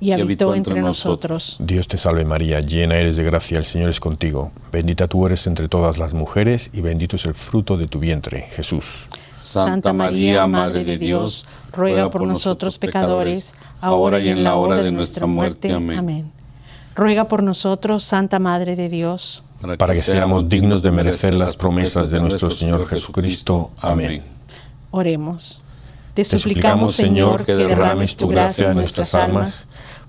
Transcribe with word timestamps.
y 0.00 0.12
habitó 0.12 0.54
entre 0.54 0.80
nosotros. 0.80 1.56
Dios 1.60 1.88
te 1.88 1.96
salve 1.96 2.24
María, 2.24 2.60
llena 2.60 2.96
eres 2.96 3.16
de 3.16 3.24
gracia, 3.24 3.58
el 3.58 3.64
Señor 3.64 3.90
es 3.90 4.00
contigo. 4.00 4.50
Bendita 4.72 5.08
tú 5.08 5.26
eres 5.26 5.46
entre 5.46 5.68
todas 5.68 5.98
las 5.98 6.14
mujeres 6.14 6.70
y 6.72 6.80
bendito 6.80 7.16
es 7.16 7.24
el 7.26 7.34
fruto 7.34 7.76
de 7.76 7.86
tu 7.86 7.98
vientre, 7.98 8.46
Jesús. 8.50 9.08
Santa 9.40 9.92
María, 9.92 10.46
Madre 10.46 10.84
de 10.84 10.98
Dios, 10.98 11.46
ruega 11.72 12.10
por 12.10 12.26
nosotros 12.26 12.78
pecadores, 12.78 13.54
ahora 13.80 14.20
y 14.20 14.28
en 14.28 14.44
la 14.44 14.56
hora 14.56 14.82
de 14.82 14.92
nuestra 14.92 15.26
muerte. 15.26 15.72
Amén. 15.72 16.30
Ruega 16.94 17.28
por 17.28 17.42
nosotros, 17.42 18.02
Santa 18.02 18.38
Madre 18.40 18.74
de 18.76 18.88
Dios, 18.88 19.44
para 19.78 19.94
que 19.94 20.02
seamos 20.02 20.48
dignos 20.48 20.82
de 20.82 20.90
merecer 20.90 21.32
las 21.32 21.56
promesas 21.56 22.10
de 22.10 22.20
nuestro 22.20 22.50
Señor 22.50 22.86
Jesucristo. 22.86 23.70
Amén. 23.78 24.22
Oremos. 24.90 25.62
Te 26.14 26.24
suplicamos, 26.24 26.96
Señor, 26.96 27.46
que 27.46 27.54
derrames 27.54 28.16
tu 28.16 28.26
gracia 28.28 28.70
en 28.70 28.74
nuestras 28.74 29.14
almas 29.14 29.68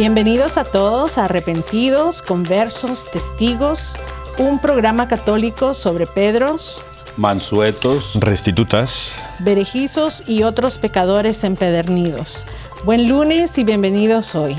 Bienvenidos 0.00 0.56
a 0.56 0.64
todos 0.64 1.18
Arrepentidos, 1.18 2.22
Conversos, 2.22 3.10
Testigos, 3.12 3.94
un 4.38 4.58
programa 4.58 5.08
católico 5.08 5.74
sobre 5.74 6.06
Pedros, 6.06 6.82
Mansuetos, 7.18 8.12
Restitutas, 8.14 9.22
Berejizos 9.40 10.22
y 10.26 10.44
otros 10.44 10.78
pecadores 10.78 11.44
empedernidos. 11.44 12.46
Buen 12.86 13.10
lunes 13.10 13.58
y 13.58 13.64
bienvenidos 13.64 14.34
hoy. 14.34 14.56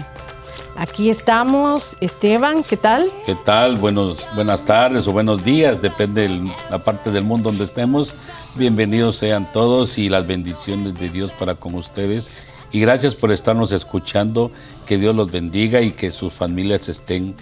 Aquí 0.77 1.09
estamos, 1.09 1.95
Esteban, 2.01 2.63
¿qué 2.63 2.77
tal? 2.77 3.09
¿Qué 3.25 3.35
tal? 3.43 3.77
Buenos, 3.77 4.19
buenas 4.35 4.63
tardes 4.63 5.07
o 5.07 5.11
buenos 5.11 5.43
días, 5.43 5.81
depende 5.81 6.27
de 6.27 6.51
la 6.69 6.77
parte 6.77 7.09
del 7.09 7.23
mundo 7.23 7.49
donde 7.49 7.63
estemos. 7.63 8.15
Bienvenidos 8.53 9.15
sean 9.15 9.51
todos 9.51 9.97
y 9.97 10.07
las 10.07 10.27
bendiciones 10.27 10.99
de 10.99 11.09
Dios 11.09 11.31
para 11.31 11.55
con 11.55 11.73
ustedes 11.73 12.31
y 12.71 12.79
gracias 12.79 13.15
por 13.15 13.31
estarnos 13.31 13.71
escuchando. 13.71 14.51
Que 14.85 14.97
Dios 14.97 15.15
los 15.15 15.31
bendiga 15.31 15.79
y 15.81 15.91
que 15.91 16.11
sus 16.11 16.33
familias 16.33 16.89
estén 16.89 17.33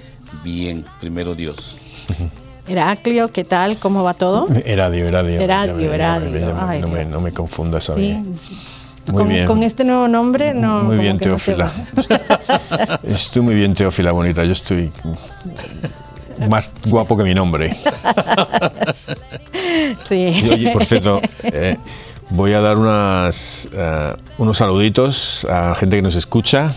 bien. 0.44 0.86
Primero 1.00 1.34
Dios. 1.36 1.76
Heraclio, 2.68 3.30
¿qué 3.32 3.44
tal? 3.44 3.78
¿Cómo 3.78 4.04
va 4.04 4.14
todo? 4.14 4.48
Heradio, 4.66 5.08
Heradio. 5.08 5.40
Heradio, 5.40 5.92
Heradio. 5.92 7.06
No, 7.10 7.20
me, 7.22 7.32
confundas 7.32 7.90
a 7.90 7.96
mí. 7.96 8.24
con, 9.48 9.64
este 9.64 9.84
nuevo 9.84 10.08
nombre 10.08 10.54
no. 10.54 10.84
Muy 10.84 10.98
bien, 10.98 11.18
Teófila. 11.18 11.72
estoy 13.04 13.42
muy 13.42 13.56
bien, 13.56 13.74
Teófila 13.74 14.12
bonita. 14.12 14.44
Yo 14.44 14.52
estoy 14.52 14.92
más 16.48 16.70
guapo 16.86 17.18
que 17.18 17.24
mi 17.24 17.34
nombre. 17.34 17.76
sí. 20.08 20.40
Y, 20.44 20.50
oye, 20.52 20.72
por 20.72 20.86
cierto, 20.86 21.20
Voy 22.32 22.54
a 22.54 22.62
dar 22.62 22.78
unas, 22.78 23.68
eh, 23.74 24.14
unos 24.38 24.58
saluditos 24.58 25.46
a 25.50 25.74
gente 25.74 25.96
que 25.96 26.02
nos 26.04 26.16
escucha 26.16 26.76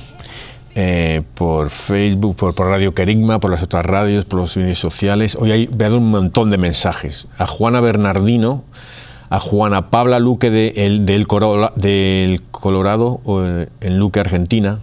eh, 0.75 1.21
por 1.35 1.69
Facebook, 1.69 2.37
por, 2.37 2.55
Radio 2.59 2.95
Querigma, 2.95 3.39
por 3.39 3.51
las 3.51 3.63
otras 3.63 3.85
radios, 3.85 4.25
por 4.25 4.41
los 4.41 4.57
medios 4.57 4.79
sociales. 4.79 5.37
Hoy 5.39 5.53
hay, 5.53 5.67
voy 5.67 5.89
un 5.89 6.11
montón 6.11 6.49
de 6.49 6.57
mensajes. 6.57 7.27
A 7.37 7.47
Juana 7.47 7.81
Bernardino, 7.83 8.65
a 9.29 9.41
Juana 9.41 9.91
Pabla 9.91 10.21
Luque 10.21 10.51
de, 10.51 10.69
el, 10.77 11.05
del, 11.05 11.27
del 11.77 12.43
Colorado, 12.51 13.21
eh, 13.43 13.69
en 13.83 13.99
Luque, 13.99 14.21
Argentina, 14.21 14.79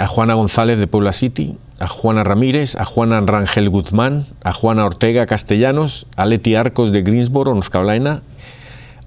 a 0.00 0.06
Juana 0.08 0.34
González 0.34 0.78
de 0.80 0.86
Puebla 0.88 1.12
City, 1.12 1.56
a 1.78 1.86
Juana 1.86 2.24
Ramírez, 2.24 2.74
a 2.76 2.84
Juana 2.84 3.18
Rangel 3.22 3.68
Guzmán, 3.70 4.26
a 4.44 4.52
Juana 4.52 4.84
Ortega 4.84 5.24
Castellanos, 5.26 6.06
a 6.16 6.26
Leti 6.26 6.56
Arcos 6.56 6.90
de 6.92 7.02
Greensboro, 7.02 7.54
North 7.54 7.68
Carolina, 7.68 8.20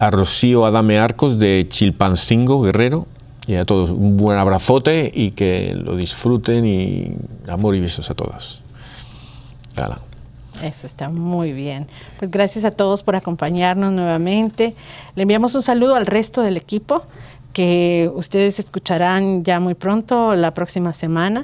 a 0.05 0.11
Rocío 0.11 0.65
Adame 0.65 0.97
Arcos 0.99 1.39
de 1.39 1.65
Chilpancingo, 1.69 2.61
Guerrero. 2.61 3.07
Y 3.47 3.55
a 3.55 3.65
todos 3.65 3.89
un 3.89 4.15
buen 4.15 4.37
abrazote 4.37 5.11
y 5.13 5.31
que 5.31 5.73
lo 5.75 5.97
disfruten 5.97 6.65
y 6.65 7.13
amor 7.49 7.75
y 7.75 7.81
besos 7.81 8.09
a 8.09 8.13
todas. 8.13 8.59
Eso 10.61 10.87
está 10.87 11.09
muy 11.09 11.51
bien. 11.51 11.87
Pues 12.19 12.31
gracias 12.31 12.63
a 12.63 12.71
todos 12.71 13.03
por 13.03 13.17
acompañarnos 13.17 13.91
nuevamente. 13.91 14.75
Le 15.15 15.23
enviamos 15.23 15.55
un 15.55 15.61
saludo 15.61 15.95
al 15.95 16.05
resto 16.05 16.41
del 16.41 16.55
equipo 16.55 17.03
que 17.51 18.09
ustedes 18.15 18.59
escucharán 18.59 19.43
ya 19.43 19.59
muy 19.59 19.73
pronto, 19.73 20.35
la 20.35 20.53
próxima 20.53 20.93
semana. 20.93 21.43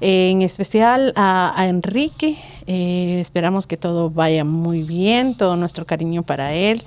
En 0.00 0.42
especial 0.42 1.12
a, 1.16 1.66
Enrique, 1.68 2.36
eh, 2.68 3.18
esperamos 3.20 3.66
que 3.66 3.76
todo 3.76 4.08
vaya 4.08 4.44
muy 4.44 4.84
bien, 4.84 5.36
todo 5.36 5.56
nuestro 5.56 5.84
cariño 5.84 6.22
para 6.22 6.54
él. 6.54 6.82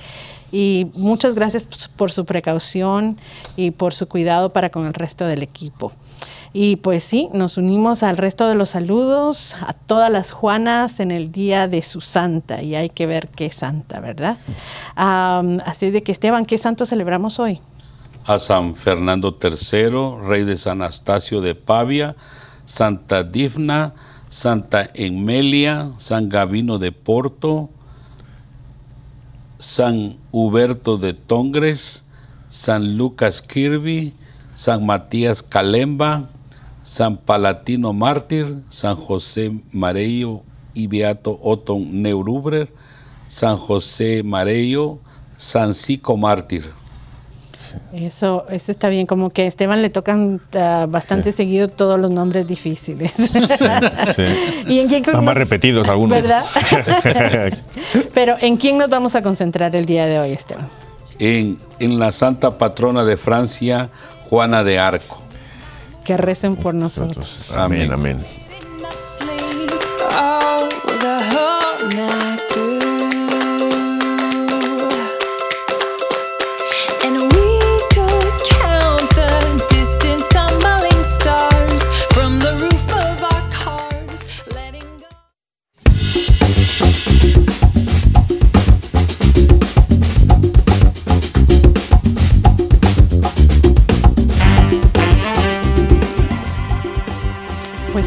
Y 0.55 0.91
muchas 0.93 1.33
gracias 1.33 1.65
pues, 1.65 1.87
por 1.87 2.11
su 2.11 2.25
precaución 2.25 3.17
y 3.55 3.71
por 3.71 3.95
su 3.95 4.07
cuidado 4.07 4.53
para 4.53 4.69
con 4.69 4.85
el 4.85 4.93
resto 4.93 5.25
del 5.25 5.41
equipo. 5.41 5.91
Y 6.53 6.75
pues 6.75 7.03
sí, 7.03 7.27
nos 7.33 7.57
unimos 7.57 8.03
al 8.03 8.17
resto 8.17 8.47
de 8.47 8.53
los 8.53 8.69
saludos 8.69 9.55
a 9.65 9.73
todas 9.73 10.11
las 10.11 10.29
Juanas 10.31 10.99
en 10.99 11.09
el 11.09 11.31
día 11.31 11.67
de 11.67 11.81
su 11.81 12.01
santa. 12.01 12.61
Y 12.61 12.75
hay 12.75 12.91
que 12.91 13.07
ver 13.07 13.29
qué 13.29 13.49
santa, 13.49 13.99
¿verdad? 13.99 14.37
así 14.95 15.89
de 15.89 16.03
que 16.03 16.11
Esteban, 16.11 16.45
¿qué 16.45 16.59
santo 16.59 16.85
celebramos 16.85 17.39
hoy? 17.39 17.59
A 18.27 18.37
San 18.37 18.75
Fernando 18.75 19.35
III, 19.43 20.23
rey 20.27 20.43
de 20.43 20.55
San 20.55 20.83
Anastasio 20.83 21.41
de 21.41 21.55
Pavia, 21.55 22.15
Santa 22.65 23.23
Difna, 23.23 23.95
Santa 24.29 24.87
Emelia, 24.93 25.89
San 25.97 26.29
Gavino 26.29 26.77
de 26.77 26.91
Porto, 26.91 27.71
San 29.63 30.17
Huberto 30.33 30.97
de 30.97 31.13
Tongres, 31.13 32.03
San 32.49 32.97
Lucas 32.97 33.41
Kirby, 33.41 34.13
San 34.55 34.85
Matías 34.85 35.41
Calemba, 35.41 36.27
San 36.83 37.15
Palatino 37.15 37.93
Mártir, 37.93 38.57
San 38.67 38.97
José 38.97 39.57
Marello 39.71 40.41
y 40.73 40.87
Beato 40.87 41.39
Otón 41.41 42.01
Neurubrer, 42.01 42.73
San 43.29 43.55
José 43.55 44.21
Marello, 44.21 44.99
San 45.37 45.73
Cico 45.73 46.17
Mártir. 46.17 46.65
Eso, 47.93 48.45
eso 48.49 48.71
está 48.71 48.89
bien, 48.89 49.05
como 49.05 49.29
que 49.29 49.43
a 49.43 49.45
Esteban 49.45 49.81
le 49.81 49.89
tocan 49.89 50.41
ah, 50.55 50.87
bastante 50.89 51.31
seguido 51.31 51.67
todos 51.67 51.99
los 51.99 52.09
nombres 52.09 52.47
difíciles. 52.47 53.11
Sí, 53.15 53.29
¿Y 54.87 55.21
más 55.23 55.35
repetidos 55.37 55.87
algunos. 55.87 56.21
¿Verdad? 56.21 56.45
Pero 58.13 58.35
¿en 58.41 58.57
quién 58.57 58.77
nos 58.77 58.89
vamos 58.89 59.15
a 59.15 59.21
concentrar 59.21 59.75
el 59.75 59.85
día 59.85 60.07
de 60.07 60.19
hoy, 60.19 60.31
Esteban? 60.31 60.67
En, 61.19 61.57
en 61.79 61.99
la 61.99 62.11
santa 62.11 62.57
patrona 62.57 63.05
de 63.05 63.17
Francia, 63.17 63.89
Juana 64.29 64.63
de 64.63 64.79
Arco. 64.79 65.19
Que 66.03 66.17
recen 66.17 66.55
por 66.55 66.73
nosotros. 66.73 67.53
amén. 67.55 67.91
amén. 67.93 68.19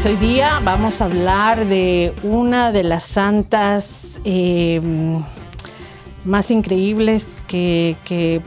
hoy 0.09 0.15
día 0.15 0.61
vamos 0.63 1.01
a 1.01 1.05
hablar 1.05 1.65
de 1.67 2.13
una 2.23 2.71
de 2.71 2.83
las 2.83 3.03
santas 3.03 4.19
eh, 4.23 4.79
más 6.23 6.49
increíbles 6.49 7.43
que, 7.45 8.41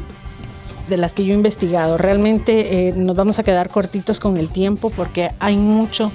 de 0.89 0.97
las 0.97 1.13
que 1.13 1.27
yo 1.27 1.35
he 1.35 1.37
investigado. 1.37 1.99
Realmente 1.99 2.89
eh, 2.89 2.95
nos 2.97 3.15
vamos 3.15 3.39
a 3.39 3.43
quedar 3.43 3.69
cortitos 3.69 4.19
con 4.21 4.39
el 4.39 4.49
tiempo 4.49 4.89
porque 4.89 5.33
hay 5.39 5.57
mucho 5.57 6.11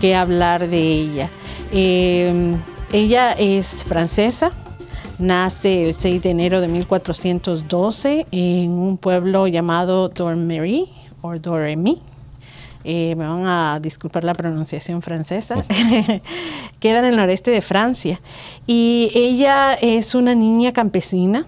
que 0.00 0.16
hablar 0.16 0.66
de 0.68 0.78
ella. 0.80 1.30
Eh, 1.70 2.56
ella 2.92 3.32
es 3.38 3.84
francesa, 3.84 4.50
nace 5.20 5.84
el 5.90 5.94
6 5.94 6.22
de 6.24 6.30
enero 6.30 6.60
de 6.60 6.66
1412 6.66 8.26
en 8.32 8.70
un 8.72 8.98
pueblo 8.98 9.46
llamado 9.46 10.08
Dormery 10.08 10.88
o 11.20 11.38
Doremi 11.38 12.02
eh, 12.84 13.14
me 13.16 13.26
van 13.26 13.46
a 13.46 13.78
disculpar 13.80 14.24
la 14.24 14.34
pronunciación 14.34 15.02
francesa, 15.02 15.64
queda 16.80 16.98
en 16.98 17.04
el 17.06 17.16
noreste 17.16 17.50
de 17.50 17.62
Francia. 17.62 18.20
Y 18.66 19.10
ella 19.14 19.74
es 19.74 20.14
una 20.14 20.34
niña 20.34 20.72
campesina, 20.72 21.46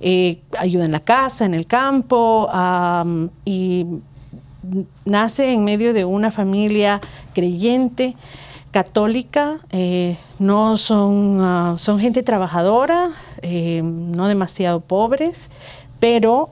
eh, 0.00 0.40
ayuda 0.58 0.84
en 0.86 0.92
la 0.92 1.00
casa, 1.00 1.44
en 1.44 1.52
el 1.54 1.66
campo, 1.66 2.48
y 3.44 3.86
nace 5.04 5.52
en 5.52 5.64
medio 5.64 5.92
de 5.92 6.04
una 6.06 6.30
familia 6.30 7.00
creyente 7.34 8.14
católica, 8.70 9.58
eh, 9.70 10.16
no 10.38 10.78
son, 10.78 11.36
ah, 11.42 11.74
son 11.78 11.98
gente 11.98 12.22
trabajadora, 12.22 13.10
no 13.82 14.28
demasiado 14.28 14.80
pobres, 14.80 15.50
pero 16.02 16.48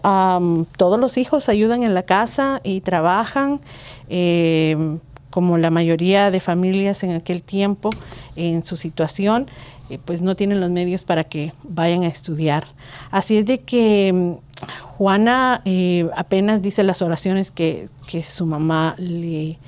todos 0.77 1.01
los 1.01 1.19
hijos 1.19 1.49
ayudan 1.49 1.83
en 1.83 1.93
la 1.93 2.05
casa 2.05 2.61
y 2.63 2.83
trabajan. 2.83 3.61
Em, 4.09 5.01
como 5.31 5.59
la 5.59 5.71
mayoría 5.71 6.31
de 6.31 6.39
familias 6.39 7.03
en 7.03 7.11
aquel 7.13 7.43
tiempo, 7.43 7.91
en 8.37 8.63
su 8.63 8.77
situación, 8.77 9.49
eh, 9.89 9.99
pues 10.05 10.23
no 10.23 10.37
tienen 10.37 10.61
los 10.61 10.71
medios 10.71 11.03
para 11.03 11.25
que 11.25 11.53
vayan 11.65 12.05
a 12.05 12.07
estudiar. 12.07 12.65
Así 13.11 13.39
es 13.39 13.45
de 13.45 13.59
que 13.59 14.09
em, 14.09 14.37
Juana 14.99 15.63
eh, 15.65 16.09
apenas 16.17 16.63
dice 16.63 16.85
las 16.85 17.03
oraciones 17.03 17.51
que, 17.51 17.89
su 18.23 18.47
mamá 18.47 18.95
le, 18.99 19.59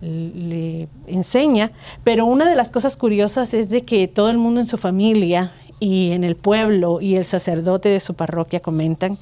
le 0.00 0.88
enseña, 1.06 1.70
pero 2.02 2.24
una 2.24 2.46
de 2.48 2.56
las 2.56 2.70
cosas 2.70 2.96
curiosas 2.96 3.52
es 3.52 3.68
de 3.68 3.82
que 3.82 4.08
todo 4.08 4.30
el 4.30 4.38
mundo 4.38 4.60
en 4.60 4.66
su 4.66 4.78
familia 4.78 5.50
y 5.80 6.10
en 6.12 6.24
el 6.24 6.36
pueblo 6.36 7.00
y 7.00 7.16
el 7.16 7.24
sacerdote 7.24 7.88
de 7.88 8.00
su 8.00 8.14
parroquia 8.14 8.60
comentan, 8.60 9.18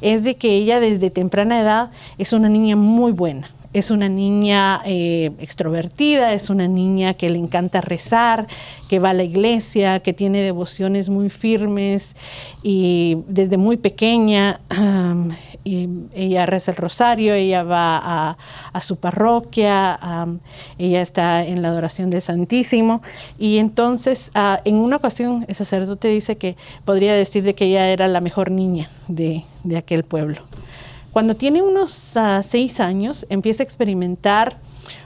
es 0.00 0.24
de 0.24 0.34
que 0.36 0.54
ella 0.56 0.80
desde 0.80 1.10
temprana 1.10 1.60
edad 1.60 1.90
es 2.18 2.32
una 2.32 2.48
niña 2.48 2.76
muy 2.76 3.12
buena. 3.12 3.50
Es 3.72 3.90
una 3.90 4.08
niña 4.08 4.80
eh, 4.86 5.32
extrovertida, 5.38 6.32
es 6.32 6.48
una 6.48 6.66
niña 6.66 7.12
que 7.12 7.28
le 7.28 7.38
encanta 7.38 7.82
rezar, 7.82 8.46
que 8.88 8.98
va 9.00 9.10
a 9.10 9.14
la 9.14 9.24
iglesia, 9.24 10.00
que 10.00 10.14
tiene 10.14 10.40
devociones 10.40 11.10
muy 11.10 11.28
firmes 11.28 12.16
y 12.62 13.18
desde 13.28 13.58
muy 13.58 13.76
pequeña 13.76 14.60
ah, 14.70 15.14
ella 16.12 16.46
reza 16.46 16.70
el 16.70 16.76
rosario, 16.76 17.34
ella 17.34 17.64
va 17.64 18.36
a, 18.72 18.80
su 18.80 18.96
parroquia, 18.96 19.98
ella 20.78 21.02
está 21.02 21.44
en 21.44 21.62
la 21.62 21.68
adoración 21.68 22.08
del 22.10 22.22
Santísimo. 22.22 23.02
Y 23.38 23.58
entonces, 23.58 24.30
ah, 24.34 24.60
en 24.64 24.76
una 24.76 24.96
ocasión, 24.96 25.44
el 25.48 25.54
sacerdote 25.54 26.08
dice 26.08 26.36
que 26.36 26.56
podría 26.84 27.14
decir 27.14 27.42
de 27.42 27.54
que 27.54 27.66
ella 27.66 27.88
era 27.88 28.06
la 28.06 28.20
mejor 28.20 28.50
niña 28.50 28.88
de, 29.08 29.44
aquel 29.76 30.04
pueblo. 30.04 30.42
Cuando 31.12 31.34
tiene 31.34 31.62
unos 31.62 32.16
ah, 32.16 32.42
seis 32.44 32.78
años, 32.78 33.26
empieza 33.28 33.62
a 33.62 33.64
experimentar 33.64 34.58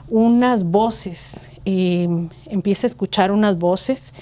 unas 0.09 0.63
voces, 0.63 1.49
em, 1.65 2.29
empieza 2.47 2.85
a 2.85 2.89
escuchar 2.89 3.31
unas 3.31 3.57
voces 3.57 4.13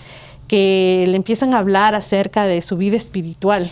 que 0.48 1.06
le 1.08 1.16
empiezan 1.18 1.54
a 1.54 1.60
hablar 1.60 1.96
acerca 1.96 2.46
de 2.46 2.62
su 2.62 2.78
vida 2.78 2.96
espiritual 2.98 3.72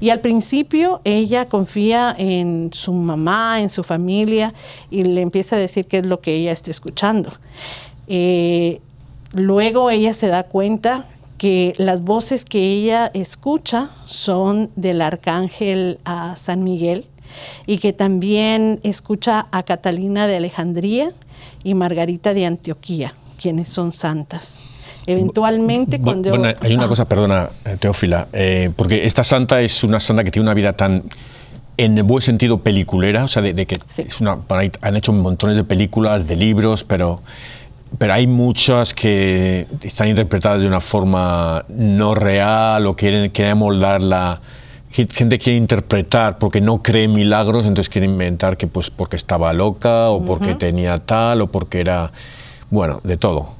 y 0.00 0.10
al 0.10 0.20
principio 0.20 1.00
ella 1.04 1.48
confía 1.48 2.14
en 2.18 2.70
su 2.72 2.92
mamá, 2.92 3.60
en 3.60 3.68
su 3.68 3.82
familia, 3.82 4.52
y 4.90 5.04
le 5.04 5.20
empieza 5.20 5.56
a 5.56 5.58
decir 5.58 5.86
qué 5.86 5.98
es 5.98 6.06
lo 6.06 6.20
que 6.20 6.34
ella 6.34 6.52
está 6.52 6.70
escuchando. 6.70 7.32
Eh, 8.08 8.80
luego 9.32 9.90
ella 9.90 10.14
se 10.14 10.28
da 10.28 10.44
cuenta 10.44 11.06
que 11.38 11.74
las 11.76 12.02
voces 12.02 12.44
que 12.44 12.60
ella 12.60 13.10
escucha 13.12 13.90
son 14.06 14.70
del 14.76 15.02
arcángel 15.02 15.98
a 16.04 16.34
San 16.36 16.64
Miguel 16.64 17.06
y 17.66 17.76
que 17.76 17.92
también 17.92 18.80
escucha 18.84 19.46
a 19.50 19.62
Catalina 19.64 20.26
de 20.26 20.36
Alejandría 20.36 21.10
y 21.62 21.74
Margarita 21.74 22.32
de 22.32 22.46
Antioquía, 22.46 23.12
quienes 23.38 23.68
son 23.68 23.92
santas. 23.92 24.64
Eventualmente, 25.06 26.00
cuando. 26.00 26.30
Bueno, 26.30 26.56
hay 26.60 26.74
una 26.74 26.84
ah. 26.84 26.88
cosa, 26.88 27.04
perdona, 27.04 27.48
eh, 27.64 27.76
Teófila, 27.78 28.26
eh, 28.32 28.70
porque 28.74 29.06
esta 29.06 29.22
santa 29.22 29.60
es 29.62 29.84
una 29.84 30.00
santa 30.00 30.24
que 30.24 30.32
tiene 30.32 30.42
una 30.44 30.54
vida 30.54 30.72
tan 30.72 31.04
en 31.78 31.96
el 31.98 32.04
buen 32.04 32.22
sentido 32.22 32.58
peliculera, 32.58 33.24
o 33.24 33.28
sea, 33.28 33.42
de, 33.42 33.66
que 33.66 33.76
es 33.98 34.20
una, 34.20 34.38
han 34.80 34.96
hecho 34.96 35.12
montones 35.12 35.56
de 35.56 35.62
películas, 35.62 36.26
de 36.26 36.34
libros, 36.34 36.82
pero, 36.84 37.20
pero 37.98 38.14
hay 38.14 38.26
muchas 38.26 38.94
que 38.94 39.66
están 39.82 40.08
interpretadas 40.08 40.62
de 40.62 40.66
una 40.68 40.80
forma 40.80 41.64
no 41.68 42.14
real 42.14 42.86
o 42.86 42.96
quieren, 42.96 43.30
quieren 43.30 43.58
moldarla. 43.58 44.40
Gente 44.90 45.38
quiere 45.38 45.58
interpretar 45.58 46.38
porque 46.38 46.62
no 46.62 46.82
cree 46.82 47.06
milagros, 47.06 47.66
entonces 47.66 47.90
quiere 47.90 48.06
inventar 48.06 48.56
que 48.56 48.66
pues 48.66 48.88
porque 48.88 49.16
estaba 49.16 49.52
loca 49.52 50.08
o 50.08 50.24
porque 50.24 50.54
tenía 50.54 50.96
tal 50.96 51.42
o 51.42 51.48
porque 51.48 51.80
era, 51.80 52.12
bueno, 52.70 53.00
de 53.04 53.18
todo. 53.18 53.55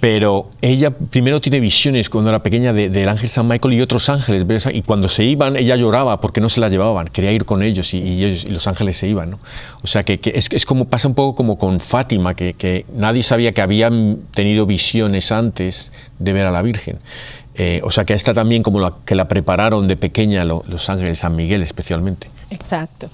Pero 0.00 0.50
ella 0.60 0.90
primero 0.90 1.40
tiene 1.40 1.60
visiones 1.60 2.08
cuando 2.08 2.30
era 2.30 2.42
pequeña 2.42 2.72
del 2.72 3.08
ángel 3.08 3.28
San 3.28 3.46
Michael 3.48 3.74
y 3.74 3.80
otros 3.80 4.08
ángeles. 4.08 4.44
Y 4.72 4.82
cuando 4.82 5.08
se 5.08 5.24
iban, 5.24 5.56
ella 5.56 5.76
lloraba 5.76 6.20
porque 6.20 6.40
no 6.40 6.48
se 6.48 6.60
la 6.60 6.68
llevaban. 6.68 7.08
Quería 7.08 7.32
ir 7.32 7.44
con 7.44 7.62
ellos 7.62 7.92
y, 7.94 8.44
los 8.50 8.66
ángeles 8.66 8.96
se 8.96 9.08
iban. 9.08 9.36
O 9.82 9.86
sea, 9.86 10.02
que, 10.02 10.20
es, 10.22 10.66
como 10.66 10.86
pasa 10.86 11.08
un 11.08 11.14
poco 11.14 11.34
como 11.34 11.58
con 11.58 11.80
Fátima, 11.80 12.34
que, 12.34 12.84
nadie 12.94 13.22
sabía 13.22 13.52
que 13.52 13.62
habían 13.62 14.18
tenido 14.32 14.66
visiones 14.66 15.32
antes 15.32 15.92
de 16.18 16.32
ver 16.32 16.46
a 16.46 16.50
la 16.52 16.62
Virgen. 16.62 16.98
Eh, 17.54 17.82
o 17.84 17.90
sea, 17.90 18.04
que 18.06 18.14
esta 18.14 18.32
también 18.32 18.62
como 18.62 18.80
la, 18.80 18.94
que 19.04 19.14
la 19.14 19.28
prepararon 19.28 19.86
de 19.86 19.96
pequeña 19.96 20.44
los 20.44 20.88
ángeles 20.88 21.18
San 21.20 21.36
Miguel 21.36 21.62
especialmente. 21.62 22.28
Exacto. 22.52 23.08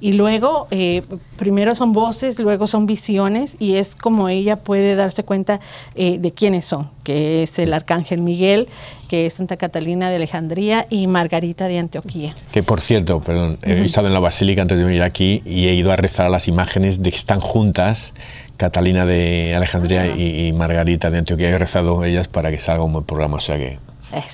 Y 0.00 0.12
luego, 0.12 0.66
eh, 0.70 1.02
primero 1.36 1.74
son 1.74 1.92
voces, 1.94 2.38
luego 2.38 2.66
son 2.66 2.86
visiones 2.86 3.54
y 3.58 3.76
es 3.76 3.96
como 3.96 4.28
ella 4.28 4.56
puede 4.56 4.94
darse 4.96 5.24
cuenta 5.24 5.60
eh, 5.94 6.18
de 6.18 6.32
quiénes 6.32 6.66
son, 6.66 6.90
que 7.02 7.42
es 7.42 7.58
el 7.58 7.72
Arcángel 7.72 8.20
Miguel, 8.20 8.68
que 9.08 9.24
es 9.26 9.34
Santa 9.34 9.56
Catalina 9.56 10.10
de 10.10 10.16
Alejandría 10.16 10.86
y 10.90 11.06
Margarita 11.06 11.68
de 11.68 11.78
Antioquía. 11.78 12.34
Que 12.52 12.62
por 12.62 12.80
cierto, 12.82 13.20
perdón, 13.20 13.58
he 13.62 13.82
estado 13.84 14.08
en 14.08 14.12
la 14.14 14.20
basílica 14.20 14.60
antes 14.62 14.76
de 14.76 14.84
venir 14.84 15.02
aquí 15.02 15.40
y 15.46 15.68
he 15.68 15.74
ido 15.74 15.90
a 15.90 15.96
rezar 15.96 16.26
a 16.26 16.28
las 16.28 16.46
imágenes 16.46 17.02
de 17.02 17.10
que 17.10 17.16
están 17.16 17.40
juntas 17.40 18.12
Catalina 18.58 19.06
de 19.06 19.54
Alejandría 19.56 20.02
ah. 20.02 20.16
y, 20.16 20.52
Margarita 20.52 21.08
de 21.08 21.18
Antioquía. 21.18 21.48
He 21.48 21.58
rezado 21.58 22.04
ellas 22.04 22.28
para 22.28 22.50
que 22.50 22.58
salga 22.58 22.84
un 22.84 22.92
buen 22.92 23.04
programa, 23.06 23.38
o 23.38 23.40
sea 23.40 23.56
que 23.56 23.78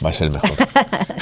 Va 0.04 0.10
a 0.10 0.12
ser 0.12 0.30
mejor. 0.30 0.50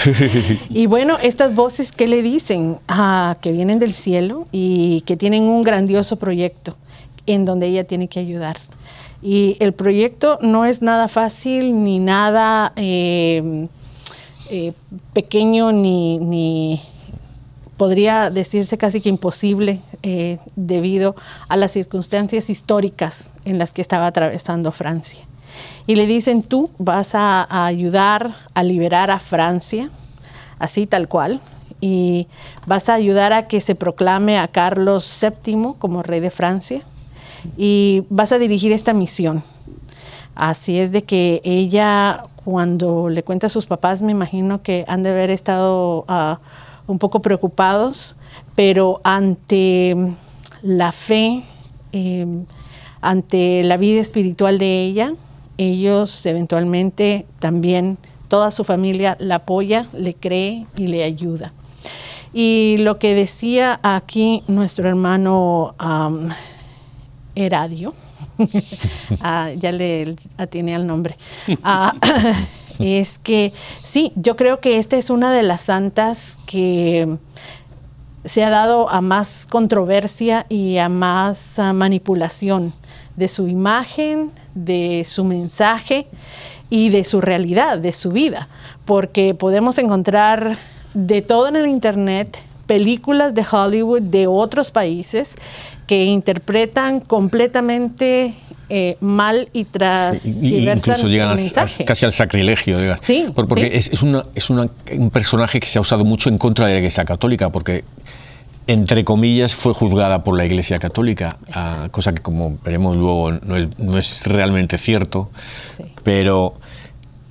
y 0.70 0.86
bueno, 0.86 1.18
estas 1.22 1.54
voces 1.54 1.92
que 1.92 2.06
le 2.06 2.22
dicen 2.22 2.78
ah, 2.88 3.36
que 3.40 3.52
vienen 3.52 3.78
del 3.78 3.92
cielo 3.92 4.46
y 4.52 5.02
que 5.02 5.16
tienen 5.16 5.42
un 5.44 5.62
grandioso 5.62 6.16
proyecto 6.16 6.76
en 7.26 7.44
donde 7.44 7.66
ella 7.66 7.84
tiene 7.84 8.08
que 8.08 8.18
ayudar. 8.20 8.56
Y 9.22 9.56
el 9.60 9.72
proyecto 9.74 10.38
no 10.40 10.64
es 10.64 10.82
nada 10.82 11.08
fácil 11.08 11.82
ni 11.84 11.98
nada 11.98 12.72
em, 12.76 13.68
eh, 14.50 14.72
pequeño 15.12 15.72
ni, 15.72 16.18
ni, 16.18 16.80
podría 17.76 18.30
decirse 18.30 18.78
casi 18.78 19.00
que 19.00 19.08
imposible 19.08 19.80
eh, 20.02 20.38
debido 20.54 21.14
a 21.48 21.56
las 21.56 21.72
circunstancias 21.72 22.48
históricas 22.48 23.30
en 23.44 23.58
las 23.58 23.72
que 23.72 23.82
estaba 23.82 24.06
atravesando 24.06 24.70
Francia 24.72 25.24
y 25.86 25.94
le 25.94 26.06
dicen, 26.06 26.42
tú 26.42 26.70
vas 26.78 27.10
a, 27.14 27.64
ayudar 27.66 28.34
a 28.54 28.62
liberar 28.62 29.10
a 29.10 29.18
Francia, 29.18 29.90
así 30.58 30.86
tal 30.86 31.08
cual, 31.08 31.40
y 31.80 32.26
vas 32.66 32.88
a 32.88 32.94
ayudar 32.94 33.32
a 33.32 33.46
que 33.46 33.60
se 33.60 33.74
proclame 33.74 34.38
a 34.38 34.48
Carlos 34.48 35.20
VII 35.20 35.74
como 35.78 36.02
rey 36.02 36.20
de 36.20 36.30
Francia 36.30 36.80
y 37.56 38.04
vas 38.08 38.32
a 38.32 38.38
dirigir 38.38 38.72
esta 38.72 38.92
misión. 38.92 39.42
Así 40.34 40.78
es 40.80 40.92
de 40.92 41.04
que 41.04 41.40
ella, 41.44 42.24
cuando 42.44 43.08
le 43.08 43.22
cuenta 43.22 43.46
a 43.46 43.50
sus 43.50 43.66
papás, 43.66 44.02
me 44.02 44.12
imagino 44.12 44.62
que 44.62 44.84
han 44.88 45.02
de 45.02 45.10
haber 45.10 45.30
estado 45.30 46.04
ah, 46.08 46.40
un 46.86 46.98
poco 46.98 47.22
preocupados, 47.22 48.16
pero 48.54 49.00
ante 49.04 49.94
la 50.62 50.92
fe, 50.92 51.42
em, 51.92 52.44
ante 53.00 53.62
la 53.62 53.76
vida 53.76 54.00
espiritual 54.00 54.58
de 54.58 54.82
ella, 54.84 55.12
ellos 55.58 56.24
eventualmente 56.26 57.26
también, 57.38 57.98
toda 58.28 58.50
su 58.50 58.64
familia 58.64 59.16
la 59.20 59.36
apoya, 59.36 59.86
le 59.96 60.14
cree 60.14 60.66
y 60.76 60.86
le 60.88 61.04
ayuda. 61.04 61.52
Y 62.34 62.76
lo 62.80 62.98
que 62.98 63.14
decía 63.14 63.80
aquí 63.82 64.42
nuestro 64.46 64.88
hermano 64.88 65.74
Heradio, 67.34 67.94
ah, 69.20 69.50
ya 69.56 69.72
le 69.72 70.16
atiene 70.36 70.74
al 70.74 70.86
nombre, 70.86 71.16
ah, 71.62 71.94
es 72.78 73.18
que 73.18 73.54
sí, 73.82 74.12
yo 74.16 74.36
creo 74.36 74.60
que 74.60 74.78
esta 74.78 74.96
es 74.98 75.08
una 75.08 75.32
de 75.32 75.42
las 75.42 75.62
santas 75.62 76.38
que 76.44 77.16
se 78.24 78.44
ha 78.44 78.50
dado 78.50 78.90
a 78.90 79.00
más 79.00 79.46
controversia 79.48 80.44
y 80.50 80.76
a 80.78 80.90
más 80.90 81.58
ah, 81.58 81.72
manipulación 81.72 82.74
de 83.16 83.28
su 83.28 83.48
imagen, 83.48 84.30
de 84.56 85.06
su 85.08 85.22
mensaje 85.24 86.06
y 86.68 86.88
de 86.88 87.04
su 87.04 87.20
realidad, 87.20 87.78
de 87.78 87.92
su 87.92 88.10
vida, 88.10 88.48
porque 88.84 89.34
podemos 89.34 89.78
encontrar 89.78 90.56
de 90.94 91.22
todo 91.22 91.46
en 91.46 91.54
el 91.56 91.66
Internet, 91.68 92.36
películas 92.66 93.34
de 93.36 93.44
Hollywood 93.48 94.02
de 94.02 94.26
otros 94.26 94.72
países 94.72 95.34
que 95.86 96.04
interpretan 96.06 96.98
completamente 96.98 98.34
eh, 98.68 98.96
mal 98.98 99.48
y 99.52 99.64
tras 99.64 100.26
incluso 100.26 101.06
llegan 101.06 101.38
casi 101.86 102.04
al 102.04 102.12
sacrilegio 102.12 102.76
sí 103.00 103.26
porque 103.32 103.70
Es, 103.76 104.02
una, 104.02 104.24
es 104.34 104.50
un 104.50 104.68
personaje 105.12 105.60
que 105.60 105.66
se 105.68 105.78
ha 105.78 105.80
usado 105.80 106.04
mucho 106.04 106.28
en 106.28 106.38
contra 106.38 106.66
de 106.66 106.72
la 106.72 106.78
Iglesia 106.80 107.04
Católica 107.04 107.50
porque 107.50 107.84
entre 108.66 109.04
comillas, 109.04 109.54
fue 109.54 109.72
juzgada 109.72 110.24
por 110.24 110.36
la 110.36 110.44
Iglesia 110.44 110.78
Católica, 110.78 111.36
ah, 111.52 111.88
cosa 111.92 112.12
que 112.12 112.22
como 112.22 112.58
veremos 112.64 112.96
luego 112.96 113.30
no 113.32 113.98
es, 113.98 114.26
realmente 114.26 114.76
cierto, 114.78 115.30
pero 116.02 116.54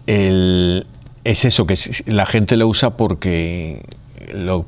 es 0.07 1.43
eso, 1.45 1.67
que 1.67 1.75
la 2.07 2.25
gente 2.25 2.55
lo 2.55 2.67
usa 2.67 2.91
porque 2.95 3.83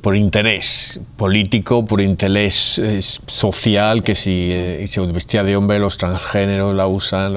por 0.02 0.16
interés 0.16 1.00
político, 1.16 1.86
por 1.86 2.02
interés 2.02 2.80
eh, 2.84 3.02
social, 3.02 4.04
que 4.04 4.14
si 4.14 4.50
eh, 4.52 4.86
se 4.88 5.00
vestía 5.02 5.44
de 5.44 5.56
hombre 5.56 5.80
los 5.80 5.98
transgéneros 5.98 6.76
la 6.76 6.86
usan, 6.86 7.36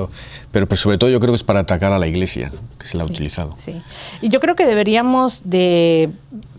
pero, 0.53 0.67
pues, 0.67 0.81
sobre 0.81 0.99
todo 0.99 1.09
yo 1.09 1.21
creo 1.21 1.33
que 1.33 1.37
es 1.37 1.45
para 1.45 1.61
atacar 1.61 1.93
a 1.93 1.99
la 1.99 2.09
iglesia, 2.09 2.51
que 2.79 2.87
se 2.87 2.97
la 2.97 3.05
ha 3.05 3.07
utilizado. 3.07 3.55
Y 4.21 4.29
yo 4.31 4.41
creo 4.41 4.57
que 4.57 4.67
deberíamos 4.67 5.43
de 5.45 6.11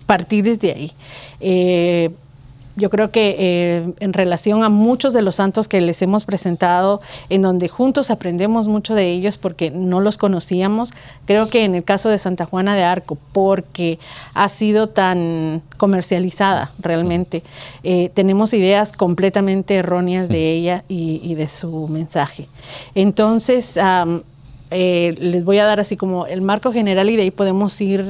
partir 0.05 0.45
desde 0.45 0.71
ahí. 0.71 0.91
Eh, 1.41 2.09
yo 2.81 2.89
creo 2.89 3.11
que 3.11 3.35
eh, 3.37 3.93
en 3.99 4.11
relación 4.11 4.63
a 4.63 4.69
muchos 4.69 5.13
de 5.13 5.21
los 5.21 5.35
santos 5.35 5.67
que 5.67 5.79
les 5.81 6.01
hemos 6.01 6.25
presentado, 6.25 6.99
en 7.29 7.43
donde 7.43 7.69
juntos 7.69 8.09
aprendemos 8.09 8.67
mucho 8.67 8.95
de 8.95 9.11
ellos 9.11 9.37
porque 9.37 9.69
no 9.69 9.99
los 9.99 10.17
conocíamos, 10.17 10.89
creo 11.25 11.47
que 11.47 11.63
en 11.63 11.75
el 11.75 11.83
caso 11.83 12.09
de 12.09 12.17
Santa 12.17 12.47
Juana 12.47 12.75
de 12.75 12.81
Arco, 12.83 13.19
porque 13.33 13.99
ha 14.33 14.49
sido 14.49 14.87
tan 14.89 15.61
comercializada 15.77 16.71
realmente, 16.79 17.43
eh, 17.83 18.09
tenemos 18.15 18.51
ideas 18.51 18.91
completamente 18.91 19.75
erróneas 19.75 20.27
de 20.27 20.39
mm. 20.39 20.57
ella 20.57 20.83
y, 20.89 21.35
de 21.35 21.49
su 21.49 21.87
mensaje. 21.87 22.47
Entonces, 22.95 23.77
eh, 24.71 25.15
les 25.19 25.43
voy 25.43 25.59
a 25.59 25.65
dar 25.65 25.79
así 25.79 25.97
como 25.97 26.25
el 26.25 26.41
marco 26.41 26.73
general 26.73 27.11
y 27.11 27.15
de 27.15 27.21
ahí 27.23 27.31
podemos 27.31 27.79
ir 27.79 28.03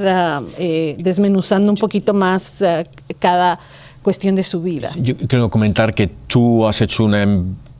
desmenuzando 0.96 1.70
un 1.70 1.76
poquito 1.76 2.14
más 2.14 2.62
ah, 2.62 2.84
cada 3.18 3.58
cuestión 4.02 4.34
de 4.34 4.42
su 4.44 4.60
vida. 4.60 4.90
Yo 4.98 5.16
quiero 5.16 5.48
comentar 5.48 5.94
que 5.94 6.08
tú 6.26 6.66
has 6.66 6.80
hecho 6.80 7.04
una 7.04 7.22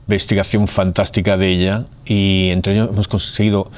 investigación 0.07 0.67
fantástica 0.67 1.37
de 1.37 1.49
ella 1.49 1.85
y 2.05 2.49
entre 2.51 2.73
ellos 2.73 2.89
hemos 2.91 3.07
conseguido 3.07 3.69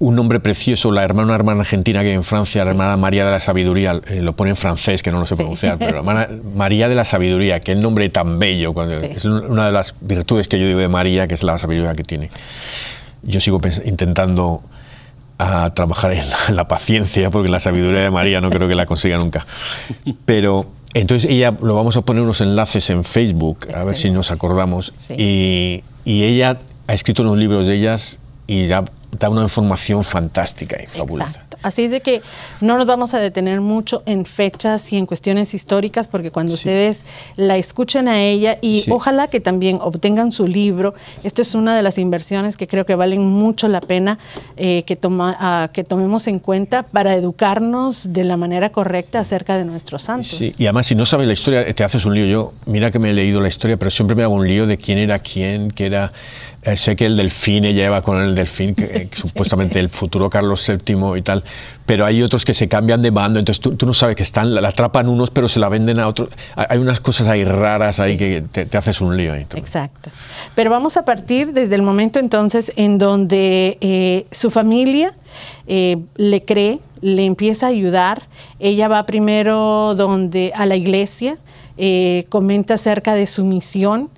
un 0.00 0.16
nombre 0.16 0.40
precioso, 0.40 0.90
la 0.90 1.04
hermana, 1.04 1.34
hermana 1.36 1.60
argentina 1.60 2.02
que 2.02 2.12
en 2.12 2.24
Francia, 2.24 2.64
la 2.64 2.72
hermana 2.72 2.96
María 2.96 3.24
de 3.24 3.30
la 3.30 3.38
Sabiduría, 3.40 4.00
eh, 4.08 4.22
lo 4.22 4.34
pone 4.34 4.50
en 4.50 4.56
francés, 4.56 5.04
que 5.04 5.12
no 5.12 5.20
lo 5.20 5.24
sé 5.26 5.36
pronunciar, 5.36 5.78
pero 5.78 5.98
hermana 5.98 6.28
María 6.56 6.88
de 6.88 6.96
la 6.96 7.04
Sabiduría, 7.04 7.60
que 7.60 7.72
el 7.72 7.80
nombre 7.80 8.08
tan 8.10 8.40
bello, 8.40 8.74
es 9.02 9.24
una 9.24 9.66
de 9.66 9.72
las 9.72 9.94
virtudes 10.00 10.48
que 10.48 10.58
yo 10.58 10.66
digo 10.66 10.80
de 10.80 10.88
María, 10.88 11.28
que 11.28 11.34
es 11.34 11.44
la 11.44 11.56
sabiduría 11.58 11.94
que 11.94 12.02
tiene. 12.02 12.30
Yo 13.22 13.38
sigo 13.40 13.60
intentando 13.84 14.62
a 15.38 15.64
ah, 15.66 15.74
trabajar 15.74 16.12
en 16.12 16.28
la, 16.28 16.36
en 16.48 16.56
la 16.56 16.68
paciencia, 16.68 17.30
porque 17.30 17.48
la 17.48 17.60
sabiduría 17.60 18.00
de 18.00 18.10
María 18.10 18.40
no 18.40 18.50
creo 18.50 18.68
que 18.68 18.74
la 18.74 18.86
consiga 18.86 19.16
nunca. 19.18 19.46
Pero 20.26 20.66
entonces 20.94 21.28
ella, 21.28 21.52
lo 21.60 21.74
vamos 21.74 21.96
a 21.96 22.02
poner 22.02 22.22
unos 22.22 22.40
enlaces 22.40 22.88
en 22.88 23.02
Facebook, 23.02 23.66
a 23.74 23.82
ver 23.82 23.96
si 23.96 24.10
nos 24.10 24.30
acordamos. 24.30 24.94
Y, 25.18 25.82
y 26.04 26.22
ella 26.22 26.58
ha 26.86 26.94
escrito 26.94 27.22
unos 27.22 27.36
libros 27.36 27.66
de 27.66 27.74
ellas 27.74 28.20
y 28.46 28.68
ya 28.68 28.84
da 29.18 29.28
una 29.28 29.42
información 29.42 30.04
fantástica 30.04 30.76
y 30.82 30.86
fabulosa. 30.86 31.42
Así 31.62 31.84
es 31.84 31.90
de 31.90 32.02
que 32.02 32.20
no 32.60 32.76
nos 32.76 32.84
vamos 32.86 33.14
a 33.14 33.18
detener 33.20 33.62
mucho 33.62 34.02
en 34.04 34.26
fechas 34.26 34.92
y 34.92 34.98
en 34.98 35.06
cuestiones 35.06 35.54
históricas, 35.54 36.08
porque 36.08 36.30
cuando 36.30 36.54
ustedes 36.54 37.04
la 37.36 37.56
escuchen 37.56 38.06
a 38.06 38.20
ella 38.20 38.58
y 38.60 38.84
ojalá 38.90 39.28
que 39.28 39.40
también 39.40 39.78
obtengan 39.80 40.30
su 40.30 40.46
libro, 40.46 40.92
esta 41.22 41.40
es 41.40 41.54
una 41.54 41.74
de 41.74 41.80
las 41.80 41.96
inversiones 41.96 42.58
que 42.58 42.66
creo 42.66 42.84
que 42.84 42.94
valen 42.94 43.26
mucho 43.26 43.68
la 43.68 43.80
pena 43.80 44.18
eh, 44.58 44.82
que, 44.86 44.96
toma, 44.96 45.70
que 45.72 45.84
tomemos 45.84 46.26
en 46.26 46.38
cuenta 46.38 46.82
para 46.82 47.14
educarnos 47.14 48.12
de 48.12 48.24
la 48.24 48.36
manera 48.36 48.68
correcta 48.70 49.20
acerca 49.20 49.56
de 49.56 49.64
nuestros 49.64 50.02
santos. 50.02 50.38
y 50.38 50.52
además 50.66 50.86
si 50.86 50.94
no 50.94 51.06
sabes 51.06 51.26
la 51.26 51.32
historia, 51.32 51.74
te 51.74 51.82
haces 51.84 52.04
un 52.04 52.14
lío. 52.14 52.24
Yo, 52.26 52.52
mira 52.66 52.90
que 52.90 52.98
me 52.98 53.08
he 53.10 53.14
leído 53.14 53.40
la 53.40 53.48
historia, 53.48 53.76
pero 53.78 53.90
siempre 53.90 54.14
me 54.16 54.22
hago 54.22 54.34
un 54.34 54.46
lío 54.48 54.66
de 54.66 54.76
quién 54.76 54.98
era 54.98 55.18
quién, 55.18 55.70
qué 55.70 55.86
era 55.86 56.12
sé 56.76 56.96
que 56.96 57.04
el 57.06 57.16
delfín 57.16 57.64
lleva 57.64 58.00
con 58.02 58.20
el 58.20 58.34
delfín, 58.34 58.74
que, 58.74 58.84
eh, 58.84 59.08
supuestamente 59.14 59.78
el 59.78 59.90
futuro 59.90 60.30
Carlos 60.30 60.64
VII 60.66 61.18
y 61.18 61.22
tal, 61.22 61.44
pero 61.84 62.06
hay 62.06 62.22
otros 62.22 62.44
que 62.44 62.54
se 62.54 62.68
cambian 62.68 63.02
de 63.02 63.10
bando, 63.10 63.38
entonces 63.38 63.60
tú, 63.60 63.86
no 63.86 63.92
sabes 63.92 64.16
que 64.16 64.22
están, 64.22 64.54
la, 64.54 64.66
atrapan 64.66 65.08
unos, 65.08 65.30
pero 65.30 65.46
se 65.48 65.60
la 65.60 65.68
venden 65.68 66.00
a 66.00 66.08
otros. 66.08 66.30
Hay 66.56 66.78
unas 66.78 67.00
cosas 67.00 67.28
ahí 67.28 67.44
raras 67.44 68.00
ahí 68.00 68.16
que 68.16 68.40
te, 68.50 68.76
haces 68.76 69.00
un 69.02 69.16
lío. 69.16 69.34
Ahí, 69.34 69.46
Exacto. 69.56 70.10
Pero 70.54 70.70
vamos 70.70 70.96
a 70.96 71.04
partir 71.04 71.52
desde 71.52 71.74
el 71.74 71.82
momento 71.82 72.18
entonces 72.18 72.72
en 72.76 72.96
donde 72.96 73.76
eh, 73.82 74.24
su 74.30 74.50
familia 74.50 75.12
eh, 75.66 75.98
le 76.16 76.42
cree, 76.42 76.80
le 77.02 77.26
empieza 77.26 77.66
a 77.66 77.68
ayudar. 77.68 78.22
Ella 78.58 78.88
va 78.88 79.04
primero 79.04 79.94
donde 79.96 80.52
a 80.54 80.64
la 80.66 80.76
iglesia, 80.76 81.36
comenta 82.30 82.74
acerca 82.74 83.14
de 83.16 83.26
su 83.26 83.44
misión 83.44 84.08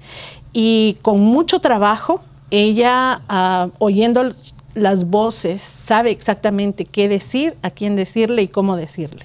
y 0.53 0.99
con 1.00 1.21
mucho 1.21 1.59
trabajo 1.59 2.21
ella, 2.50 3.23
ah, 3.29 3.69
oyendo 3.79 4.33
las 4.75 5.09
voces, 5.09 5.61
sabe 5.61 6.11
exactamente 6.11 6.85
qué 6.85 7.09
decir, 7.09 7.57
a 7.62 7.71
quién 7.71 7.97
decirle 7.97 8.43
y 8.43 8.49
cómo 8.49 8.76
decirle. 8.76 9.25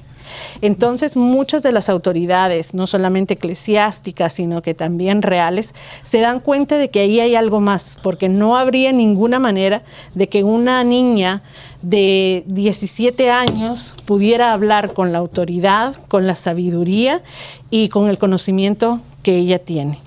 Entonces, 0.62 1.18
muchas 1.18 1.62
de 1.62 1.74
las 1.74 1.90
autoridades, 1.90 2.74
no 2.74 2.88
solamente 2.88 3.34
eclesiásticas, 3.34 4.32
sino 4.32 4.62
que 4.62 4.74
también 4.74 5.24
reales, 5.24 5.74
se 6.04 6.22
dan 6.22 6.40
cuenta 6.40 6.78
de 6.78 6.90
que 6.90 7.01
ahí 7.01 7.20
hay 7.20 7.36
algo 7.36 7.60
más, 7.60 7.98
porque 8.01 8.30
no 8.30 8.56
habría 8.56 8.94
ninguna 8.94 9.40
manera 9.40 9.84
de 10.16 10.30
que 10.30 10.46
una 10.46 10.86
niña 10.86 11.42
de 11.82 12.46
17 12.48 13.30
años 13.30 13.94
pudiera 14.06 14.54
hablar 14.54 14.94
con 14.94 15.12
la 15.12 15.18
autoridad, 15.18 15.96
con 16.08 16.25
la 16.28 16.36
sabiduría 16.36 17.22
y 17.70 17.90
con 17.90 18.08
el 18.10 18.18
conocimiento 18.18 19.01
que 19.24 19.36
ella 19.36 19.60
tiene. 19.60 19.98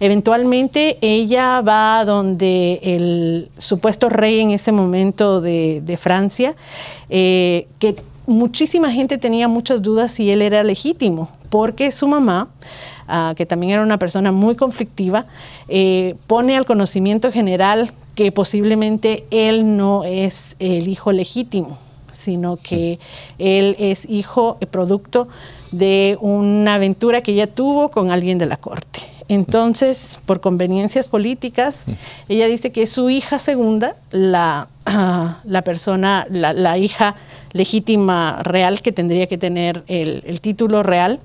Eventualmente 0.00 0.98
ella 1.00 1.60
va 1.60 2.04
donde 2.04 2.80
el 2.82 3.48
supuesto 3.56 4.08
rey 4.08 4.40
en 4.40 4.50
ese 4.50 4.72
momento 4.72 5.40
de, 5.40 5.58
Francia, 6.00 6.54
eh, 7.10 7.66
que 7.78 7.96
muchísima 8.26 8.90
gente 8.92 9.18
tenía 9.18 9.48
muchas 9.48 9.82
dudas 9.82 10.10
si 10.10 10.30
él 10.30 10.42
era 10.42 10.62
legítimo, 10.62 11.30
porque 11.50 11.90
su 11.90 12.06
mamá, 12.08 12.48
ah, 13.06 13.32
que 13.36 13.46
también 13.46 13.72
era 13.72 13.82
una 13.82 13.98
persona 13.98 14.32
muy 14.32 14.54
conflictiva, 14.54 15.26
eh, 15.68 16.14
pone 16.26 16.56
al 16.56 16.66
conocimiento 16.66 17.30
general 17.32 17.92
que 18.14 18.30
posiblemente 18.32 19.24
él 19.30 19.76
no 19.76 20.02
es 20.04 20.56
el 20.58 20.88
hijo 20.88 21.12
legítimo, 21.12 21.78
sino 22.12 22.56
que 22.56 22.98
él 23.38 23.76
es 23.78 24.06
hijo 24.10 24.58
eh, 24.60 24.66
producto 24.66 25.28
de 25.70 26.18
una 26.20 26.74
aventura 26.74 27.22
que 27.22 27.32
ella 27.32 27.46
tuvo 27.46 27.88
con 27.90 28.10
alguien 28.10 28.38
de 28.38 28.46
la 28.46 28.56
corte. 28.56 29.00
Entonces, 29.28 30.18
por 30.24 30.40
conveniencias 30.40 31.06
políticas, 31.08 31.84
ella 32.28 32.46
dice 32.48 32.72
que 32.72 32.82
es 32.82 32.90
su 32.90 33.10
hija 33.10 33.38
segunda, 33.38 33.94
la, 34.10 34.68
ah, 34.86 35.38
la 35.44 35.62
persona, 35.62 36.26
la, 36.30 36.78
hija 36.78 37.14
legítima 37.52 38.40
real 38.42 38.80
que 38.80 38.90
tendría 38.90 39.26
que 39.26 39.36
tener 39.38 39.84
el, 39.86 40.40
título 40.40 40.82
real. 40.82 41.20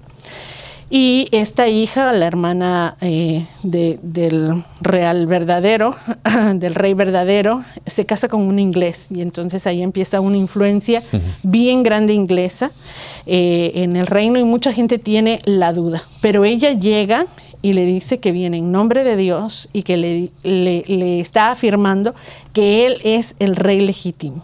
Y 0.90 1.28
esta 1.32 1.70
hija, 1.70 2.12
la 2.14 2.28
hermana 2.28 2.98
eh, 3.02 3.46
del 3.64 4.64
real 4.82 5.26
verdadero, 5.26 5.96
del 6.54 6.76
rey 6.76 6.94
verdadero, 6.94 7.64
se 7.88 8.06
casa 8.06 8.28
con 8.28 8.42
un 8.44 8.60
inglés 8.60 9.08
y 9.10 9.22
entonces 9.22 9.66
ahí 9.66 9.82
empieza 9.82 10.20
una 10.20 10.38
influencia 10.38 11.02
bien 11.42 11.82
grande 11.82 12.14
inglesa 12.14 12.72
eh, 13.26 13.72
en 13.76 13.96
el 13.96 14.06
reino 14.06 14.38
y 14.38 14.44
mucha 14.44 14.72
gente 14.72 15.00
tiene 15.00 15.40
la 15.46 15.74
duda. 15.74 16.04
Pero 16.22 16.46
ella 16.46 16.74
llega 16.74 17.26
y 17.64 17.72
le 17.74 17.86
dice 17.86 18.20
que 18.20 18.34
viene 18.34 18.58
en 18.58 18.72
nombre 18.72 19.04
de 19.04 19.16
Dios 19.16 19.70
y 19.74 19.84
que 19.84 19.98
le, 19.98 21.20
está 21.20 21.50
afirmando 21.52 22.14
que 22.52 22.86
Él 22.86 23.00
es 23.04 23.36
el 23.40 23.56
rey 23.56 23.80
legítimo 23.80 24.44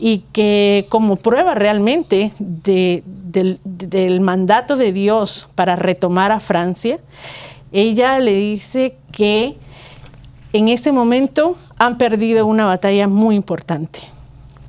y 0.00 0.22
que 0.32 0.86
como 0.88 1.16
prueba 1.16 1.54
realmente 1.54 2.32
del 2.38 4.20
mandato 4.22 4.76
de 4.76 4.92
Dios 4.92 5.48
para 5.54 5.76
retomar 5.76 6.32
a 6.32 6.40
Francia, 6.40 6.98
ella 7.72 8.18
le 8.20 8.34
dice 8.34 8.96
que 9.12 9.54
en 10.54 10.68
este 10.68 10.92
momento 10.92 11.56
han 11.78 11.98
perdido 11.98 12.46
una 12.46 12.64
batalla 12.64 13.06
muy 13.06 13.36
importante, 13.36 13.98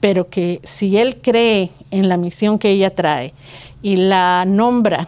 pero 0.01 0.27
que 0.29 0.60
si 0.63 0.98
él 0.98 1.22
cree 1.22 1.70
en 1.91 2.10
la 2.10 2.17
misión 2.17 2.60
que 2.60 2.72
ella 2.72 2.94
trae 2.94 3.34
y 3.82 3.96
la 3.96 4.44
nombra 4.46 5.08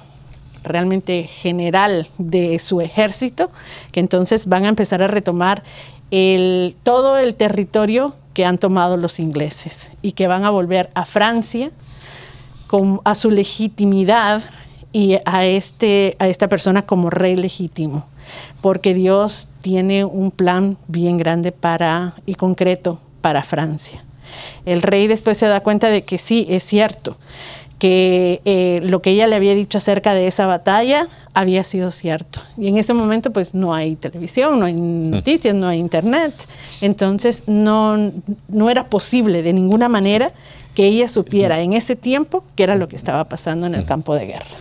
realmente 0.63 1.23
general 1.25 2.07
de 2.17 2.59
su 2.59 2.81
ejército, 2.81 3.51
que 3.91 3.99
entonces 3.99 4.45
van 4.47 4.65
a 4.65 4.69
empezar 4.69 5.01
a 5.01 5.07
retomar 5.07 5.63
el, 6.11 6.75
todo 6.83 7.17
el 7.17 7.35
territorio 7.35 8.15
que 8.33 8.45
han 8.45 8.57
tomado 8.57 8.97
los 8.97 9.19
ingleses 9.19 9.93
y 10.01 10.13
que 10.13 10.27
van 10.27 10.43
a 10.45 10.49
volver 10.49 10.89
a 10.93 11.05
Francia 11.05 11.71
con, 12.67 13.01
a 13.03 13.15
su 13.15 13.31
legitimidad 13.31 14.41
y 14.91 15.17
a, 15.25 15.45
este, 15.45 16.15
a 16.19 16.27
esta 16.27 16.49
persona 16.49 16.83
como 16.85 17.09
rey 17.09 17.35
legítimo, 17.35 18.07
porque 18.61 18.93
Dios 18.93 19.47
tiene 19.61 20.05
un 20.05 20.31
plan 20.31 20.77
bien 20.87 21.17
grande 21.17 21.51
para, 21.51 22.13
y 22.25 22.35
concreto 22.35 22.99
para 23.21 23.43
Francia. 23.43 24.03
El 24.65 24.81
rey 24.83 25.07
después 25.07 25.37
se 25.37 25.47
da 25.47 25.59
cuenta 25.61 25.89
de 25.89 26.03
que 26.05 26.17
sí, 26.19 26.45
es 26.49 26.63
cierto, 26.63 27.17
que 27.79 28.41
eh, 28.43 28.81
lo 28.83 29.01
que 29.01 29.11
ella 29.11 29.25
le 29.25 29.37
había 29.37 29.55
dicho 29.55 29.77
acerca 29.77 30.13
de 30.13 30.27
esa 30.27 30.45
batalla 30.45 31.07
había 31.33 31.63
sido 31.63 31.91
cierto. 31.91 32.41
Y 32.57 32.67
en 32.67 32.77
ese 32.77 32.93
momento 32.93 33.31
pues 33.31 33.53
no 33.53 33.73
hay 33.73 33.95
televisión, 33.95 34.59
no 34.59 34.65
hay 34.65 34.73
noticias, 34.73 35.55
no 35.55 35.67
hay 35.67 35.79
internet. 35.79 36.33
Entonces 36.81 37.43
no, 37.47 38.11
no 38.49 38.69
era 38.69 38.87
posible 38.87 39.41
de 39.41 39.53
ninguna 39.53 39.87
manera 39.87 40.33
que 40.75 40.85
ella 40.85 41.07
supiera 41.07 41.61
en 41.61 41.71
ese 41.73 41.95
tiempo 41.95 42.43
qué 42.55 42.63
era 42.63 42.75
lo 42.75 42.87
que 42.89 42.97
estaba 42.97 43.23
pasando 43.23 43.65
en 43.65 43.75
el 43.75 43.85
campo 43.85 44.13
de 44.13 44.25
guerra. 44.25 44.57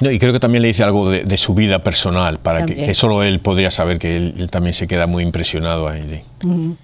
No, 0.00 0.10
y 0.10 0.18
creo 0.18 0.32
que 0.32 0.40
también 0.40 0.62
le 0.62 0.68
dice 0.68 0.82
algo 0.82 1.08
de, 1.08 1.36
su 1.36 1.54
vida 1.54 1.84
personal, 1.84 2.38
para 2.40 2.66
que, 2.66 2.92
solo 2.94 3.22
él 3.22 3.38
podría 3.38 3.70
saber 3.70 3.98
que 4.00 4.16
él, 4.16 4.48
también 4.50 4.74
se 4.74 4.88
queda 4.88 5.06
muy 5.06 5.22
impresionado 5.22 5.88
ahí. 5.88 6.24
él. 6.42 6.76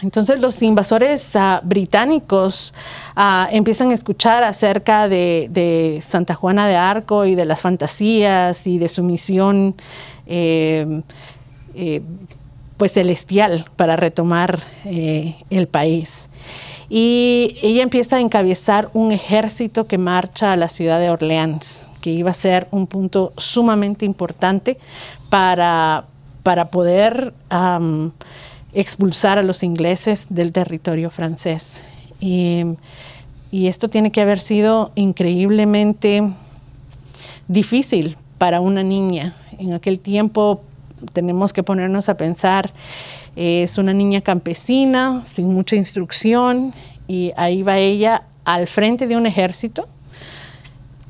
Entonces 0.00 0.40
los 0.40 0.60
invasores 0.62 1.36
ah, 1.36 1.60
británicos 1.62 2.72
ah, 3.14 3.48
empiezan 3.52 3.90
a 3.90 3.94
escuchar 3.94 4.42
acerca 4.42 5.08
de, 5.08 6.02
Santa 6.04 6.34
Juana 6.34 6.66
de 6.66 6.76
Arco 6.76 7.26
y 7.26 7.34
de 7.34 7.44
las 7.44 7.60
fantasías 7.60 8.66
y 8.66 8.78
de 8.78 8.88
su 8.88 9.02
misión 9.02 9.74
eh, 10.26 11.02
eh, 11.74 12.00
pues 12.76 12.92
celestial 12.92 13.64
para 13.76 13.96
retomar 13.96 14.58
eh, 14.86 15.36
el 15.50 15.68
país. 15.68 16.28
Y 16.88 17.56
ella 17.62 17.82
empieza 17.82 18.16
a 18.16 18.20
encabezar 18.20 18.90
un 18.94 19.12
ejército 19.12 19.86
que 19.86 19.98
marcha 19.98 20.52
a 20.52 20.56
la 20.56 20.68
ciudad 20.68 21.00
de 21.00 21.10
Orleans, 21.10 21.86
que 22.00 22.10
iba 22.10 22.30
a 22.30 22.34
ser 22.34 22.66
un 22.70 22.86
punto 22.86 23.32
sumamente 23.36 24.06
importante 24.06 24.78
para, 25.28 26.06
poder 26.70 27.34
expulsar 28.74 29.38
a 29.38 29.42
los 29.42 29.62
ingleses 29.62 30.26
del 30.30 30.52
territorio 30.52 31.10
francés. 31.10 31.82
Y, 32.20 32.64
esto 33.52 33.90
tiene 33.90 34.10
que 34.10 34.22
haber 34.22 34.40
sido 34.40 34.92
increíblemente 34.94 36.22
difícil 37.48 38.16
para 38.38 38.60
una 38.60 38.82
niña. 38.82 39.34
En 39.58 39.74
aquel 39.74 39.98
tiempo 39.98 40.62
tenemos 41.12 41.52
que 41.52 41.62
ponernos 41.62 42.08
a 42.08 42.16
pensar, 42.16 42.72
es 43.36 43.76
una 43.76 43.92
niña 43.92 44.22
campesina, 44.22 45.22
sin 45.26 45.52
mucha 45.52 45.76
instrucción, 45.76 46.72
y 47.06 47.32
ahí 47.36 47.62
va 47.62 47.76
ella 47.76 48.22
al 48.46 48.68
frente 48.68 49.06
de 49.06 49.16
un 49.16 49.26
ejército 49.26 49.86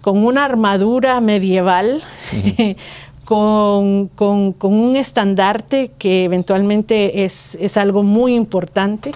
con 0.01 0.19
una 0.25 0.45
armadura 0.45 1.21
medieval, 1.21 2.03
con, 3.25 4.09
con, 4.09 4.55
un 4.63 4.97
estandarte 4.97 5.93
que 5.99 6.25
eventualmente 6.25 7.25
es, 7.25 7.57
es 7.61 7.77
algo 7.77 8.03
muy 8.03 8.35
importante 8.35 9.13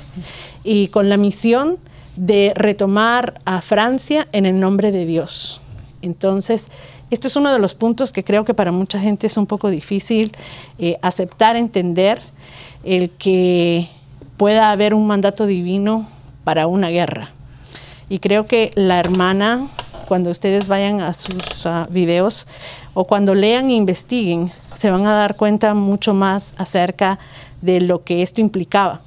y 0.62 0.88
con 0.88 1.08
la 1.08 1.16
misión 1.16 1.78
de 2.14 2.52
retomar 2.54 3.40
a 3.44 3.60
Francia 3.60 4.28
en 4.32 4.46
el 4.46 4.58
nombre 4.60 4.92
de 4.92 5.04
Dios. 5.06 5.60
Entonces, 6.02 6.66
esto 7.10 7.28
es 7.28 7.36
uno 7.36 7.52
de 7.52 7.58
los 7.58 7.74
puntos 7.74 8.12
que 8.12 8.24
creo 8.24 8.44
que 8.44 8.54
para 8.54 8.72
mucha 8.72 8.98
gente 9.00 9.26
es 9.26 9.36
un 9.36 9.46
poco 9.46 9.70
difícil 9.70 10.32
eh, 10.78 10.98
aceptar, 11.02 11.56
entender, 11.56 12.20
el 12.84 13.10
que 13.10 13.88
pueda 14.36 14.70
haber 14.70 14.94
un 14.94 15.06
mandato 15.08 15.46
divino 15.46 16.06
para 16.44 16.68
una 16.68 16.88
guerra. 16.90 17.30
Y 18.08 18.20
creo 18.20 18.46
que 18.46 18.70
la 18.76 19.00
hermana, 19.00 19.66
cuando 20.06 20.30
ustedes 20.30 20.68
vayan 20.68 21.00
a 21.00 21.12
sus 21.12 21.66
ah, 21.66 21.88
videos, 21.90 22.46
o 22.98 23.04
cuando 23.04 23.34
lean 23.34 23.68
e 23.68 23.74
investiguen, 23.74 24.50
se 24.74 24.90
van 24.90 25.06
a 25.06 25.12
dar 25.12 25.36
cuenta 25.36 25.74
mucho 25.74 26.14
más 26.14 26.54
acerca 26.56 27.18
de 27.60 27.82
lo 27.82 28.02
que 28.04 28.22
esto 28.22 28.40
implicaba. 28.40 29.02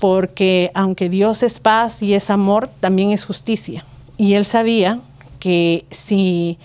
Porque 0.00 0.72
aunque 0.74 1.08
Dios 1.08 1.44
es 1.44 1.60
paz 1.60 2.02
y 2.02 2.14
es 2.14 2.28
amor, 2.28 2.68
también 2.80 3.12
es 3.12 3.24
justicia. 3.24 3.84
Y 4.18 4.34
él 4.34 4.44
sabía 4.44 4.98
que 5.38 5.84
si 5.92 6.58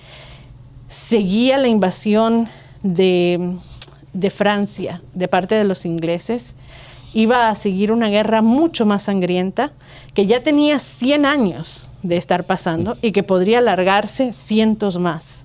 seguía 0.89 1.59
la 1.59 1.67
invasión 1.67 2.47
de, 2.81 3.57
Francia 4.35 5.03
de 5.13 5.27
parte 5.27 5.53
de 5.53 5.65
los 5.65 5.85
ingleses, 5.85 6.55
iba 7.13 7.49
a 7.49 7.53
seguir 7.55 7.91
una 7.91 8.07
guerra 8.09 8.41
mucho 8.41 8.87
más 8.87 9.03
sangrienta 9.03 9.71
que 10.15 10.25
ya 10.25 10.41
tenía 10.41 10.79
100 10.79 11.27
años 11.27 11.91
de 12.01 12.17
estar 12.17 12.43
pasando 12.45 12.97
y 13.03 13.11
que 13.11 13.21
podría 13.21 13.59
alargarse 13.59 14.31
cientos 14.31 14.97
más. 14.97 15.44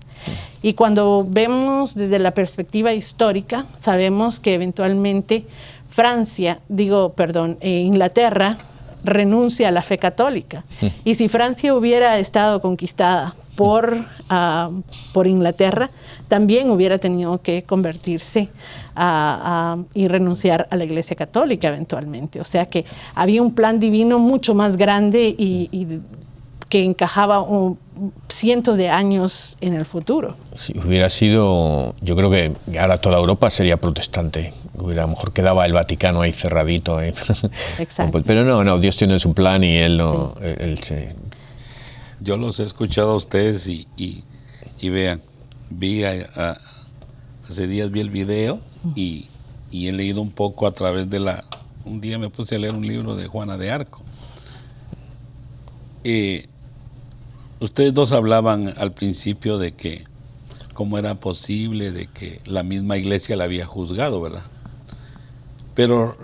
Y 0.62 0.74
cuando 0.74 1.24
vemos 1.28 1.94
desde 1.94 2.18
la 2.18 2.32
perspectiva 2.32 2.92
histórica, 2.92 3.64
sabemos 3.78 4.40
que 4.40 4.54
eventualmente 4.54 5.46
Francia, 5.88 6.60
digo, 6.68 7.14
perdón, 7.14 7.56
eh, 7.60 7.70
Inglaterra 7.80 8.56
renuncia 9.02 9.68
a 9.68 9.70
la 9.70 9.82
fe 9.82 9.96
católica. 9.96 10.64
Hmm. 10.82 10.88
Y 11.08 11.14
si 11.14 11.28
Francia 11.28 11.74
hubiera 11.74 12.18
estado 12.18 12.60
conquistada 12.60 13.34
por, 13.56 13.96
ah, 14.28 14.70
por 15.14 15.26
Inglaterra, 15.26 15.90
también 16.28 16.70
hubiera 16.70 16.98
tenido 16.98 17.40
que 17.40 17.62
convertirse 17.62 18.48
y 19.94 20.08
renunciar 20.08 20.68
a 20.70 20.76
la 20.76 20.84
Iglesia 20.84 21.16
Católica 21.16 21.68
eventualmente. 21.68 22.38
O 22.40 22.44
sea 22.44 22.66
que 22.66 22.84
había 23.14 23.40
un 23.40 23.54
plan 23.54 23.78
divino 23.80 24.18
mucho 24.18 24.54
más 24.54 24.76
grande 24.76 25.34
y 25.36 26.00
que 26.70 26.84
encajaba 26.84 27.40
un, 27.40 27.78
cientos 28.28 28.76
de 28.76 28.88
años 28.88 29.58
en 29.60 29.74
el 29.74 29.84
futuro. 29.84 30.36
Si 30.56 30.72
hubiera 30.78 31.10
sido, 31.10 31.96
yo 32.00 32.14
creo 32.14 32.30
que 32.30 32.54
ahora 32.78 32.98
toda 33.00 33.18
Europa 33.18 33.50
sería 33.50 33.76
protestante. 33.76 34.54
Hubiera, 34.76 35.02
a 35.02 35.06
lo 35.06 35.12
mejor 35.12 35.32
quedaba 35.32 35.66
el 35.66 35.72
Vaticano 35.72 36.22
ahí 36.22 36.30
cerradito. 36.32 37.02
¿eh? 37.02 37.12
Exacto. 37.80 38.22
Pero 38.24 38.44
no, 38.44 38.62
no, 38.62 38.78
Dios 38.78 38.96
tiene 38.96 39.18
su 39.18 39.34
plan 39.34 39.64
y 39.64 39.76
él 39.78 39.98
no. 39.98 40.32
Yo 42.22 42.36
los 42.36 42.60
he 42.60 42.64
escuchado 42.64 43.10
a 43.12 43.16
ustedes 43.16 43.66
y, 43.66 43.88
vean, 44.80 45.20
vi 45.70 46.04
hace 46.04 47.66
días 47.66 47.90
vi 47.90 48.00
el 48.00 48.10
video 48.10 48.60
y, 48.94 49.26
he 49.72 49.90
leído 49.92 50.20
un 50.22 50.30
poco 50.30 50.66
a 50.66 50.70
través 50.72 51.10
de 51.10 51.18
la. 51.18 51.44
Un 51.84 52.00
día 52.00 52.18
me 52.18 52.28
puse 52.30 52.54
a 52.54 52.58
leer 52.58 52.74
un 52.74 52.86
libro 52.86 53.16
de 53.16 53.26
Juana 53.26 53.56
de 53.56 53.72
Arco. 53.72 54.02
Eh, 56.04 56.48
Ustedes 57.60 57.92
dos 57.92 58.12
hablaban 58.12 58.72
al 58.78 58.92
principio 58.92 59.58
de 59.58 59.72
que 59.72 60.04
cómo 60.72 60.96
era 60.96 61.16
posible 61.16 61.92
de 61.92 62.06
que 62.06 62.40
la 62.46 62.62
misma 62.62 62.96
iglesia 62.96 63.36
la 63.36 63.44
había 63.44 63.66
juzgado, 63.66 64.18
¿verdad? 64.22 64.40
Pero 65.74 66.16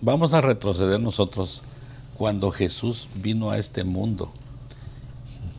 vamos 0.00 0.32
a 0.32 0.40
retroceder 0.40 1.00
nosotros 1.00 1.62
cuando 2.16 2.52
Jesús 2.52 3.08
vino 3.16 3.50
a 3.50 3.58
este 3.58 3.82
mundo. 3.82 4.30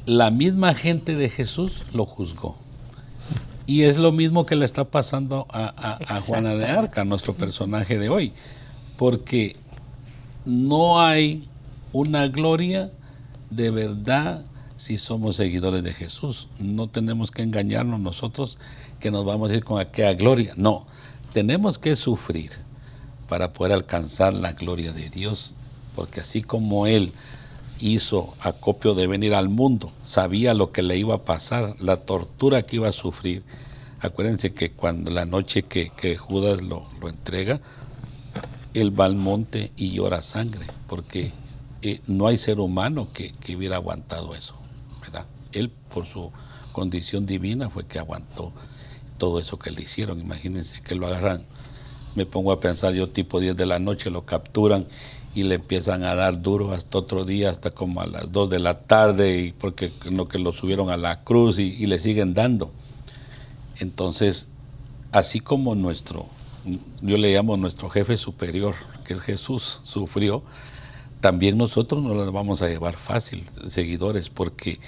La 0.06 0.32
misma 0.32 0.76
gente 0.76 1.16
de 1.18 1.28
Jesús 1.30 1.84
lo 1.92 2.06
juzgó. 2.06 2.56
Y 3.68 3.82
es 3.82 3.98
lo 3.98 4.14
mismo 4.14 4.46
que 4.46 4.56
le 4.56 4.64
está 4.64 4.86
pasando 4.86 5.46
a, 5.50 5.98
a 6.08 6.22
Juana 6.22 6.56
de 6.56 6.68
Arca, 6.68 7.04
nuestro 7.04 7.34
personaje 7.34 8.00
de 8.00 8.08
hoy, 8.08 8.32
porque 8.98 9.58
no 10.46 11.02
hay 11.02 11.48
una 11.92 12.30
gloria 12.30 12.92
de 13.50 13.72
verdad 13.72 14.46
si 14.82 14.98
somos 14.98 15.36
seguidores 15.38 15.84
de 15.84 15.94
Jesús. 15.94 16.48
No 16.58 16.88
tenemos 16.90 17.30
que 17.32 17.44
engañarnos 17.44 18.00
nosotros 18.00 18.58
que 19.00 19.12
nos 19.12 19.24
vamos 19.26 19.52
a 19.52 19.56
ir 19.56 19.64
con 19.64 19.80
aquella 19.80 20.14
gloria. 20.16 20.54
No, 20.58 20.88
tenemos 21.34 21.78
que 21.78 21.96
sufrir 21.96 22.50
para 23.30 23.54
poder 23.54 23.74
alcanzar 23.74 24.34
la 24.34 24.54
gloria 24.54 24.92
de 24.92 25.10
Dios, 25.12 25.54
porque 25.96 26.20
así 26.22 26.42
como 26.42 26.88
Él 26.88 27.14
hizo 27.80 28.34
acopio 28.40 28.94
de 28.96 29.06
venir 29.08 29.34
al 29.36 29.50
mundo, 29.50 29.92
sabía 30.04 30.54
lo 30.56 30.72
que 30.72 30.82
le 30.84 30.98
iba 30.98 31.14
a 31.16 31.26
pasar, 31.26 31.76
la 31.80 31.98
tortura 31.98 32.64
que 32.64 32.78
iba 32.78 32.88
a 32.88 32.92
sufrir. 32.92 33.44
Acuérdense 34.02 34.52
que 34.54 34.72
cuando 34.72 35.12
la 35.12 35.26
noche 35.26 35.62
que, 35.64 35.92
Judas 36.18 36.62
lo, 36.64 36.88
entrega, 37.08 37.62
él 38.74 39.00
va 39.00 39.06
al 39.06 39.16
monte 39.16 39.72
y 39.78 39.92
llora 39.92 40.22
sangre, 40.24 40.66
porque 40.88 41.34
eh, 41.84 42.02
no 42.08 42.26
hay 42.28 42.38
ser 42.38 42.60
humano 42.60 43.10
que 43.14 43.32
hubiera 43.56 43.76
aguantado 43.76 44.34
eso 44.36 44.56
él 45.54 45.70
por 45.94 46.06
su 46.06 46.32
condición 46.72 47.26
divina 47.26 47.70
fue 47.70 47.86
que 47.86 48.00
aguantó 48.00 48.54
todo 49.18 49.40
eso 49.40 49.60
que 49.60 49.72
le 49.72 49.82
hicieron. 49.82 50.20
Imagínense 50.20 50.82
que 50.82 50.96
lo 50.96 51.08
agarran, 51.08 51.46
me 52.16 52.26
pongo 52.26 52.52
a 52.52 52.60
pensar 52.60 52.94
yo 52.94 53.10
tipo 53.10 53.40
10 53.40 53.56
de 53.56 53.66
la 53.66 53.80
noche, 53.80 54.10
lo 54.10 54.26
capturan 54.26 54.88
y 55.34 55.44
le 55.44 55.56
empiezan 55.56 56.04
a 56.04 56.16
dar 56.16 56.42
duro 56.42 56.74
hasta 56.74 56.98
otro 56.98 57.24
día, 57.24 57.50
hasta 57.50 57.72
como 57.72 58.02
a 58.02 58.08
las 58.08 58.32
2 58.32 58.50
de 58.50 58.60
la 58.60 58.80
tarde, 58.82 59.40
y 59.40 59.52
porque 59.54 59.92
lo 60.10 60.28
que 60.28 60.40
lo 60.40 60.52
subieron 60.52 60.90
a 60.90 60.98
la 60.98 61.24
cruz 61.24 61.60
y, 61.60 61.86
le 61.86 62.00
siguen 62.00 62.34
dando. 62.34 62.72
Entonces, 63.80 64.50
así 65.14 65.40
como 65.40 65.74
nuestro, 65.76 66.26
yo 67.02 67.18
le 67.18 67.34
llamo 67.34 67.56
nuestro 67.56 67.90
jefe 67.90 68.18
superior, 68.18 68.76
que 69.06 69.14
es 69.14 69.22
Jesús, 69.22 69.80
sufrió, 69.84 70.44
también 71.22 71.58
nosotros 71.58 72.02
no 72.04 72.14
lo 72.14 72.30
vamos 72.34 72.62
a 72.62 72.68
llevar 72.68 72.98
fácil, 72.98 73.46
seguidores, 73.68 74.28
porque 74.30 74.82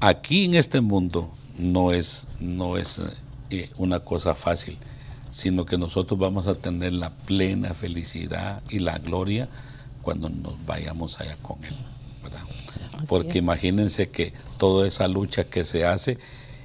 aquí 0.00 0.46
en 0.46 0.54
este 0.54 0.80
mundo 0.80 1.30
no 1.58 1.92
es, 1.92 2.26
no 2.40 2.76
es 2.78 3.00
eh, 3.50 3.70
una 3.76 4.00
cosa 4.00 4.34
fácil, 4.34 4.76
sino 5.30 5.66
que 5.66 5.78
nosotros 5.78 6.18
vamos 6.18 6.46
a 6.46 6.54
tener 6.56 6.92
la 6.92 7.10
plena 7.10 7.74
felicidad 7.74 8.62
y 8.70 8.78
la 8.80 8.98
gloria 8.98 9.48
cuando 10.02 10.28
nos 10.30 10.54
vayamos 10.66 11.20
allá 11.20 11.36
con 11.42 11.62
Él. 11.64 11.76
Porque 13.08 13.38
imagínense 13.38 14.10
que 14.10 14.34
toda 14.58 14.86
esa 14.86 15.08
lucha 15.08 15.44
que 15.44 15.64
se 15.64 15.84
hace, 15.84 16.18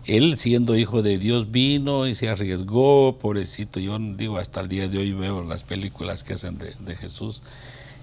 Él 0.06 0.38
siendo 0.38 0.76
hijo 0.76 1.02
de 1.02 1.18
Dios 1.18 1.52
vino 1.52 2.08
y 2.08 2.16
se 2.16 2.28
arriesgó, 2.28 3.18
pobrecito. 3.22 3.80
Yo 3.80 3.98
digo, 3.98 4.38
hasta 4.38 4.60
el 4.60 4.68
día 4.68 4.88
de 4.90 4.98
hoy 4.98 5.14
veo 5.14 5.44
las 5.46 5.64
películas 5.64 6.26
que 6.26 6.34
hacen 6.34 6.58
de, 6.58 6.96
Jesús 6.96 7.42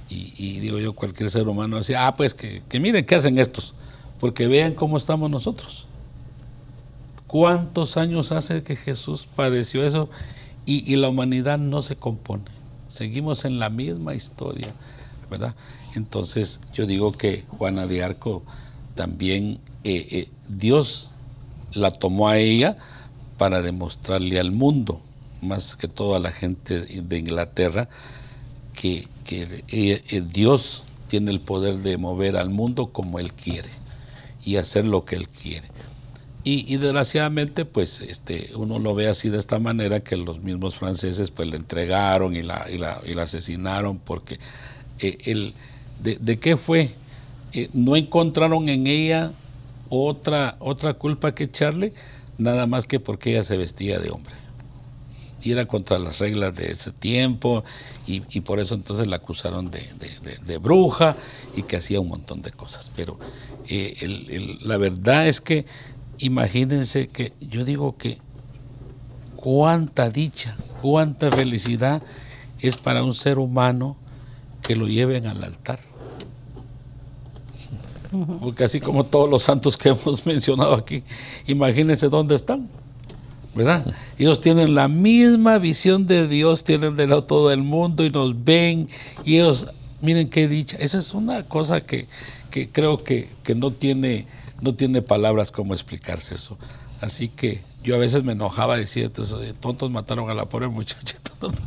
y, 0.09 0.59
digo 0.61 0.79
yo, 0.79 0.93
cualquier 0.93 1.31
ser 1.31 1.49
humano 1.49 1.79
decía, 1.79 2.07
ah, 2.07 2.15
pues 2.15 2.35
que, 2.35 2.61
que 2.69 2.79
miren 2.79 3.07
qué 3.07 3.15
hacen 3.15 3.39
estos 3.39 3.73
porque 4.23 4.47
vean 4.47 4.75
cómo 4.75 4.99
estamos 4.99 5.33
nosotros. 5.33 5.87
¿Cuántos 7.27 7.97
años 7.97 8.31
hace 8.31 8.63
que 8.63 8.77
Jesús 8.77 9.27
padeció 9.27 9.85
eso 9.85 10.09
y, 10.65 10.95
la 10.95 11.09
humanidad 11.09 11.59
no 11.59 11.83
se 11.83 11.97
compone? 11.97 12.45
Seguimos 12.87 13.45
en 13.45 13.59
la 13.59 13.69
misma 13.69 14.15
historia, 14.15 14.69
¿verdad? 15.29 15.57
Entonces 15.97 16.61
yo 16.73 16.87
digo 16.87 17.11
que 17.11 17.43
Juana 17.59 17.89
de 17.89 18.05
Arco 18.05 18.45
también 18.95 19.55
eh, 19.83 20.07
eh, 20.13 20.29
Dios 20.49 21.11
la 21.75 21.91
tomó 21.91 22.29
a 22.29 22.39
ella 22.39 22.77
para 23.39 23.61
demostrarle 23.61 24.39
al 24.39 24.53
mundo, 24.53 25.01
más 25.41 25.75
que 25.75 25.89
todo 25.89 26.15
a 26.15 26.21
la 26.21 26.31
gente 26.31 26.83
de 26.83 27.19
Inglaterra, 27.19 27.89
que, 28.81 29.09
eh, 29.29 30.23
Dios 30.33 30.85
tiene 31.09 31.33
el 31.33 31.41
poder 31.41 31.79
de 31.79 31.97
mover 31.97 32.37
al 32.37 32.51
mundo 32.51 32.93
como 32.93 33.19
Él 33.19 33.33
quiere 33.33 33.82
y 34.45 34.57
hacer 34.57 34.85
lo 34.85 35.05
que 35.05 35.17
él 35.17 35.29
quiere. 35.29 35.69
Y, 36.45 36.77
desgraciadamente, 36.79 37.65
pues 37.65 38.01
este, 38.01 38.51
uno 38.57 38.81
lo 38.81 38.97
ve 38.97 39.07
así 39.09 39.29
de 39.29 39.39
esta 39.39 39.61
manera, 39.61 40.01
que 40.01 40.17
los 40.17 40.41
mismos 40.41 40.75
franceses 40.75 41.31
pues 41.31 41.47
le 41.47 41.57
entregaron 41.57 42.35
y 42.35 42.43
la, 42.43 42.67
asesinaron, 43.23 43.99
porque 44.01 44.41
eh, 44.99 45.53
de, 46.03 46.39
qué 46.39 46.57
fue? 46.57 46.91
Eh, 47.53 47.71
no 47.73 47.95
encontraron 47.95 48.69
en 48.69 48.89
ella 48.89 49.31
otra, 49.89 50.57
otra 50.59 50.95
culpa 50.95 51.33
que 51.33 51.45
echarle, 51.45 51.93
nada 52.39 52.67
más 52.67 52.89
que 52.89 52.99
porque 52.99 53.31
ella 53.33 53.45
se 53.45 53.57
vestía 53.57 54.01
de 54.01 54.11
hombre 54.11 54.35
y 55.43 55.51
era 55.53 55.67
contra 55.67 55.99
las 55.99 56.19
reglas 56.21 56.55
de 56.55 56.71
ese 56.71 56.93
tiempo 56.93 57.65
y, 58.07 58.21
por 58.41 58.61
eso 58.61 58.75
entonces 58.75 59.07
la 59.07 59.17
acusaron 59.17 59.71
de, 59.71 60.59
bruja 60.59 61.17
y 61.57 61.63
que 61.65 61.77
hacía 61.77 62.01
un 62.01 62.09
montón 62.09 62.43
de 62.43 62.53
cosas. 62.53 62.91
Pero 62.95 63.19
eh, 63.69 64.57
la 64.61 64.77
verdad 64.77 65.27
es 65.29 65.41
que 65.41 65.65
imagínense 66.19 67.09
que 67.09 67.33
yo 67.41 67.65
digo 67.65 67.97
que 67.97 68.19
cuánta 69.37 70.11
dicha, 70.11 70.57
cuánta 70.81 71.31
felicidad 71.31 72.03
es 72.61 72.77
para 72.77 73.03
un 73.03 73.15
ser 73.15 73.39
humano 73.39 73.97
que 74.63 74.77
lo 74.77 74.87
lleven 74.87 75.27
al 75.27 75.43
altar. 75.43 75.81
Porque 78.41 78.65
así 78.65 78.79
como 78.79 79.07
todos 79.07 79.29
los 79.29 79.43
santos 79.43 79.77
que 79.77 79.89
hemos 79.89 80.25
mencionado 80.27 80.75
aquí, 80.75 81.03
imagínense 81.47 82.09
dónde 82.11 82.37
están. 82.37 82.69
¿verdad? 83.55 83.85
Ellos 84.19 84.41
tienen 84.41 84.75
la 84.75 84.89
misma 84.89 85.59
visión 85.59 86.07
de 86.07 86.27
Dios, 86.29 86.65
tienen 86.65 86.97
de 86.97 87.07
lado 87.07 87.25
todo 87.25 87.53
el 87.53 87.63
mundo 87.63 88.05
y 88.05 88.11
nos 88.11 88.45
ven 88.45 88.89
y 89.25 89.37
ellos, 89.37 89.67
miren 90.01 90.29
qué 90.31 90.49
dicha, 90.49 90.77
esa 90.79 90.99
es 90.99 91.13
una 91.15 91.43
cosa 91.45 91.81
que, 91.81 92.09
creo 92.73 92.99
que, 92.99 93.29
no, 93.55 93.71
tiene, 93.71 94.27
no 94.61 94.75
tiene 94.75 95.03
palabras 95.03 95.51
como 95.53 95.75
explicarse 95.75 96.35
eso. 96.35 96.57
Así 97.01 97.29
que 97.29 97.63
yo 97.83 97.97
a 97.97 97.99
veces 97.99 98.23
me 98.23 98.33
enojaba 98.33 98.77
decir, 98.77 99.05
eh, 99.17 99.55
tontos 99.59 99.91
mataron 99.91 100.31
a 100.31 100.35
la 100.35 100.47
pobre 100.47 100.69
muchacha, 100.69 101.19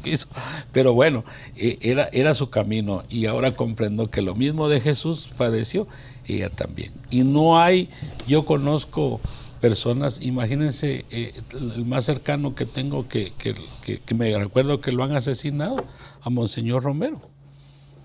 Pero 0.72 0.94
bueno, 0.94 1.26
eh, 1.58 1.78
era, 1.82 2.08
era 2.14 2.34
su 2.34 2.50
camino 2.50 3.04
y 3.10 3.26
ahora 3.26 3.56
comprendo 3.58 4.10
que 4.10 4.22
lo 4.22 4.34
mismo 4.34 4.70
de 4.70 4.80
Jesús 4.80 5.30
padeció 5.38 5.86
ella 6.26 6.48
también. 6.50 6.94
Y 7.10 7.26
no 7.26 7.60
hay, 7.60 7.90
yo 8.28 8.46
conozco 8.46 9.20
personas, 9.66 10.20
imagínense 10.22 11.06
eh, 11.10 11.42
el 11.76 11.86
más 11.86 12.06
cercano 12.06 12.54
que 12.54 12.68
tengo 12.68 13.08
que, 13.08 13.34
que, 13.40 14.14
me 14.14 14.38
recuerdo 14.38 14.80
que 14.80 14.92
lo 14.92 15.04
han 15.04 15.16
asesinado, 15.16 15.78
a 16.22 16.30
Monseñor 16.30 16.84
Romero, 16.84 17.20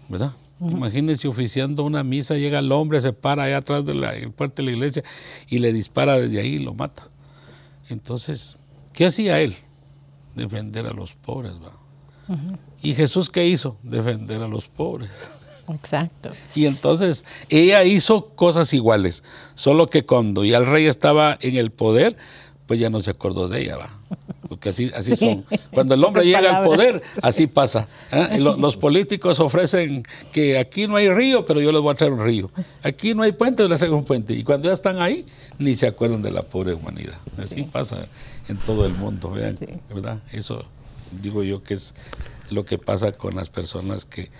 ¿verdad? 0.08 0.32
Imagínense 0.58 1.28
oficiando 1.28 1.84
una 1.84 2.02
misa, 2.02 2.36
llega 2.38 2.60
el 2.60 2.72
hombre, 2.72 3.02
se 3.02 3.12
para 3.12 3.42
allá 3.42 3.58
atrás 3.58 3.84
del 3.84 4.00
la 4.00 4.14
puerta 4.34 4.62
de 4.62 4.70
la 4.70 4.72
iglesia 4.72 5.04
y 5.48 5.58
le 5.58 5.74
dispara 5.74 6.18
desde 6.18 6.40
ahí 6.40 6.54
y 6.54 6.58
lo 6.60 6.72
mata. 6.72 7.10
Entonces, 7.90 8.56
¿qué 8.94 9.04
hacía 9.04 9.38
él? 9.42 9.52
Defender 10.34 10.86
a 10.86 10.94
los 10.94 11.12
pobres, 11.12 11.52
¿va? 11.62 11.72
¿Y 12.80 12.94
Jesús 12.94 13.28
qué 13.28 13.46
hizo? 13.46 13.76
Defender 13.82 14.40
a 14.40 14.48
los 14.48 14.66
pobres. 14.66 15.28
Exacto. 15.74 16.30
Y 16.54 16.66
entonces 16.66 17.24
ella 17.48 17.84
hizo 17.84 18.28
cosas 18.30 18.72
iguales, 18.74 19.22
solo 19.54 19.88
que 19.88 20.04
cuando 20.04 20.44
ya 20.44 20.58
el 20.58 20.66
rey 20.66 20.86
estaba 20.86 21.38
en 21.40 21.56
el 21.56 21.70
poder, 21.70 22.16
pues 22.66 22.78
ya 22.78 22.90
no 22.90 23.02
se 23.02 23.10
acordó 23.10 23.48
de 23.48 23.62
ella, 23.62 23.76
va. 23.78 23.90
Porque 24.48 24.70
así, 24.70 24.90
así 24.94 25.16
son. 25.16 25.44
Cuando 25.72 25.94
el 25.94 26.04
hombre 26.04 26.24
llega 26.24 26.58
al 26.58 26.64
poder, 26.64 27.02
así 27.22 27.46
pasa. 27.46 27.88
¿eh? 28.12 28.38
Los, 28.38 28.76
políticos 28.76 29.40
ofrecen 29.40 30.04
que 30.32 30.58
aquí 30.58 30.86
no 30.86 30.96
hay 30.96 31.10
río, 31.12 31.44
pero 31.44 31.60
yo 31.60 31.72
le 31.72 31.78
voy 31.78 31.92
a 31.92 31.96
traer 31.96 32.12
un 32.12 32.24
río. 32.24 32.50
Aquí 32.82 33.14
no 33.14 33.22
hay 33.22 33.32
puente, 33.32 33.62
yo 33.62 33.68
les 33.68 33.78
traigo 33.78 33.96
un 33.96 34.04
puente. 34.04 34.32
Y 34.34 34.44
cuando 34.44 34.68
ya 34.68 34.74
están 34.74 35.00
ahí, 35.02 35.24
ni 35.58 35.74
se 35.74 35.86
acuerdan 35.86 36.22
de 36.22 36.30
la 36.30 36.42
pobre 36.42 36.74
humanidad. 36.74 37.18
Así 37.38 37.62
pasa 37.64 38.06
en 38.48 38.56
todo 38.56 38.84
el 38.86 38.92
mundo, 38.94 39.30
vean, 39.30 39.56
¿verdad? 39.92 40.18
Eso 40.32 40.64
digo 41.22 41.42
yo 41.42 41.62
que 41.62 41.74
es 41.74 41.94
lo 42.50 42.64
que 42.64 42.78
pasa 42.78 43.12
con 43.12 43.34
las 43.36 43.48
personas 43.48 44.04
que 44.04 44.30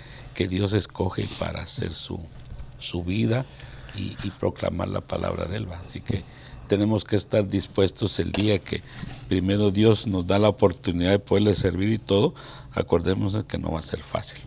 que 0.40 0.48
Dios 0.48 0.72
escoge 0.72 1.28
para 1.38 1.60
hacer 1.60 1.92
su, 1.92 2.18
su 2.78 3.04
vida 3.04 3.44
y, 3.94 4.16
proclamar 4.40 4.88
la 4.88 5.02
palabra 5.02 5.44
de 5.44 5.58
Él. 5.58 5.66
Así 5.78 6.00
que 6.00 6.22
tenemos 6.66 7.04
que 7.04 7.14
estar 7.16 7.46
dispuestos 7.46 8.18
el 8.20 8.32
día 8.32 8.58
que 8.58 8.80
primero 9.28 9.70
Dios 9.70 10.06
nos 10.06 10.26
da 10.26 10.38
la 10.38 10.48
oportunidad 10.48 11.10
de 11.10 11.18
poderle 11.18 11.54
servir 11.54 11.92
y 11.92 11.98
todo, 11.98 12.34
acordémonos 12.72 13.36
que 13.44 13.58
no 13.58 13.72
va 13.72 13.80
a 13.80 13.82
ser 13.82 14.00
fácil. 14.00 14.40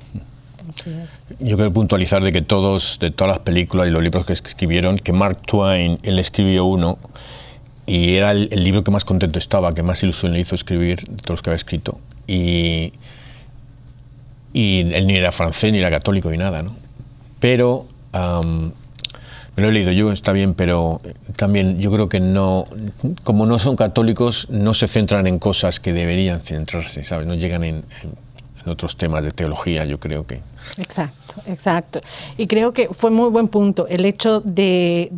Yo 1.39 1.57
quiero 1.57 1.71
puntualizar 1.71 2.23
de 2.23 2.31
que 2.31 2.41
todos, 2.41 2.97
de 2.99 3.11
todas 3.11 3.29
las 3.35 3.43
películas 3.45 3.87
y 3.87 3.91
los 3.91 4.01
libros 4.01 4.25
que 4.25 4.33
escribieron, 4.33 4.97
que 4.97 5.13
Mark 5.13 5.43
Twain, 5.45 5.99
él 6.01 6.17
escribió 6.17 6.65
uno 6.65 6.97
y 7.85 8.15
era 8.15 8.31
el, 8.31 8.49
libro 8.63 8.83
que 8.83 8.89
más 8.89 9.05
contento 9.05 9.37
estaba, 9.37 9.75
que 9.75 9.83
más 9.83 10.01
ilusión 10.01 10.33
le 10.33 10.39
hizo 10.39 10.55
escribir 10.55 11.01
de 11.07 11.17
todos 11.17 11.37
los 11.37 11.41
que 11.43 11.49
había 11.51 11.57
escrito. 11.57 11.99
Y 12.25 12.93
y 14.53 14.81
él 14.93 15.07
ni 15.07 15.15
era 15.15 15.31
francés, 15.31 15.71
ni 15.71 15.79
era 15.79 15.89
católico, 15.89 16.29
ni 16.29 16.37
nada, 16.37 16.61
¿no? 16.61 16.75
Pero 17.39 17.85
me 19.55 19.61
lo 19.61 19.69
he 19.69 19.71
leído 19.71 19.91
yo, 19.91 20.11
está 20.11 20.31
bien, 20.31 20.53
pero 20.53 21.01
eh, 21.03 21.13
también 21.35 21.79
yo 21.79 21.91
creo 21.91 22.09
que 22.09 22.19
no, 22.19 22.65
como 23.23 23.45
no 23.45 23.59
son 23.59 23.75
católicos, 23.75 24.47
no 24.49 24.73
se 24.73 24.87
centran 24.87 25.27
en 25.27 25.39
cosas 25.39 25.79
que 25.79 25.93
deberían 25.93 26.39
centrarse, 26.39 27.03
¿sabes? 27.03 27.27
No 27.27 27.35
llegan 27.35 27.63
en, 27.63 27.83
en 28.63 28.69
otros 28.71 28.95
temas 28.95 29.23
de 29.23 29.31
teología, 29.31 29.85
yo 29.85 29.99
creo 29.99 30.25
que. 30.25 30.41
Exacto, 30.77 31.35
exacto. 31.47 31.99
Y 32.37 32.47
creo 32.47 32.73
que 32.73 32.87
fue 32.89 33.09
muy 33.09 33.29
buen 33.29 33.47
punto 33.47 33.87
el 33.87 34.05
hecho 34.05 34.39
de, 34.41 35.11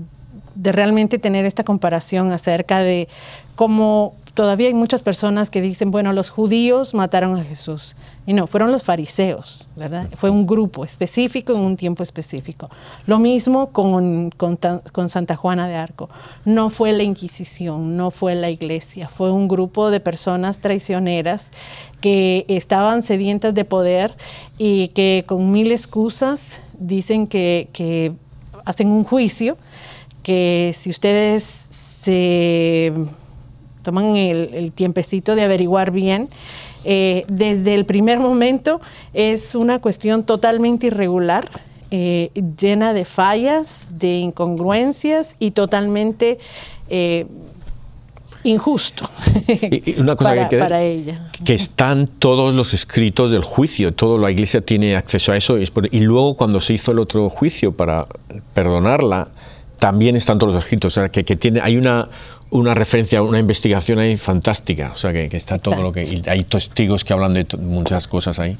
de 0.55 0.71
realmente 0.71 1.17
tener 1.19 1.45
esta 1.45 1.63
comparación 1.63 2.31
acerca 2.31 2.79
de 2.79 3.07
cómo 3.55 4.15
todavía 4.35 4.67
hay 4.67 4.73
muchas 4.73 5.01
personas 5.01 5.49
que 5.49 5.61
dicen, 5.61 5.89
bueno, 5.89 6.13
los 6.13 6.29
judíos 6.29 6.93
mataron 6.93 7.39
a 7.39 7.43
Jesús. 7.43 7.95
Y 8.27 8.33
no, 8.33 8.47
fueron 8.47 8.71
los 8.71 8.83
fariseos, 8.83 9.67
¿verdad? 9.75 10.09
Fue 10.17 10.29
un 10.29 10.45
grupo 10.45 10.83
específico 10.83 11.53
en 11.53 11.59
un 11.61 11.77
tiempo 11.77 12.03
específico. 12.03 12.69
Lo 13.07 13.17
mismo 13.17 13.71
con, 13.71 14.29
con, 14.31 15.09
Santa 15.09 15.35
Juana 15.35 15.67
de 15.67 15.75
Arco. 15.75 16.09
No 16.43 16.69
fue 16.69 16.91
la 16.91 17.03
Inquisición, 17.03 17.95
no 17.97 18.11
fue 18.11 18.35
la 18.35 18.49
iglesia, 18.49 19.07
fue 19.07 19.31
un 19.31 19.47
grupo 19.47 19.89
de 19.89 19.99
personas 20.01 20.59
traicioneras 20.59 21.51
que 22.01 22.45
estaban 22.49 23.01
sedientas 23.03 23.53
de 23.53 23.63
poder 23.63 24.15
y 24.57 24.89
que 24.89 25.23
con 25.25 25.51
mil 25.51 25.71
excusas 25.71 26.61
dicen 26.77 27.25
que 27.27 28.13
hacen 28.65 28.89
un 28.89 29.05
juicio, 29.05 29.57
que 30.23 30.75
si 30.77 30.89
ustedes 30.89 31.43
se 31.45 32.91
toman 33.85 34.15
el, 34.17 34.71
tiempecito 34.73 35.35
de 35.35 35.43
averiguar 35.43 35.91
bien. 35.91 36.27
Eh, 36.83 37.23
desde 37.27 37.73
el 37.75 37.85
primer 37.85 38.19
momento 38.19 38.81
es 39.13 39.55
una 39.55 39.79
cuestión 39.79 40.23
totalmente 40.23 40.87
irregular, 40.87 41.47
eh, 41.91 42.31
llena 42.59 42.93
de 42.93 43.05
fallas, 43.05 43.89
de 43.91 44.17
incongruencias 44.17 45.35
y 45.39 45.51
totalmente 45.51 46.39
eh, 46.89 47.25
injusto 48.43 49.09
una 49.97 50.15
cosa 50.15 50.29
para, 50.29 50.49
que, 50.49 50.57
para 50.57 50.81
ella. 50.81 51.31
Que 51.45 51.53
están 51.53 52.07
todos 52.07 52.53
los 52.53 52.73
escritos 52.73 53.31
del 53.31 53.43
juicio, 53.43 53.93
toda 53.93 54.19
la 54.19 54.31
iglesia 54.31 54.61
tiene 54.61 54.95
acceso 54.95 55.31
a 55.31 55.37
eso 55.37 55.57
y, 55.59 55.71
luego 56.01 56.35
cuando 56.35 56.59
se 56.59 56.73
hizo 56.73 56.91
el 56.91 56.99
otro 56.99 57.29
juicio 57.29 57.71
para 57.71 58.07
perdonarla, 58.53 59.27
también 59.79 60.15
están 60.15 60.37
todos 60.39 60.53
los 60.53 60.63
escritos. 60.63 60.93
sea, 60.93 61.09
que, 61.09 61.23
que 61.23 61.35
tiene, 61.35 61.59
hay 61.61 61.77
una, 61.77 62.07
una 62.59 62.73
referencia, 62.73 63.21
una 63.21 63.39
investigación 63.39 63.99
ahí 63.99 64.17
fantástica, 64.17 64.91
o 64.93 64.97
sea 64.97 65.11
que, 65.13 65.25
está 65.31 65.59
todo 65.59 65.81
lo 65.81 65.91
que... 65.91 66.21
hay 66.27 66.43
testigos 66.43 67.03
que 67.03 67.13
hablan 67.13 67.33
de 67.33 67.45
muchas 67.59 68.07
cosas 68.07 68.39
ahí. 68.39 68.57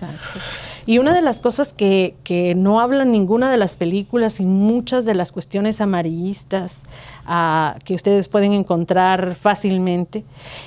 Y 0.86 1.00
una 1.00 1.14
de 1.16 1.22
las 1.22 1.40
cosas 1.40 1.74
que, 1.74 2.14
no 2.58 2.80
hablan 2.80 3.12
ninguna 3.12 3.50
de 3.50 3.58
las 3.58 3.76
películas 3.76 4.40
y 4.40 4.46
muchas 4.46 5.06
de 5.06 5.16
las 5.16 5.32
cuestiones 5.32 5.82
amarillistas 5.82 6.82
ah, 7.26 7.76
que 7.86 7.96
ustedes 7.96 8.28
pueden 8.28 8.54
encontrar 8.54 9.36
fácilmente 9.36 10.24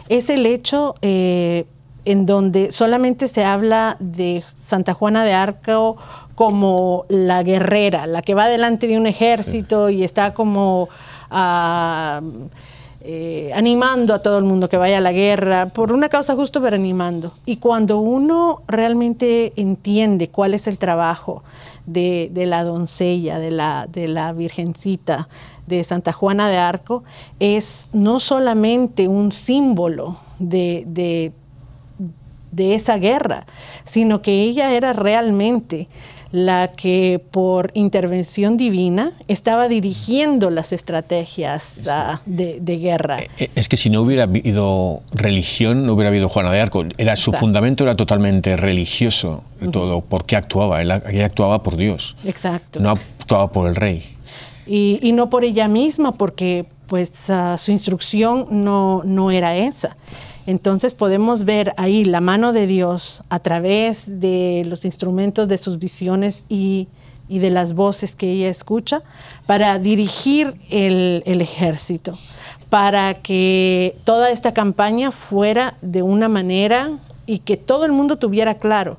es 0.09 0.29
el 0.31 0.45
hecho 0.47 0.95
eh, 1.03 1.67
en 2.05 2.27
donde 2.27 2.73
solamente 2.73 3.29
se 3.29 3.45
habla 3.45 3.97
de 4.01 4.43
Santa 4.55 4.95
Juana 4.95 5.25
de 5.25 5.35
Arco 5.35 5.97
como 6.35 7.05
la 7.09 7.43
guerrera, 7.45 8.07
la 8.07 8.23
que 8.23 8.35
va 8.35 8.49
delante 8.49 8.87
de 8.89 8.97
un 8.97 9.07
ejército 9.07 9.91
y 9.91 10.03
está 10.03 10.35
como... 10.35 10.89
Ah, 11.31 12.23
eh, 13.11 13.53
animando 13.55 14.13
a 14.13 14.19
todo 14.21 14.37
el 14.37 14.45
mundo 14.45 14.69
que 14.69 14.77
vaya 14.77 14.99
a 14.99 15.01
la 15.01 15.13
guerra, 15.13 15.65
por 15.71 15.93
una 15.93 16.11
causa 16.11 16.35
justo, 16.35 16.61
pero 16.61 16.77
animando. 16.77 17.33
Y 17.47 17.57
cuando 17.57 18.01
uno 18.01 18.61
realmente 18.69 19.55
entiende 19.57 20.29
cuál 20.29 20.53
es 20.53 20.67
el 20.67 20.77
trabajo 20.77 21.43
de, 21.87 22.31
la 22.35 22.63
doncella, 22.65 23.39
de 23.39 23.51
la, 23.51 23.87
de 23.91 24.09
la 24.09 24.35
virgencita, 24.35 25.27
de 25.67 25.83
Santa 25.85 26.13
Juana 26.13 26.51
de 26.51 26.59
Arco, 26.59 27.03
es 27.41 27.89
no 27.95 28.21
solamente 28.21 29.09
un 29.09 29.33
símbolo 29.33 30.19
de, 30.39 30.85
de, 30.87 31.33
de 32.53 32.75
esa 32.75 32.99
guerra, 32.99 33.47
sino 33.85 34.21
que 34.21 34.43
ella 34.43 34.75
era 34.75 34.93
realmente 34.93 35.89
la 36.31 36.69
que 36.69 37.21
por 37.31 37.71
intervención 37.75 38.57
divina 38.57 39.13
estaba 39.29 39.69
dirigiendo 39.69 40.51
las 40.51 40.73
estrategias 40.73 41.81
ah, 41.89 42.21
de, 42.27 42.59
guerra. 42.77 43.21
Eh, 43.21 43.29
eh, 43.39 43.51
es 43.55 43.69
que 43.69 43.77
si 43.77 43.89
no 43.89 44.03
hubiera 44.03 44.25
habido 44.25 45.03
religión, 45.13 45.87
no 45.87 45.95
hubiera 45.95 46.11
habido 46.11 46.29
Juana 46.29 46.53
de 46.53 46.61
Arco. 46.61 46.85
Era, 46.99 47.17
su 47.17 47.33
fundamento 47.33 47.85
era 47.85 47.95
totalmente 47.97 48.57
religioso, 48.57 49.43
todo, 49.73 50.03
porque 50.03 50.37
actuaba, 50.37 50.83
ella, 50.83 51.03
actuaba 51.25 51.63
por 51.63 51.77
Dios. 51.77 52.17
Exacto. 52.25 52.79
No 52.81 52.91
actuaba 52.91 53.51
por 53.51 53.69
el 53.69 53.75
rey. 53.77 54.05
Y, 54.67 55.13
no 55.15 55.31
por 55.31 55.45
ella 55.45 55.67
misma, 55.67 56.13
porque 56.13 56.67
pues 56.89 57.11
ah, 57.31 57.57
su 57.59 57.71
instrucción 57.71 58.47
no, 58.51 59.03
no 59.05 59.31
era 59.31 59.57
esa. 59.57 59.97
Entonces 60.49 60.95
podemos 60.95 61.45
ver 61.45 61.75
ahí 61.77 62.07
la 62.07 62.23
mano 62.23 62.55
de 62.55 62.67
Dios 62.67 63.23
a 63.29 63.39
través 63.39 64.19
de 64.19 64.63
los 64.65 64.87
instrumentos 64.87 65.47
de 65.47 65.59
sus 65.59 65.79
visiones 65.79 66.47
y, 66.49 66.89
de 67.29 67.51
las 67.51 67.75
voces 67.75 68.17
que 68.17 68.33
ella 68.33 68.49
escucha 68.49 69.03
para 69.45 69.79
dirigir 69.79 70.55
el, 70.71 71.23
ejército, 71.43 72.17
para 72.71 73.21
que 73.21 73.95
toda 74.05 74.31
esta 74.31 74.55
campaña 74.55 75.11
fuera 75.11 75.75
de 75.83 76.01
una 76.01 76.31
manera 76.31 76.93
y 77.27 77.41
que 77.41 77.59
todo 77.59 77.85
el 77.85 77.93
mundo 77.93 78.17
tuviera 78.17 78.55
claro 78.55 78.97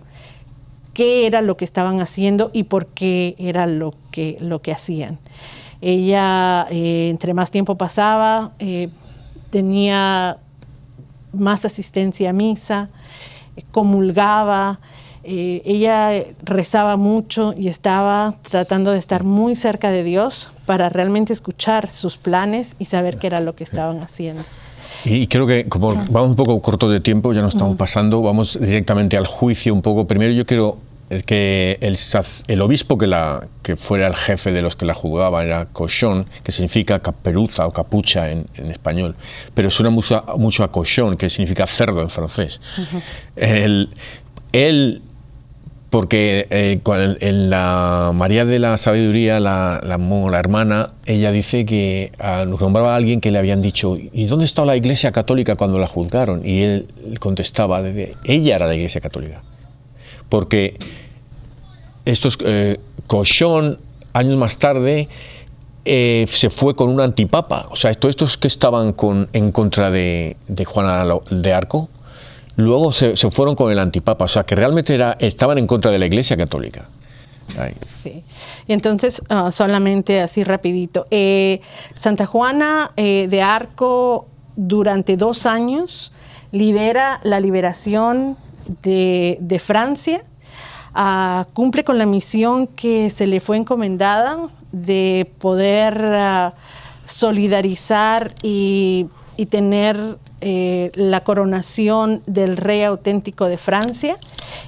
qué 0.93 1.25
era 1.25 1.41
lo 1.41 1.57
que 1.57 1.65
estaban 1.65 1.99
haciendo 1.99 2.51
y 2.53 2.65
por 2.65 2.85
qué 2.85 3.33
era 3.39 3.65
lo 3.65 3.95
que, 4.11 4.37
lo 4.39 4.61
que 4.61 4.71
hacían. 4.73 5.17
Ella, 5.81 6.67
eh, 6.69 7.09
entre 7.09 7.33
más 7.33 7.49
tiempo 7.49 7.73
pasaba, 7.75 8.51
eh, 8.59 8.89
tenía 9.49 10.37
más 11.33 11.65
asistencia 11.65 12.29
a 12.31 12.33
misa, 12.33 12.89
eh, 13.55 13.61
comulgaba, 13.71 14.79
eh, 15.23 15.61
ella 15.65 16.11
rezaba 16.43 16.95
mucho 16.97 17.53
y 17.57 17.67
estaba 17.67 18.35
tratando 18.49 18.91
de 18.91 18.99
estar 18.99 19.23
muy 19.23 19.55
cerca 19.55 19.91
de 19.91 20.03
Dios 20.03 20.49
para 20.65 20.89
realmente 20.89 21.33
escuchar 21.33 21.91
sus 21.91 22.17
planes 22.17 22.75
y 22.79 22.85
saber 22.85 23.17
qué 23.19 23.27
era 23.27 23.41
lo 23.41 23.53
que 23.55 23.63
estaban 23.63 23.99
haciendo. 24.01 24.43
Y 25.05 25.27
creo 25.27 25.45
que 25.47 25.65
como 25.69 25.93
vamos 26.09 26.29
un 26.31 26.35
poco 26.35 26.61
corto 26.61 26.89
de 26.89 26.99
tiempo, 26.99 27.31
ya 27.31 27.41
nos 27.41 27.53
estamos 27.53 27.77
pasando, 27.77 28.21
vamos 28.21 28.57
directamente 28.59 29.15
al 29.17 29.27
juicio 29.27 29.73
un 29.73 29.81
poco. 29.81 30.07
Primero 30.07 30.33
yo 30.33 30.45
quiero 30.45 30.77
el 31.09 31.23
que 31.23 31.79
el, 32.47 32.61
obispo 32.61 32.97
que, 32.97 33.07
la, 33.07 33.47
que 33.63 33.75
fuera 33.75 34.07
el 34.07 34.13
jefe 34.15 34.51
de 34.51 34.61
los 34.61 34.75
que 34.75 34.85
la 34.85 34.93
juzgaban 34.93 35.45
era 35.47 35.65
cochón, 35.65 36.27
que 36.43 36.51
significa 36.51 36.99
caperuza 36.99 37.65
o 37.67 37.73
capucha 37.73 38.29
en, 38.31 38.45
español, 38.69 39.15
pero 39.53 39.71
suena 39.71 39.89
mucho, 39.89 40.23
mucho 40.37 40.63
a 40.63 40.71
cochón, 40.71 41.17
que 41.17 41.29
significa 41.29 41.65
cerdo 41.65 42.01
en 42.01 42.09
francés. 42.09 42.61
él, 43.35 45.01
porque 45.89 46.45
eh, 46.51 46.79
en 47.19 47.49
la 47.49 48.11
María 48.13 48.45
de 48.45 48.59
la 48.59 48.77
Sabiduría, 48.77 49.39
la, 49.39 49.81
la, 49.83 50.37
hermana, 50.39 50.85
ella 51.07 51.31
dice 51.31 51.65
que 51.65 52.11
ah, 52.19 52.45
nos 52.47 52.61
nombraba 52.61 52.93
a 52.93 52.95
alguien 52.95 53.19
que 53.21 53.31
le 53.31 53.39
habían 53.39 53.59
dicho, 53.61 53.97
¿y 53.99 54.25
dónde 54.27 54.45
estaba 54.45 54.67
la 54.67 54.75
Iglesia 54.75 55.11
Católica 55.11 55.55
cuando 55.55 55.79
la 55.79 55.87
juzgaron? 55.87 56.45
Y 56.45 56.61
él 56.61 56.87
contestaba, 57.19 57.79
ella 58.23 58.55
era 58.55 58.67
la 58.67 58.75
Iglesia 58.75 59.01
Católica 59.01 59.41
porque 60.29 60.77
estos 62.05 62.37
eh, 62.45 62.79
Cochón, 63.07 63.79
años 64.13 64.37
más 64.37 64.57
tarde, 64.57 65.09
eh, 65.85 66.27
se 66.31 66.49
fue 66.51 66.75
con 66.75 66.89
un 66.89 67.01
antipapa. 67.01 67.67
O 67.71 67.75
sea, 67.75 67.91
estos 67.91 68.37
que 68.37 68.47
estaban 68.47 68.93
con, 68.93 69.27
en 69.33 69.51
contra 69.51 69.89
de, 69.89 70.37
Juana 70.65 71.03
de 71.31 71.53
Arco, 71.53 71.89
luego 72.55 72.91
se, 72.93 73.15
fueron 73.15 73.55
con 73.55 73.71
el 73.71 73.79
antipapa. 73.79 74.25
O 74.25 74.27
sea, 74.27 74.43
que 74.43 74.55
realmente 74.55 74.97
estaban 75.19 75.57
en 75.57 75.65
contra 75.67 75.89
de 75.91 75.97
la 75.99 76.05
Iglesia 76.05 76.37
Católica. 76.37 76.85
Ahí. 77.57 77.73
Entonces, 78.67 79.23
ah, 79.29 79.49
solamente 79.49 80.21
así 80.21 80.43
rapidito. 80.43 81.07
Eh, 81.09 81.61
Santa 81.95 82.27
Juana 82.27 82.91
de 82.95 83.41
Arco 83.41 84.27
durante 84.55 85.17
dos 85.17 85.47
años 85.47 86.11
lidera 86.51 87.19
la 87.23 87.39
liberación 87.39 88.37
de, 88.83 89.61
Francia. 89.63 90.21
Ah, 90.93 91.47
cumple 91.53 91.83
con 91.83 91.97
la 91.97 92.05
misión 92.05 92.67
que 92.67 93.09
se 93.09 93.27
le 93.27 93.39
fue 93.39 93.57
encomendada 93.57 94.37
de 94.71 95.31
poder 95.39 96.01
ah, 96.03 96.53
solidarizar 97.05 98.33
y, 98.41 99.07
tener 99.49 100.17
eh, 100.41 100.91
la 100.95 101.23
coronación 101.23 102.21
del 102.25 102.57
rey 102.57 102.83
auténtico 102.83 103.45
de 103.45 103.57
Francia. 103.57 104.17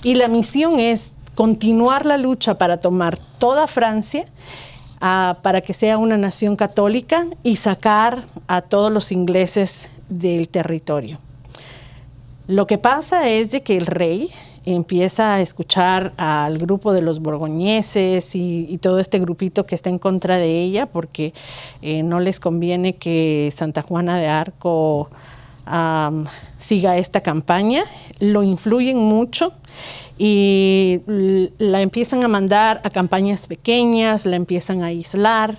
Y 0.01 0.13
la 0.15 0.29
misión 0.29 0.79
es 0.79 1.11
continuar 1.35 2.05
la 2.05 2.15
lucha 2.17 2.57
para 2.57 2.77
tomar 2.77 3.17
toda 3.37 3.67
Francia 3.67 4.25
ah, 5.01 5.37
para 5.41 5.59
que 5.59 5.73
sea 5.73 5.97
una 5.97 6.15
nación 6.17 6.55
católica 6.55 7.27
y 7.43 7.57
sacar 7.57 8.23
a 8.47 8.61
todos 8.61 8.93
los 8.93 9.11
ingleses 9.11 9.89
del 10.07 10.47
territorio. 10.47 11.17
Lo 12.51 12.67
que 12.67 12.77
pasa 12.77 13.29
es 13.29 13.49
de 13.51 13.61
que 13.61 13.77
el 13.77 13.85
rey 13.85 14.29
empieza 14.65 15.35
a 15.35 15.39
escuchar 15.41 16.11
al 16.17 16.57
grupo 16.57 16.91
de 16.91 17.01
los 17.01 17.21
borgoñeses 17.21 18.35
y, 18.35 18.77
todo 18.81 18.99
este 18.99 19.19
grupito 19.19 19.65
que 19.65 19.73
está 19.73 19.89
en 19.89 19.97
contra 19.97 20.35
de 20.37 20.61
ella 20.61 20.85
porque 20.85 21.33
eh, 21.81 22.03
no 22.03 22.19
les 22.19 22.41
conviene 22.41 22.97
que 22.97 23.53
Santa 23.55 23.83
Juana 23.83 24.17
de 24.17 24.27
Arco 24.27 25.09
siga 26.59 26.97
esta 26.97 27.21
campaña. 27.21 27.83
Lo 28.19 28.43
influyen 28.43 28.97
mucho 28.97 29.53
y 30.17 30.99
la 31.07 31.79
empiezan 31.81 32.21
a 32.25 32.27
mandar 32.27 32.81
a 32.83 32.89
campañas 32.89 33.47
pequeñas, 33.47 34.25
la 34.25 34.35
empiezan 34.35 34.83
a 34.83 34.87
aislar. 34.87 35.55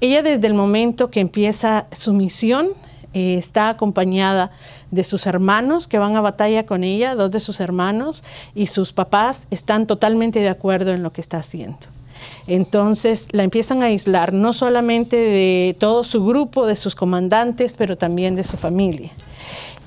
Ella 0.00 0.22
desde 0.22 0.46
el 0.46 0.54
momento 0.54 1.10
que 1.10 1.18
empieza 1.18 1.88
su 1.90 2.12
misión 2.14 2.68
eh, 3.14 3.36
está 3.38 3.70
acompañada 3.70 4.50
de 4.90 5.02
sus 5.02 5.26
hermanos 5.26 5.88
que 5.88 5.96
van 5.98 6.16
a 6.16 6.20
batalla 6.20 6.66
con 6.66 6.84
ella, 6.84 7.14
dos 7.14 7.30
de 7.30 7.40
sus 7.40 7.58
hermanos, 7.60 8.22
y 8.54 8.66
sus 8.66 8.92
papás 8.92 9.46
están 9.50 9.86
totalmente 9.86 10.40
de 10.40 10.48
acuerdo 10.50 10.92
en 10.92 11.02
lo 11.02 11.10
que 11.12 11.20
está 11.22 11.38
haciendo. 11.38 11.78
Entonces 12.46 13.28
la 13.30 13.44
empiezan 13.44 13.82
a 13.82 13.86
aislar 13.86 14.32
no 14.34 14.52
solamente 14.52 15.16
de 15.16 15.76
todo 15.78 16.04
su 16.04 16.24
grupo, 16.24 16.66
de 16.66 16.76
sus 16.76 16.94
comandantes, 16.94 17.76
pero 17.78 17.96
también 17.96 18.34
de 18.34 18.44
su 18.44 18.56
familia. 18.58 19.10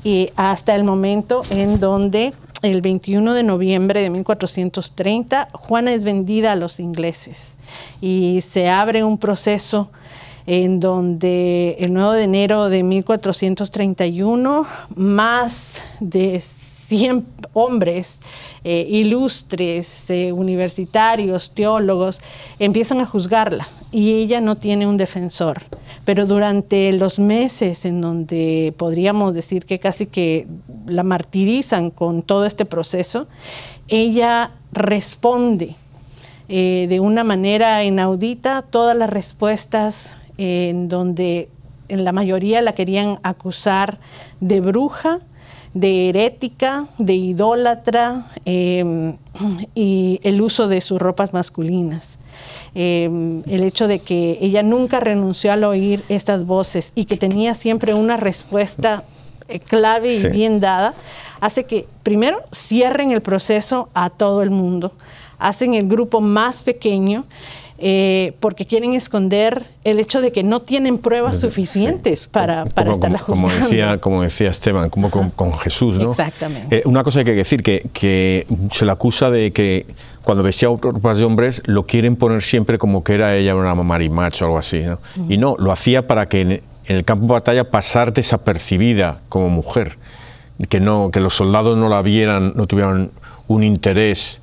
Y 0.03 0.29
hasta 0.35 0.73
el 0.73 0.83
momento 0.83 1.43
en 1.51 1.79
donde 1.79 2.33
el 2.63 2.81
21 2.81 3.33
de 3.35 3.43
noviembre 3.43 4.01
de 4.01 4.09
1430 4.09 5.49
Juana 5.53 5.93
es 5.93 6.03
vendida 6.03 6.51
a 6.53 6.55
los 6.55 6.79
ingleses 6.79 7.57
y 8.01 8.41
se 8.41 8.69
abre 8.69 9.03
un 9.03 9.17
proceso 9.17 9.89
en 10.45 10.79
donde 10.79 11.75
el 11.79 11.93
9 11.93 12.17
de 12.17 12.23
enero 12.23 12.69
de 12.69 12.83
1431, 12.83 14.65
más 14.95 15.83
de 15.99 16.41
100 16.41 17.25
hombres 17.53 18.19
eh, 18.63 18.85
ilustres, 18.89 20.09
eh, 20.09 20.31
universitarios, 20.33 21.51
teólogos, 21.53 22.19
empiezan 22.59 22.99
a 22.99 23.05
juzgarla 23.05 23.67
y 23.91 24.11
ella 24.13 24.41
no 24.41 24.57
tiene 24.57 24.87
un 24.87 24.97
defensor. 24.97 25.61
Pero 26.03 26.25
durante 26.25 26.91
los 26.93 27.19
meses 27.19 27.85
en 27.85 28.01
donde 28.01 28.73
podríamos 28.77 29.33
decir 29.33 29.65
que 29.65 29.79
casi 29.79 30.05
que 30.07 30.47
la 30.85 31.03
martirizan 31.03 31.91
con 31.91 32.23
todo 32.23 32.45
este 32.45 32.65
proceso, 32.65 33.27
ella 33.87 34.51
responde 34.71 35.75
eh, 36.49 36.87
de 36.89 36.99
una 36.99 37.23
manera 37.23 37.83
inaudita 37.85 38.63
todas 38.69 38.97
las 38.97 39.09
respuestas 39.09 40.15
en 40.43 40.87
donde 40.87 41.49
en 41.87 42.03
la 42.03 42.11
mayoría 42.13 42.61
la 42.63 42.73
querían 42.73 43.19
acusar 43.21 43.99
de 44.39 44.59
bruja, 44.59 45.19
de 45.75 46.09
herética, 46.09 46.85
de 46.97 47.13
idólatra 47.13 48.25
em, 48.45 49.17
y 49.75 50.19
el 50.23 50.41
uso 50.41 50.67
de 50.67 50.81
sus 50.81 50.99
ropas 50.99 51.31
masculinas. 51.31 52.17
Em, 52.73 53.43
el 53.47 53.61
hecho 53.61 53.87
de 53.87 53.99
que 53.99 54.39
ella 54.41 54.63
nunca 54.63 54.99
renunció 54.99 55.51
al 55.51 55.63
oír 55.63 56.03
estas 56.09 56.45
voces 56.45 56.91
y 56.95 57.05
que 57.05 57.17
tenía 57.17 57.53
siempre 57.53 57.93
una 57.93 58.17
respuesta 58.17 59.03
eh, 59.47 59.59
clave 59.59 60.13
y 60.15 60.27
bien 60.29 60.59
dada, 60.59 60.95
hace 61.39 61.65
que 61.65 61.85
primero 62.01 62.41
cierren 62.51 63.11
el 63.11 63.21
proceso 63.21 63.89
a 63.93 64.09
todo 64.09 64.41
el 64.41 64.49
mundo, 64.49 64.91
hacen 65.37 65.75
el 65.75 65.87
grupo 65.87 66.19
más 66.19 66.63
pequeño 66.63 67.25
eh, 67.83 68.33
porque 68.39 68.67
quieren 68.67 68.93
esconder 68.93 69.63
el 69.83 69.99
hecho 69.99 70.21
de 70.21 70.31
que 70.31 70.43
no 70.43 70.59
tienen 70.61 70.99
pruebas 70.99 71.39
suficientes 71.39 72.27
para, 72.27 72.63
para 72.65 72.85
como, 72.85 72.93
estarla 72.93 73.17
como, 73.17 73.47
Como 73.47 73.55
decía, 73.65 73.97
como 73.97 74.21
decía 74.21 74.49
Esteban, 74.51 74.91
como 74.91 75.09
con, 75.09 75.33
Jesús, 75.57 75.97
¿no? 75.97 76.11
Exactamente. 76.11 76.77
Eh, 76.77 76.81
una 76.85 77.01
cosa 77.01 77.19
hay 77.19 77.25
que 77.25 77.33
decir, 77.33 77.63
que, 77.63 78.45
se 78.69 78.85
le 78.85 78.91
acusa 78.91 79.31
de 79.31 79.49
que 79.51 79.87
cuando 80.21 80.43
vestía 80.43 80.67
ropas 80.69 81.17
de 81.17 81.23
hombres 81.23 81.63
lo 81.65 81.87
quieren 81.87 82.17
poner 82.17 82.43
siempre 82.43 82.77
como 82.77 83.03
que 83.03 83.15
era 83.15 83.35
ella 83.35 83.55
una 83.55 83.73
marimacho 83.73 84.45
o 84.45 84.47
algo 84.49 84.59
así, 84.59 84.83
Y 85.27 85.39
no, 85.39 85.55
lo 85.57 85.71
hacía 85.71 86.05
para 86.05 86.27
que 86.27 86.41
en, 86.41 86.61
el 86.85 87.03
campo 87.03 87.25
de 87.25 87.33
batalla 87.33 87.71
pasar 87.71 88.13
desapercibida 88.13 89.21
como 89.27 89.49
mujer, 89.49 89.97
que, 90.69 90.79
no, 90.79 91.09
que 91.11 91.19
los 91.19 91.33
soldados 91.33 91.75
no 91.79 91.89
la 91.89 92.03
vieran, 92.03 92.53
no 92.55 92.67
tuvieran 92.67 93.09
un 93.47 93.63
interés... 93.63 94.39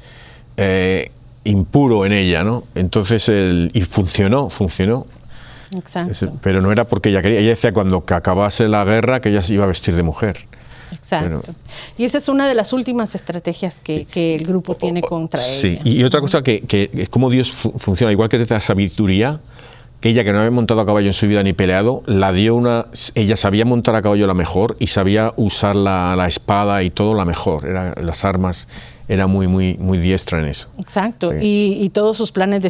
Eh, 0.56 1.12
impuro 1.48 2.04
en 2.06 2.12
ella, 2.12 2.44
¿no? 2.44 2.64
Entonces, 2.74 3.28
el, 3.28 3.70
y 3.74 3.80
funcionó, 3.82 4.50
funcionó. 4.50 5.06
Exacto. 5.76 6.32
pero 6.42 6.62
no 6.62 6.72
era 6.72 6.84
porque 6.84 7.10
ella 7.10 7.20
quería. 7.20 7.40
Ella 7.40 7.50
decía 7.50 7.74
cuando 7.74 8.02
que 8.06 8.14
acabase 8.14 8.68
la 8.68 8.84
guerra 8.86 9.20
que 9.20 9.28
ella 9.28 9.42
se 9.42 9.52
iba 9.52 9.64
a 9.64 9.66
vestir 9.66 9.96
de 9.96 10.02
mujer. 10.02 10.46
Exacto. 10.90 11.42
y 11.98 12.04
esa 12.06 12.16
es 12.16 12.30
una 12.30 12.48
de 12.48 12.54
las 12.54 12.72
últimas 12.72 13.14
estrategias 13.14 13.78
que, 13.78 14.06
el 14.36 14.46
grupo 14.46 14.74
tiene 14.76 15.02
contra 15.02 15.40
sí. 15.42 15.68
ella. 15.72 15.80
Sí, 15.84 15.90
y 15.98 16.04
otra 16.04 16.22
cosa 16.22 16.40
que, 16.42 16.64
es 16.94 17.10
cómo 17.10 17.28
Dios 17.28 17.50
funciona, 17.50 18.10
igual 18.10 18.30
que 18.30 18.38
desde 18.38 18.54
la 18.54 18.60
sabiduría, 18.60 19.40
ella 20.00 20.24
que 20.24 20.32
no 20.32 20.38
había 20.38 20.50
montado 20.50 20.80
a 20.80 20.86
caballo 20.86 21.08
en 21.08 21.12
su 21.12 21.26
vida 21.26 21.42
ni 21.42 21.52
peleado, 21.52 22.02
la 22.06 22.32
dio 22.32 22.54
una. 22.54 22.86
Ella 23.14 23.36
sabía 23.36 23.66
montar 23.66 23.94
a 23.94 24.00
caballo 24.00 24.26
la 24.26 24.32
mejor 24.34 24.76
y 24.80 24.86
sabía 24.86 25.34
usar 25.36 25.76
la, 25.76 26.14
la 26.16 26.28
espada 26.28 26.82
y 26.82 26.88
todo 26.90 27.12
la 27.12 27.26
mejor, 27.26 27.66
eran 27.66 27.94
las 28.00 28.24
armas 28.24 28.68
era 29.08 29.26
muy, 29.26 29.48
muy, 29.48 29.74
muy 29.78 29.98
diestra 29.98 30.38
en 30.38 30.44
eso. 30.46 30.68
Exacto, 30.78 31.32
y, 31.40 31.88
todos 31.90 32.16
sus 32.16 32.30
planes 32.30 32.60
de, 32.62 32.68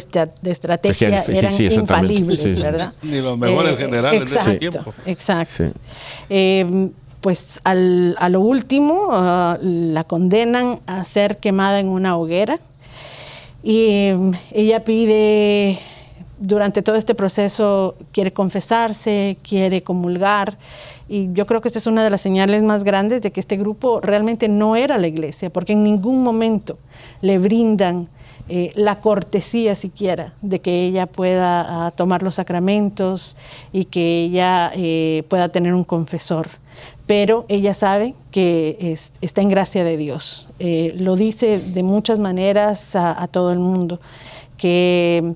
estrategia 0.51 1.23
sí, 1.25 1.37
eran 1.37 1.53
sí, 1.53 1.65
infalibles, 1.65 2.61
¿verdad? 2.61 2.93
Ni 3.01 3.19
los 3.19 3.37
mejores 3.37 3.73
eh, 3.73 3.77
generales 3.77 4.31
de 4.31 4.37
ese 4.37 4.53
tiempo. 4.55 4.93
Exacto. 5.05 5.65
Em, 6.29 6.91
pues 7.19 7.59
a 7.65 8.29
lo 8.29 8.39
último 8.39 9.09
ah, 9.11 9.57
la 9.61 10.05
condenan 10.05 10.79
a 10.87 11.03
ser 11.03 11.37
quemada 11.37 11.81
en 11.81 11.89
una 11.89 12.15
hoguera 12.17 12.59
y 13.61 13.87
em, 14.11 14.31
ella 14.51 14.85
pide 14.85 15.77
durante 16.39 16.81
todo 16.81 16.95
este 16.95 17.15
proceso 17.15 17.95
quiere 18.11 18.31
confesarse, 18.33 19.37
quiere 19.43 19.83
comulgar. 19.83 20.57
Y 21.07 21.31
yo 21.33 21.45
creo 21.45 21.61
que 21.61 21.67
esta 21.67 21.79
es 21.79 21.87
una 21.87 22.03
de 22.03 22.09
las 22.09 22.21
señales 22.21 22.63
más 22.63 22.83
grandes 22.83 23.21
de 23.21 23.31
que 23.31 23.39
este 23.39 23.57
grupo 23.57 23.99
realmente 23.99 24.47
no 24.47 24.75
era 24.75 24.97
la 24.97 25.07
iglesia, 25.07 25.49
porque 25.49 25.73
en 25.73 25.83
ningún 25.83 26.23
momento 26.23 26.77
le 27.21 27.39
brindan 27.39 28.07
eh, 28.47 28.71
la 28.75 28.97
cortesía 28.99 29.75
siquiera 29.75 30.33
de 30.41 30.59
que 30.61 30.85
ella 30.85 31.05
pueda 31.07 31.87
ah, 31.87 31.91
tomar 31.91 32.23
los 32.23 32.35
sacramentos 32.35 33.35
y 33.71 33.85
que 33.85 34.23
ella 34.23 34.71
eh, 34.75 35.23
pueda 35.27 35.49
tener 35.49 35.73
un 35.73 35.83
confesor. 35.83 36.47
Pero 37.05 37.45
ella 37.49 37.73
sabe 37.73 38.13
que 38.31 38.97
está 39.19 39.41
en 39.41 39.49
gracia 39.49 39.83
de 39.83 39.97
Dios. 39.97 40.47
Eh, 40.59 40.93
lo 40.97 41.15
dice 41.15 41.59
de 41.59 41.81
muchas 41.83 42.19
maneras 42.19 42.95
a, 42.95 43.21
a 43.21 43.27
todo 43.27 43.51
el 43.51 43.57
mundo, 43.59 43.99
que 44.57 45.33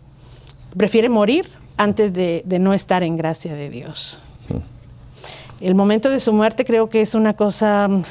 prefiere 0.77 1.09
morir 1.09 1.47
antes 1.77 2.13
de, 2.13 2.43
no 2.59 2.73
estar 2.73 3.03
en 3.03 3.17
gracia 3.17 3.53
de 3.53 3.69
Dios. 3.69 4.19
El 5.61 5.75
momento 5.75 6.09
de 6.09 6.19
su 6.19 6.33
muerte 6.33 6.65
creo 6.65 6.89
que 6.89 7.01
es 7.01 7.15
una 7.15 7.33
cosa 7.35 7.87
mm, 7.87 8.03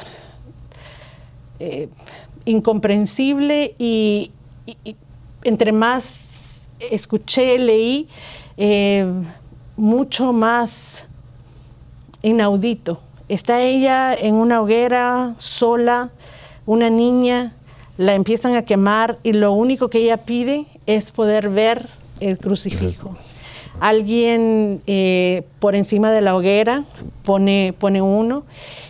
eh, 1.60 1.88
incomprensible 2.44 3.74
y, 3.78 4.30
entre 5.44 5.72
más 5.72 6.68
escuché, 6.78 7.58
leí, 7.58 8.08
eh, 8.56 9.06
mucho 9.76 10.32
más 10.32 11.06
inaudito. 12.22 13.00
Está 13.28 13.60
ella 13.60 14.14
en 14.14 14.34
una 14.34 14.60
hoguera 14.62 15.34
sola, 15.38 16.10
una 16.66 16.90
niña, 16.90 17.52
la 17.96 18.14
empiezan 18.14 18.54
a 18.56 18.62
quemar 18.62 19.18
y 19.22 19.32
lo 19.32 19.52
único 19.52 19.88
que 19.90 19.98
ella 19.98 20.18
pide 20.18 20.66
es 20.86 21.10
poder 21.12 21.48
ver 21.50 21.88
el 22.22 22.38
crucifijo. 22.38 23.16
Alguien 23.80 24.80
eh, 24.86 25.42
por 25.58 25.74
encima 25.74 26.10
de 26.12 26.20
la 26.20 26.36
hoguera 26.36 26.84
pone, 27.24 27.74
pone 27.78 28.00
uno 28.02 28.44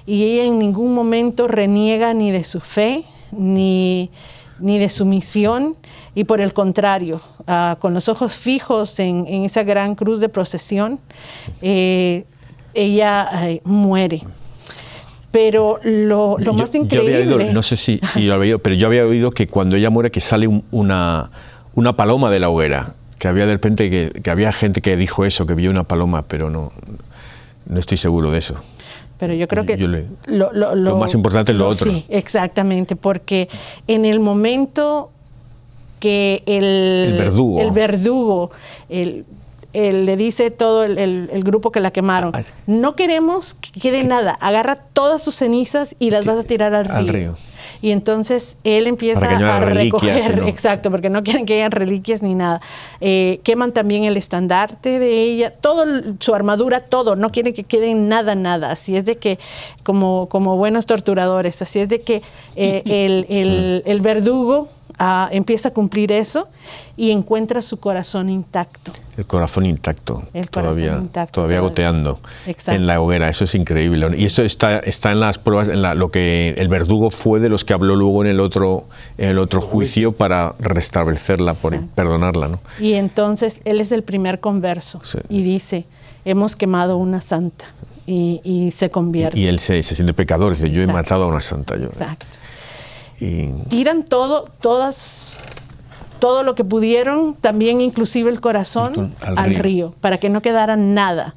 y 0.07 0.25
ella 0.25 0.45
en 0.45 0.59
ningún 0.59 0.93
momento 0.95 1.49
reniega 1.49 2.13
ni 2.15 2.31
de 2.31 2.45
su 2.45 2.61
fe 2.61 3.05
ni, 3.37 4.11
de 4.59 4.89
su 4.89 5.07
misión 5.07 5.77
y 6.15 6.25
por 6.25 6.41
el 6.43 6.53
contrario, 6.53 7.23
ah, 7.47 7.79
con 7.81 7.95
los 7.95 8.09
ojos 8.09 8.35
fijos 8.35 8.99
en, 8.99 9.27
esa 9.27 9.63
gran 9.63 9.95
cruz 9.95 10.21
de 10.21 10.29
procesión, 10.29 11.01
eh, 11.63 12.25
ella 12.75 13.29
muere. 13.65 14.21
Pero 15.31 15.81
lo, 15.85 16.37
más 16.59 16.75
increíble. 16.75 17.55
no 17.55 17.63
sé 17.63 17.77
si, 17.77 17.99
lo 18.17 18.35
había 18.35 18.53
oído, 18.53 18.59
pero 18.59 18.77
yo 18.77 18.89
había 18.89 19.07
oído 19.07 19.31
que 19.31 19.47
cuando 19.47 19.77
ella 19.77 19.89
muere 19.89 20.11
que 20.11 20.21
sale 20.21 20.47
una, 20.71 21.31
una 21.75 21.97
paloma 21.97 22.31
de 22.31 22.41
la 22.41 22.51
hoguera 22.51 22.95
que 23.23 23.29
había 23.29 23.47
de 23.47 23.53
repente 23.53 23.89
que, 23.89 24.31
había 24.33 24.51
gente 24.51 24.81
que 24.83 24.97
dijo 24.97 25.25
eso, 25.25 25.47
que 25.47 25.55
vio 25.55 25.71
una 25.71 25.85
paloma, 25.85 26.23
pero 26.27 26.51
no, 26.51 26.73
no 27.67 27.79
estoy 27.79 27.97
seguro 27.97 28.33
de 28.33 28.39
eso. 28.39 28.57
Pero 29.21 29.33
yo 29.35 29.47
creo 29.47 29.65
que 29.65 29.77
lo, 29.79 30.97
más 30.97 31.15
importante 31.15 31.53
es 31.53 31.59
lo, 31.59 31.69
otro. 31.69 31.89
Sí, 31.89 32.05
exactamente, 32.09 32.97
porque 32.97 33.49
en 33.87 34.05
el 34.07 34.19
momento 34.19 35.13
que 36.01 36.43
el, 36.47 37.13
el 37.13 37.17
verdugo, 37.19 37.61
el 37.61 37.71
verdugo 37.71 38.51
le 38.91 40.17
dice 40.17 40.51
todo 40.51 40.83
el, 40.83 41.29
grupo 41.45 41.71
que 41.71 41.79
la 41.79 41.93
quemaron, 41.93 42.33
no 42.67 42.97
queremos 42.97 43.55
que 43.55 43.71
quede 43.79 44.03
nada, 44.03 44.33
agarra 44.41 44.75
todas 44.93 45.23
sus 45.23 45.37
cenizas 45.37 45.95
y 46.01 46.11
las 46.11 46.25
vas 46.25 46.41
a 46.41 46.43
tirar 46.43 46.75
Al 46.75 47.07
río. 47.07 47.37
Y 47.83 47.91
entonces 47.91 48.57
él 48.63 48.87
empieza 48.87 49.27
a 49.27 49.59
recoger, 49.61 50.45
exacto, 50.47 50.89
porque 50.93 51.11
no 51.11 51.25
quieren 51.25 51.45
que 51.47 51.55
haya 51.55 51.69
reliquias 51.69 52.23
ni 52.23 52.33
nada. 52.33 52.61
Eh, 53.01 53.41
queman 53.43 53.73
también 53.73 54.05
el 54.05 54.17
estandarte 54.17 55.01
de 55.01 55.23
ella, 55.25 55.51
todo 55.51 55.85
su 56.21 56.33
armadura, 56.33 56.79
todo, 56.79 57.17
no 57.17 57.33
quieren 57.33 57.53
que 57.53 57.65
quede 57.65 57.95
nada, 57.95 58.37
nada. 58.37 58.71
Así 58.71 58.97
es 58.97 59.05
de 59.05 59.17
que, 59.17 59.41
como, 59.83 60.29
como 60.29 60.57
buenos 60.57 60.87
torturadores, 60.87 61.61
así 61.61 61.81
es 61.81 61.89
de 61.89 62.03
que 62.03 62.23
eh, 62.55 62.83
el, 63.29 63.83
el 63.89 63.99
mm. 63.99 64.03
verdugo 64.03 64.69
empieza 65.31 65.69
a 65.69 65.71
cumplir 65.73 66.13
eso 66.13 66.49
y 66.97 67.11
encuentra 67.11 67.63
su 67.63 67.79
corazón 67.79 68.29
intacto. 68.29 68.93
El 69.17 69.27
corazón 69.27 69.67
intacto. 69.67 70.23
El 70.33 70.51
corazón 70.51 71.09
todavía, 71.09 71.27
Todavía 71.33 71.61
goteando 71.61 72.21
en 72.67 72.87
la 72.87 73.01
hoguera. 73.01 73.29
Eso 73.29 73.45
es 73.45 73.55
increíble. 73.55 74.09
Y 74.17 74.27
eso 74.27 74.43
está, 74.43 74.79
está 74.79 75.11
en 75.13 75.21
las 75.21 75.39
pruebas, 75.39 75.69
en 75.69 75.83
lo 75.99 76.11
que 76.11 76.51
el 76.57 76.69
verdugo 76.69 77.11
fue 77.11 77.41
de 77.41 77.49
los 77.49 77.65
que 77.65 77.73
habló 77.75 77.97
luego 77.97 78.25
en 78.25 78.31
el 78.31 78.41
otro, 78.41 78.85
el 79.19 79.39
otro 79.39 79.61
juicio 79.61 80.13
para 80.13 80.55
restablecerla, 80.59 81.55
por, 81.55 81.79
perdonarla. 81.89 82.49
¿no? 82.49 82.61
Y 82.81 82.95
entonces 82.95 83.61
él 83.65 83.81
es 83.81 83.93
el 83.93 84.03
primer 84.03 84.41
converso 84.41 85.01
y 85.29 85.43
dice, 85.43 85.85
hemos 86.25 86.57
quemado 86.57 86.97
una 86.97 87.21
santa. 87.21 87.65
Y, 88.05 88.75
se 88.77 88.91
convierte. 88.91 89.39
Y, 89.39 89.47
él 89.47 89.59
se, 89.61 89.81
se 89.85 89.95
siente 89.95 90.13
pecador, 90.13 90.55
dice, 90.55 90.69
yo 90.71 90.83
he 90.83 90.87
matado 90.89 91.25
a 91.25 91.29
una 91.29 91.41
santa. 91.41 91.77
Yo, 91.79 91.85
Exacto. 91.87 92.27
Tiran 93.69 94.03
todo, 94.03 94.49
todas, 94.61 95.37
todo 96.19 96.43
lo 96.43 96.57
que 96.57 96.65
pudieron, 96.65 97.35
también 97.37 97.81
inclusive 97.81 98.29
el 98.31 98.41
corazón, 98.41 99.15
al, 99.21 99.55
río. 99.55 99.95
para 100.01 100.19
que 100.19 100.29
no 100.29 100.43
quedara 100.43 100.75
nada. 100.77 101.35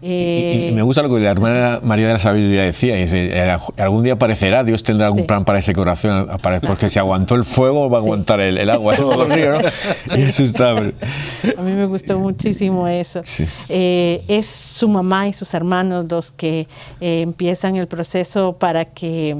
Y, 0.00 0.08
eh, 0.10 0.70
me 0.74 0.80
gusta 0.82 1.02
lo 1.02 1.08
que 1.10 1.20
la 1.20 1.30
hermana 1.32 1.80
María 1.82 2.06
de 2.06 2.12
la 2.14 2.18
Sabiduría 2.18 2.62
decía, 2.62 2.94
eh, 2.96 3.56
algún 3.78 4.02
día 4.02 4.14
aparecerá, 4.14 4.62
Dios 4.64 4.82
tendrá 4.82 5.08
algún 5.08 5.26
plan 5.26 5.44
para 5.44 5.58
ese 5.58 5.74
corazón, 5.74 6.26
porque 6.66 6.88
si 6.88 6.98
aguantó 6.98 7.34
el 7.34 7.44
fuego 7.44 7.90
va 7.90 7.98
a 7.98 8.00
aguantar 8.00 8.40
el, 8.40 8.70
agua, 8.70 8.94
del 8.94 9.30
río, 9.30 9.52
¿no? 9.52 9.58
A 11.58 11.62
mí 11.62 11.72
me 11.72 11.84
gustó 11.86 12.18
muchísimo 12.18 12.88
eso. 12.88 13.20
Eh, 13.68 14.22
es 14.28 14.46
su 14.46 14.88
mamá 14.88 15.28
y 15.28 15.32
sus 15.34 15.52
hermanos 15.54 16.06
los 16.10 16.30
que 16.30 16.66
empiezan 17.00 17.76
el 17.76 17.88
proceso 17.88 18.54
para 18.58 18.84
que 18.86 19.36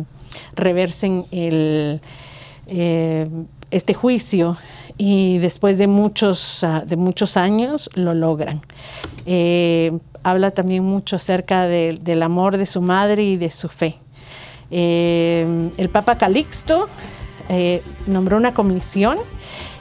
reversen 0.54 1.24
eh, 1.32 1.98
este 3.70 3.94
juicio 3.94 4.56
y 4.98 5.38
después 5.38 5.78
de 5.78 5.86
muchos, 5.86 6.64
ah, 6.64 6.82
de 6.86 6.96
muchos 6.96 7.36
años 7.36 7.90
lo 7.94 8.14
logran. 8.14 8.62
Eh, 9.26 9.92
habla 10.22 10.50
también 10.52 10.84
mucho 10.84 11.16
acerca 11.16 11.66
del 11.66 12.22
amor 12.22 12.56
de 12.56 12.66
su 12.66 12.80
madre 12.80 13.22
y 13.24 13.36
de 13.36 13.50
su 13.50 13.68
fe. 13.68 13.96
Eh, 14.70 15.68
el 15.76 15.88
Papa 15.88 16.18
Calixto 16.18 16.88
nombró 18.06 18.36
una 18.36 18.52
comisión 18.54 19.18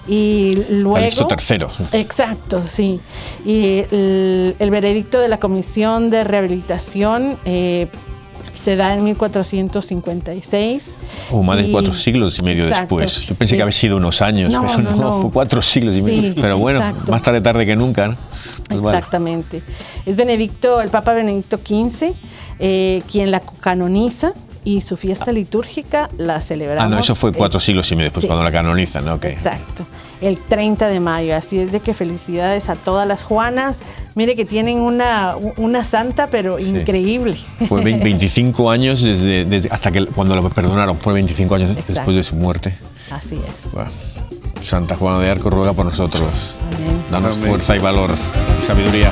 y 0.07 0.61
luego... 0.69 1.27
Calixto 1.27 1.71
Exacto, 1.93 2.61
sí. 2.67 2.99
Y 3.45 3.83
el, 3.89 4.69
veredicto 4.69 5.19
de 5.19 5.27
la 5.29 5.39
Comisión 5.39 6.11
de 6.11 6.23
Rehabilitación 6.23 7.37
se 8.53 8.75
da 8.75 8.93
en 8.93 9.03
1456. 9.03 10.97
O 11.31 11.43
más 11.43 11.57
de 11.57 11.71
cuatro 11.71 11.93
siglos 11.93 12.37
y 12.39 12.43
medio 12.43 12.67
después. 12.67 13.21
Yo 13.25 13.35
pensé 13.35 13.55
que 13.57 13.63
había 13.63 13.71
sido 13.73 13.97
unos 13.97 14.21
años, 14.21 14.51
pero 14.75 14.89
no, 14.91 15.19
no, 15.21 15.29
cuatro 15.31 15.61
siglos 15.61 15.95
y 15.95 16.01
medio. 16.01 16.35
pero 16.35 16.57
bueno, 16.57 16.81
más 17.09 17.21
tarde 17.23 17.41
tarde 17.41 17.65
que 17.65 17.75
nunca. 17.75 18.15
Pues 18.67 18.79
Exactamente. 18.81 19.61
Es 20.05 20.15
Benedicto, 20.15 20.81
el 20.81 20.89
Papa 20.89 21.13
Benedicto 21.13 21.57
XV, 21.57 22.13
eh, 22.59 23.03
quien 23.11 23.29
la 23.31 23.39
canoniza 23.39 24.33
y 24.66 24.82
su 24.82 24.97
fiesta 24.97 25.32
litúrgica 25.32 26.09
la 26.18 26.41
celebramos. 26.41 26.84
Ah, 26.84 26.88
no, 26.89 26.99
eso 26.99 27.13
fue 27.16 27.32
cuatro 27.32 27.59
siglos 27.59 27.89
y 27.91 27.95
medio 27.95 28.05
después 28.07 28.26
cuando 28.26 28.43
la 28.43 28.51
canonizan, 28.51 29.05
¿no? 29.05 29.16
Exacto, 29.22 29.86
el 30.20 30.38
30 30.39 30.88
de 30.89 30.99
mayo. 30.99 31.36
Así 31.36 31.59
es 31.59 31.72
de 31.72 31.80
que 31.80 31.93
felicidades 31.93 32.68
a 32.68 32.76
todas 32.76 33.07
las 33.07 33.22
Juanas. 33.24 33.78
Mire 34.16 34.36
que 34.36 34.43
tienen 34.45 34.80
una, 34.80 35.36
una 35.57 35.84
santa, 35.84 36.28
pero 36.32 36.57
increíble. 36.57 37.38
Fue 37.70 37.84
25 37.84 38.70
años 38.72 39.01
desde, 39.01 39.45
hasta 39.72 39.91
que 39.91 40.05
cuando 40.07 40.36
la 40.36 40.49
perdonaron, 40.49 40.97
fue 40.97 41.13
25 41.13 41.55
años 41.55 41.76
después 41.88 42.16
de 42.18 42.24
su 42.24 42.36
muerte. 42.36 42.76
Así 43.11 43.36
es. 43.36 44.66
Santa 44.68 44.95
Juana 44.95 45.20
de 45.20 45.30
Arco 45.30 45.49
ruega 45.51 45.74
por 45.74 45.86
nosotros. 45.86 46.55
Danos 47.11 47.38
fuerza 47.38 47.76
y 47.76 47.80
valor 47.80 48.11
y 48.59 48.66
sabiduría. 48.66 49.11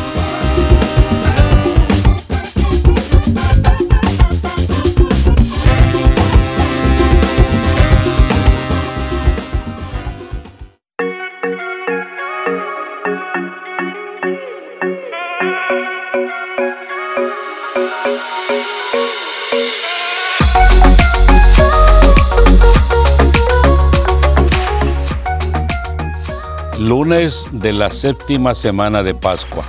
Lunes 26.83 27.47
de 27.53 27.71
la 27.71 27.89
séptima 27.91 28.53
semana 28.55 29.03
de 29.03 29.13
Pascua. 29.15 29.63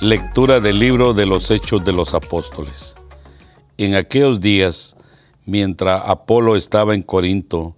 Lectura 0.00 0.60
del 0.60 0.78
libro 0.78 1.12
de 1.12 1.26
los 1.26 1.50
Hechos 1.50 1.84
de 1.84 1.92
los 1.92 2.14
Apóstoles. 2.14 2.94
En 3.78 3.96
aquellos 3.96 4.40
días, 4.40 4.96
mientras 5.44 6.00
Apolo 6.08 6.54
estaba 6.54 6.94
en 6.94 7.02
Corinto, 7.02 7.74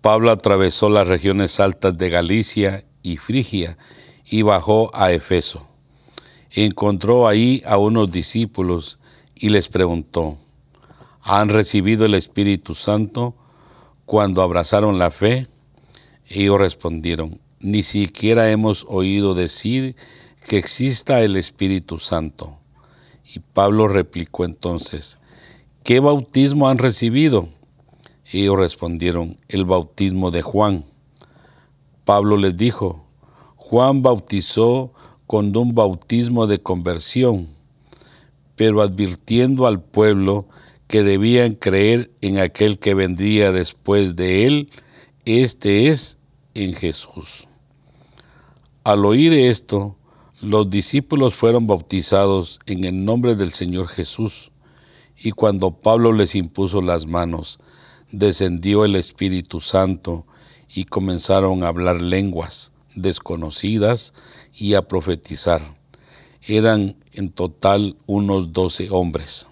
Pablo 0.00 0.32
atravesó 0.32 0.90
las 0.90 1.06
regiones 1.06 1.60
altas 1.60 1.96
de 1.96 2.10
Galicia 2.10 2.84
y 3.04 3.18
Frigia 3.18 3.78
y 4.24 4.42
bajó 4.42 4.90
a 4.92 5.12
Efeso. 5.12 5.68
Encontró 6.50 7.28
ahí 7.28 7.62
a 7.64 7.76
unos 7.78 8.10
discípulos 8.10 8.98
y 9.36 9.50
les 9.50 9.68
preguntó, 9.68 10.38
¿han 11.22 11.50
recibido 11.50 12.04
el 12.04 12.14
Espíritu 12.14 12.74
Santo 12.74 13.36
cuando 14.06 14.42
abrazaron 14.42 14.98
la 14.98 15.12
fe? 15.12 15.46
Ellos 16.28 16.58
respondieron, 16.58 17.40
ni 17.60 17.82
siquiera 17.82 18.50
hemos 18.50 18.84
oído 18.88 19.34
decir 19.34 19.96
que 20.48 20.58
exista 20.58 21.22
el 21.22 21.36
Espíritu 21.36 21.98
Santo. 21.98 22.58
Y 23.24 23.40
Pablo 23.40 23.88
replicó 23.88 24.44
entonces, 24.44 25.18
¿qué 25.82 26.00
bautismo 26.00 26.68
han 26.68 26.78
recibido? 26.78 27.48
Ellos 28.30 28.56
respondieron, 28.56 29.38
el 29.48 29.64
bautismo 29.64 30.30
de 30.30 30.42
Juan. 30.42 30.84
Pablo 32.04 32.36
les 32.36 32.56
dijo, 32.56 33.06
Juan 33.56 34.02
bautizó 34.02 34.92
con 35.26 35.56
un 35.56 35.74
bautismo 35.74 36.46
de 36.46 36.60
conversión, 36.60 37.48
pero 38.54 38.80
advirtiendo 38.82 39.66
al 39.66 39.80
pueblo 39.82 40.48
que 40.86 41.02
debían 41.02 41.54
creer 41.54 42.12
en 42.20 42.38
aquel 42.38 42.78
que 42.78 42.94
vendría 42.94 43.50
después 43.50 44.14
de 44.14 44.46
él, 44.46 44.70
este 45.24 45.88
es 45.88 46.15
en 46.56 46.74
Jesús. 46.74 47.46
Al 48.84 49.04
oír 49.04 49.32
esto, 49.34 49.96
los 50.40 50.70
discípulos 50.70 51.34
fueron 51.34 51.66
bautizados 51.66 52.60
en 52.66 52.84
el 52.84 53.04
nombre 53.04 53.34
del 53.34 53.52
Señor 53.52 53.88
Jesús, 53.88 54.52
y 55.16 55.32
cuando 55.32 55.70
Pablo 55.72 56.12
les 56.12 56.34
impuso 56.34 56.82
las 56.82 57.06
manos, 57.06 57.58
descendió 58.10 58.84
el 58.84 58.96
Espíritu 58.96 59.60
Santo 59.60 60.26
y 60.72 60.84
comenzaron 60.84 61.62
a 61.64 61.68
hablar 61.68 62.00
lenguas 62.00 62.72
desconocidas 62.94 64.14
y 64.54 64.74
a 64.74 64.82
profetizar. 64.86 65.62
Eran 66.42 66.96
en 67.12 67.30
total 67.30 67.96
unos 68.06 68.52
doce 68.52 68.88
hombres. 68.90 69.46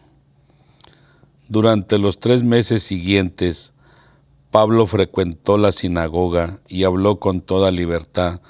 Durante 1.49 1.99
los 1.99 2.19
tres 2.21 2.43
meses 2.43 2.83
siguientes, 2.85 3.74
Pablo 4.55 4.87
frecuentó 4.87 5.59
la 5.59 5.73
sinagoga 5.73 6.61
y 6.69 6.85
habló 6.85 7.19
con 7.19 7.41
toda 7.41 7.73
libertad, 7.73 8.41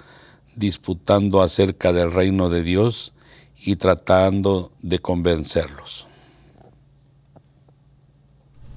disputando 0.55 1.41
acerca 1.41 1.95
del 1.95 2.13
reino 2.13 2.51
de 2.51 2.63
Dios 2.63 3.15
y 3.57 3.77
tratando 3.77 4.71
de 4.83 4.99
convencerlos. 4.99 6.07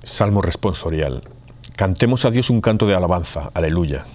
Salmo 0.04 0.42
responsorial. 0.42 1.22
Cantemos 1.76 2.24
a 2.24 2.30
Dios 2.32 2.50
un 2.50 2.62
canto 2.62 2.86
de 2.88 2.96
alabanza. 2.96 3.52
Aleluya. 3.54 4.06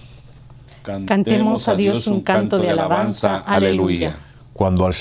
Cantemos 0.81 1.67
a 1.67 1.75
Dios 1.75 2.07
un 2.07 2.21
canto 2.21 2.57
de 2.57 2.71
alabanza. 2.71 3.43
Aleluya. 3.45 4.17
Cuando, 4.53 4.85
cuando 4.87 4.87
el 4.87 4.93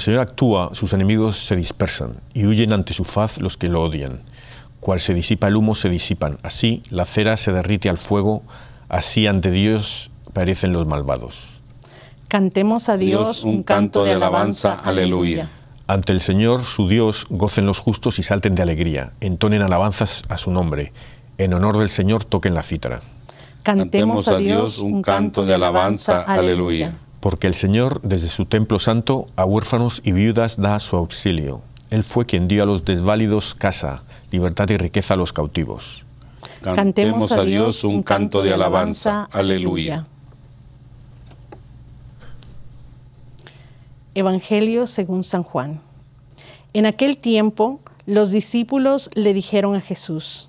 Señor 0.00 0.20
actúa, 0.20 0.70
sus 0.76 0.92
enemigos 0.92 1.44
se 1.44 1.56
dispersan 1.56 2.20
y 2.34 2.46
huyen 2.46 2.72
ante 2.72 2.94
su 2.94 3.02
faz 3.02 3.38
los 3.40 3.56
que 3.56 3.66
lo 3.66 3.82
odian. 3.82 4.29
Cual 4.80 4.98
se 5.00 5.12
disipa 5.14 5.48
el 5.48 5.56
humo, 5.56 5.74
se 5.74 5.88
disipan. 5.90 6.38
Así 6.42 6.82
la 6.90 7.04
cera 7.04 7.36
se 7.36 7.52
derrite 7.52 7.90
al 7.90 7.98
fuego, 7.98 8.42
así 8.88 9.26
ante 9.26 9.50
Dios 9.50 10.10
parecen 10.32 10.72
los 10.72 10.86
malvados. 10.86 11.60
Cantemos 12.28 12.88
a 12.88 12.96
Dios, 12.96 13.42
Dios 13.42 13.44
un 13.44 13.62
canto 13.62 14.04
de 14.04 14.12
alabanza, 14.12 14.74
aleluya. 14.74 15.48
Ante 15.86 16.12
el 16.12 16.20
Señor, 16.20 16.62
su 16.62 16.88
Dios, 16.88 17.26
gocen 17.28 17.66
los 17.66 17.80
justos 17.80 18.18
y 18.18 18.22
salten 18.22 18.54
de 18.54 18.62
alegría, 18.62 19.12
entonen 19.20 19.60
alabanzas 19.60 20.22
a 20.28 20.36
su 20.36 20.50
nombre. 20.50 20.92
En 21.36 21.52
honor 21.52 21.76
del 21.78 21.90
Señor 21.90 22.24
toquen 22.24 22.54
la 22.54 22.62
cítara. 22.62 23.02
Cantemos 23.64 24.28
a 24.28 24.36
Dios 24.38 24.78
un 24.78 25.02
canto 25.02 25.44
de 25.44 25.54
alabanza, 25.54 26.22
aleluya. 26.22 26.92
Porque 27.18 27.48
el 27.48 27.54
Señor 27.54 28.00
desde 28.02 28.28
su 28.28 28.46
templo 28.46 28.78
santo 28.78 29.26
a 29.36 29.44
huérfanos 29.44 30.00
y 30.04 30.12
viudas 30.12 30.56
da 30.58 30.78
su 30.78 30.96
auxilio. 30.96 31.60
Él 31.90 32.04
fue 32.04 32.24
quien 32.24 32.46
dio 32.46 32.62
a 32.62 32.66
los 32.66 32.84
desválidos 32.84 33.54
casa, 33.54 34.04
libertad 34.30 34.68
y 34.70 34.76
riqueza 34.76 35.14
a 35.14 35.16
los 35.16 35.32
cautivos. 35.32 36.04
Cantemos 36.62 37.32
a 37.32 37.42
Dios 37.42 37.82
un 37.84 38.02
canto 38.04 38.42
de 38.42 38.54
alabanza. 38.54 39.28
Aleluya. 39.32 40.06
Evangelio 44.14 44.86
según 44.86 45.24
San 45.24 45.42
Juan. 45.42 45.80
En 46.74 46.86
aquel 46.86 47.16
tiempo 47.16 47.80
los 48.06 48.30
discípulos 48.30 49.10
le 49.14 49.34
dijeron 49.34 49.74
a 49.74 49.80
Jesús, 49.80 50.48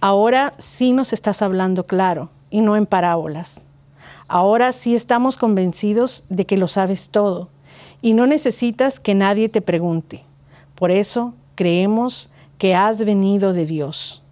ahora 0.00 0.52
sí 0.58 0.92
nos 0.92 1.12
estás 1.12 1.42
hablando 1.42 1.86
claro 1.86 2.30
y 2.50 2.60
no 2.60 2.74
en 2.74 2.86
parábolas. 2.86 3.64
Ahora 4.26 4.72
sí 4.72 4.96
estamos 4.96 5.36
convencidos 5.36 6.24
de 6.28 6.44
que 6.44 6.56
lo 6.56 6.66
sabes 6.66 7.10
todo 7.10 7.50
y 8.02 8.14
no 8.14 8.26
necesitas 8.26 8.98
que 8.98 9.14
nadie 9.14 9.48
te 9.48 9.60
pregunte. 9.62 10.24
Por 10.76 10.90
eso 10.90 11.32
creemos 11.54 12.28
que 12.58 12.74
has 12.74 13.02
venido 13.04 13.54
de 13.54 13.64
Dios. 13.64 14.22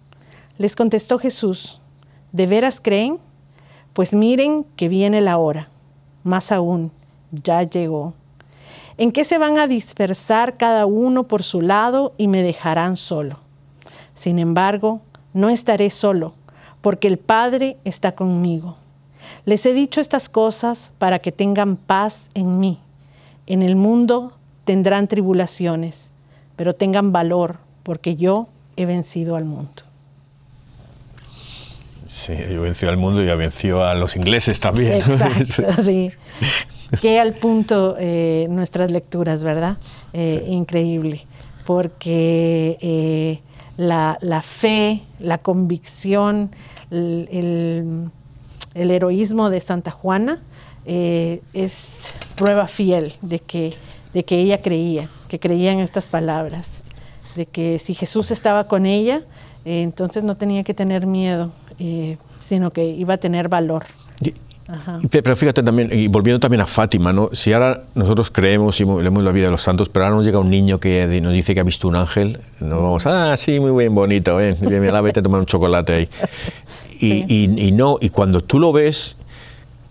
Les 0.59 0.75
contestó 0.75 1.17
Jesús, 1.17 1.81
¿de 2.31 2.45
veras 2.45 2.79
creen? 2.79 3.17
Pues 3.93 4.13
miren 4.13 4.63
que 4.75 4.87
viene 4.87 5.21
la 5.21 5.37
hora. 5.39 5.69
Más 6.23 6.51
aún, 6.51 6.91
ya 7.31 7.63
llegó. 7.63 8.13
¿En 8.99 9.11
qué 9.11 9.23
se 9.23 9.39
van 9.39 9.57
a 9.57 9.65
dispersar 9.65 10.55
cada 10.55 10.85
uno 10.85 11.23
por 11.23 11.41
su 11.41 11.61
lado 11.61 12.13
y 12.15 12.27
me 12.27 12.43
dejarán 12.43 12.95
solo? 12.95 13.39
Sin 14.13 14.37
embargo, 14.37 15.01
no 15.33 15.49
estaré 15.49 15.89
solo, 15.89 16.35
porque 16.81 17.07
el 17.07 17.17
Padre 17.17 17.77
está 17.85 18.13
conmigo. 18.13 18.75
Les 19.45 19.65
he 19.65 19.73
dicho 19.73 19.99
estas 19.99 20.29
cosas 20.29 20.91
para 20.99 21.17
que 21.19 21.31
tengan 21.31 21.75
paz 21.75 22.29
en 22.35 22.59
mí. 22.59 22.79
En 23.47 23.63
el 23.63 23.75
mundo 23.75 24.33
tendrán 24.63 25.07
tribulaciones 25.07 26.11
pero 26.55 26.73
tengan 26.73 27.11
valor, 27.11 27.57
porque 27.83 28.15
yo 28.15 28.47
he 28.77 28.85
vencido 28.85 29.35
al 29.35 29.45
mundo. 29.45 29.83
Sí, 32.07 32.33
yo 32.51 32.61
venció 32.61 32.89
al 32.89 32.97
mundo 32.97 33.21
y 33.23 33.27
ya 33.27 33.35
venció 33.35 33.83
a 33.83 33.93
los 33.93 34.15
ingleses 34.15 34.59
también. 34.59 34.93
Exacto, 34.93 35.83
sí. 35.85 36.11
Qué 37.01 37.19
al 37.19 37.33
punto 37.33 37.95
eh, 37.99 38.47
nuestras 38.49 38.91
lecturas, 38.91 39.43
¿verdad? 39.43 39.77
Eh, 40.13 40.45
increíble, 40.47 41.25
porque 41.65 42.77
eh, 42.79 43.39
la, 43.77 44.17
fe, 44.41 45.01
la 45.19 45.39
convicción, 45.39 46.51
el, 46.91 48.09
heroísmo 48.75 49.49
de 49.49 49.61
Santa 49.61 49.91
Juana 49.91 50.39
es 50.85 51.73
prueba 52.35 52.67
fiel 52.67 53.13
de 53.23 53.39
que, 53.39 53.73
de 54.13 54.23
que 54.23 54.37
ella 54.39 54.61
creía 54.61 55.07
creían 55.39 55.79
estas 55.79 56.05
palabras, 56.05 56.69
de 57.35 57.45
que 57.45 57.79
si 57.79 57.93
Jesús 57.93 58.31
estaba 58.31 58.67
con 58.67 58.85
ella, 58.85 59.21
eh, 59.65 59.81
entonces 59.83 60.23
no 60.23 60.35
tenía 60.35 60.63
que 60.63 60.73
tener 60.73 61.05
miedo, 61.05 61.51
eh, 61.79 62.17
sino 62.43 62.71
que 62.71 62.85
iba 62.85 63.15
a 63.15 63.17
tener 63.17 63.49
valor. 63.49 63.85
pero 65.11 65.35
fíjate 65.35 65.61
también, 65.63 65.89
y 65.91 66.07
volviendo 66.07 66.39
también 66.39 66.61
a 66.61 66.67
Fátima, 66.67 67.11
¿no? 67.13 67.29
si 67.33 67.53
ahora 67.53 67.83
nosotros 67.93 68.31
creemos 68.31 68.79
y 68.79 68.85
leemos 68.85 69.23
la 69.23 69.31
vida 69.31 69.45
de 69.45 69.51
los 69.51 69.61
santos, 69.61 69.89
pero 69.89 70.05
ahora 70.05 70.17
nos 70.17 70.25
llega 70.25 70.39
un 70.39 70.49
niño 70.49 70.79
que 70.79 71.05
nos 71.21 71.33
dice 71.33 71.53
que 71.53 71.59
ha 71.59 71.63
visto 71.63 71.87
un 71.87 71.95
ángel, 71.95 72.39
nos 72.59 72.81
vamos, 72.81 73.05
ah, 73.05 73.35
sí, 73.37 73.59
muy 73.59 73.71
bien, 73.77 73.93
bonito, 73.93 74.35
ven, 74.37 74.57
eh, 74.61 74.79
bien, 74.79 74.95
a 74.95 75.01
vete 75.01 75.19
a 75.19 75.23
tomar 75.23 75.39
un 75.39 75.45
chocolate 75.47 75.93
ahí. 75.93 76.09
Y, 76.97 77.25
y 77.45 77.73
no, 77.73 77.97
y 77.99 78.07
cuando 78.07 78.39
tú 78.39 78.57
lo 78.57 78.71
ves, 78.71 79.17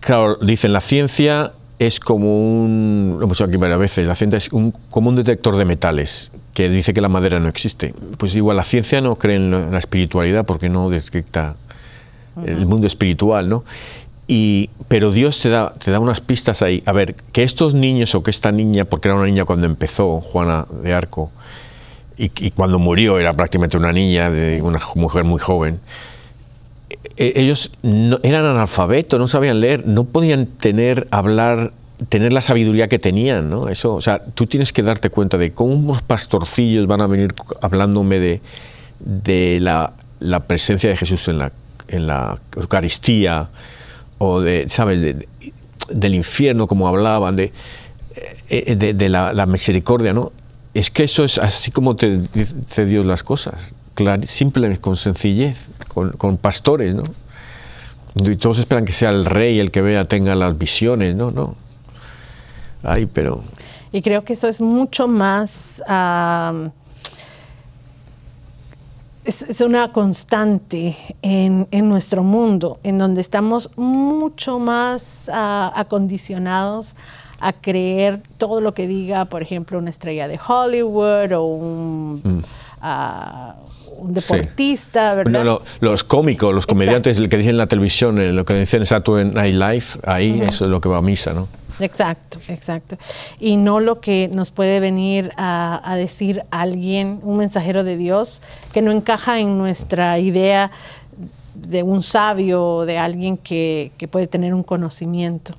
claro, 0.01 0.37
dicen 0.41 0.73
la 0.73 0.81
ciencia 0.81 1.53
es 1.79 1.99
como 1.99 2.63
un, 2.63 3.19
veces, 3.77 4.05
la 4.07 4.15
ciencia 4.15 4.37
es 4.37 4.49
como 4.89 5.11
detector 5.11 5.57
de 5.57 5.65
metales 5.65 6.31
que 6.53 6.69
dice 6.69 6.93
que 6.93 7.01
la 7.01 7.09
madera 7.09 7.39
no 7.39 7.49
existe. 7.49 7.93
Pues 8.17 8.33
igual 8.35 8.55
la 8.57 8.63
ciencia 8.63 9.01
no 9.01 9.15
cree 9.17 9.35
en 9.35 9.71
la 9.71 9.77
espiritualidad 9.77 10.45
porque 10.45 10.69
no 10.69 10.89
detecta 10.89 11.55
el 12.45 12.65
mundo 12.65 12.87
espiritual, 12.87 13.49
¿no? 13.49 13.63
Y, 14.27 14.69
pero 14.87 15.11
Dios 15.11 15.39
te 15.39 15.49
da, 15.49 15.73
te 15.73 15.91
da 15.91 15.99
unas 15.99 16.21
pistas 16.21 16.61
ahí. 16.61 16.81
A 16.85 16.93
ver, 16.93 17.13
que 17.33 17.43
estos 17.43 17.73
niños 17.75 18.15
o 18.15 18.23
que 18.23 18.31
esta 18.31 18.51
niña, 18.53 18.85
porque 18.85 19.09
era 19.09 19.15
una 19.15 19.25
niña 19.25 19.43
cuando 19.45 19.67
empezó 19.67 20.19
Juana 20.21 20.65
de 20.81 20.93
Arco, 20.93 21.29
y, 22.17 22.31
y 22.39 22.51
cuando 22.51 22.79
murió 22.79 23.19
era 23.19 23.33
prácticamente 23.33 23.75
una 23.77 23.91
niña, 23.91 24.31
de 24.31 24.61
una 24.63 24.79
mujer 24.95 25.25
muy 25.25 25.39
joven, 25.39 25.79
eh, 27.17 27.33
ellos 27.37 27.71
no, 27.81 28.19
eran 28.23 28.43
analfabetos, 28.45 29.17
no 29.19 29.27
sabían 29.27 29.61
leer, 29.61 29.87
no 29.87 30.03
podían 30.03 30.47
tener, 30.47 31.07
hablar, 31.11 31.71
tener 32.09 32.33
la 32.33 32.41
sabiduría 32.41 32.89
que 32.89 32.99
tenían, 32.99 33.49
¿no? 33.49 33.69
Eso, 33.69 33.93
o 33.95 34.01
sea, 34.01 34.21
tú 34.33 34.47
tienes 34.47 34.73
que 34.73 34.83
darte 34.83 35.09
cuenta 35.09 35.37
de 35.37 35.51
cómo 35.51 35.73
unos 35.75 36.01
pastorcillos 36.01 36.87
van 36.87 37.01
a 37.01 37.07
venir 37.07 37.33
hablándome 37.61 38.19
de, 38.19 38.41
de 38.99 39.59
la, 39.61 39.93
presencia 40.45 40.89
de 40.89 40.97
Jesús 40.97 41.27
en 41.29 41.37
la, 41.37 41.51
en 41.87 42.05
la 42.07 42.37
Eucaristía 42.57 43.47
o 44.17 44.41
de, 44.41 44.65
¿sabes? 44.67 45.15
del 45.89 46.15
infierno, 46.15 46.67
como 46.67 46.87
hablaban, 46.87 47.39
eh, 47.39 47.53
eh, 48.49 48.75
de, 48.75 48.93
de, 48.93 49.09
la, 49.09 49.31
la, 49.33 49.45
misericordia, 49.45 50.11
¿no? 50.13 50.33
Es 50.73 50.91
que 50.91 51.03
eso 51.05 51.23
es 51.23 51.37
así 51.37 51.71
como 51.71 51.95
te 51.95 52.17
dice 52.33 52.85
Dios 52.85 53.05
las 53.05 53.23
cosas 53.23 53.73
simples 54.25 54.79
con 54.79 54.95
sencillez, 54.97 55.67
con, 55.87 56.37
pastores, 56.37 56.93
¿no? 56.95 57.03
Y 58.15 58.35
todos 58.35 58.59
esperan 58.59 58.85
que 58.85 58.93
sea 58.93 59.09
el 59.09 59.25
rey 59.25 59.59
el 59.59 59.71
que 59.71 59.81
vea, 59.81 60.05
tenga 60.05 60.35
las 60.35 60.57
visiones, 60.57 61.15
¿no? 61.15 61.31
No. 61.31 61.55
Ay, 62.83 63.05
pero... 63.05 63.43
Y 63.91 64.01
creo 64.01 64.23
que 64.23 64.33
eso 64.33 64.47
es 64.47 64.59
mucho 64.61 65.07
más... 65.07 65.81
es, 69.25 69.61
una 69.61 69.91
constante 69.91 70.95
en, 71.21 71.67
nuestro 71.89 72.23
mundo, 72.23 72.79
en 72.83 72.97
donde 72.97 73.21
estamos 73.21 73.69
mucho 73.77 74.59
más 74.59 75.29
acondicionados 75.33 76.95
a 77.39 77.51
creer 77.51 78.21
todo 78.37 78.61
lo 78.61 78.73
que 78.73 78.87
diga, 78.87 79.25
por 79.25 79.41
ejemplo, 79.41 79.77
una 79.77 79.89
estrella 79.89 80.27
de 80.27 80.39
Hollywood 80.45 81.33
o 81.37 81.43
un... 81.43 82.21
Mm. 82.23 82.43
Ah, 82.87 83.55
un 83.97 84.13
deportista, 84.13 85.15
¿verdad? 85.15 85.43
No, 85.43 85.61
los 85.81 86.03
cómicos, 86.03 86.53
los 86.53 86.67
comediantes, 86.67 87.17
el 87.17 87.29
que 87.29 87.37
dicen 87.37 87.51
en 87.51 87.57
la 87.57 87.67
televisión, 87.67 88.35
lo 88.35 88.45
que 88.45 88.53
dicen 88.53 88.81
en 88.81 88.85
Saturday 88.85 89.25
Night 89.25 89.53
Live, 89.53 89.85
ahí 90.05 90.41
eso 90.41 90.65
es 90.65 90.71
lo 90.71 90.81
que 90.81 90.89
va 90.89 90.97
a 90.97 91.01
misa, 91.01 91.33
¿no? 91.33 91.47
Exacto, 91.79 92.39
exacto. 92.47 92.97
Y 93.39 93.57
no 93.57 93.79
lo 93.81 93.99
que 93.99 94.29
nos 94.31 94.51
puede 94.51 94.79
venir 94.79 95.31
a, 95.37 95.95
decir 95.97 96.43
alguien, 96.49 97.19
un 97.23 97.37
mensajero 97.37 97.83
de 97.83 97.97
Dios, 97.97 98.41
que 98.71 98.81
no 98.81 98.91
encaja 98.91 99.39
en 99.39 99.57
nuestra 99.57 100.17
idea 100.19 100.71
de 101.53 101.83
un 101.83 102.01
sabio, 102.03 102.85
de 102.85 102.97
alguien 102.97 103.37
que, 103.37 103.91
que 103.97 104.07
puede 104.07 104.27
tener 104.27 104.53
un 104.53 104.63
conocimiento. 104.63 105.55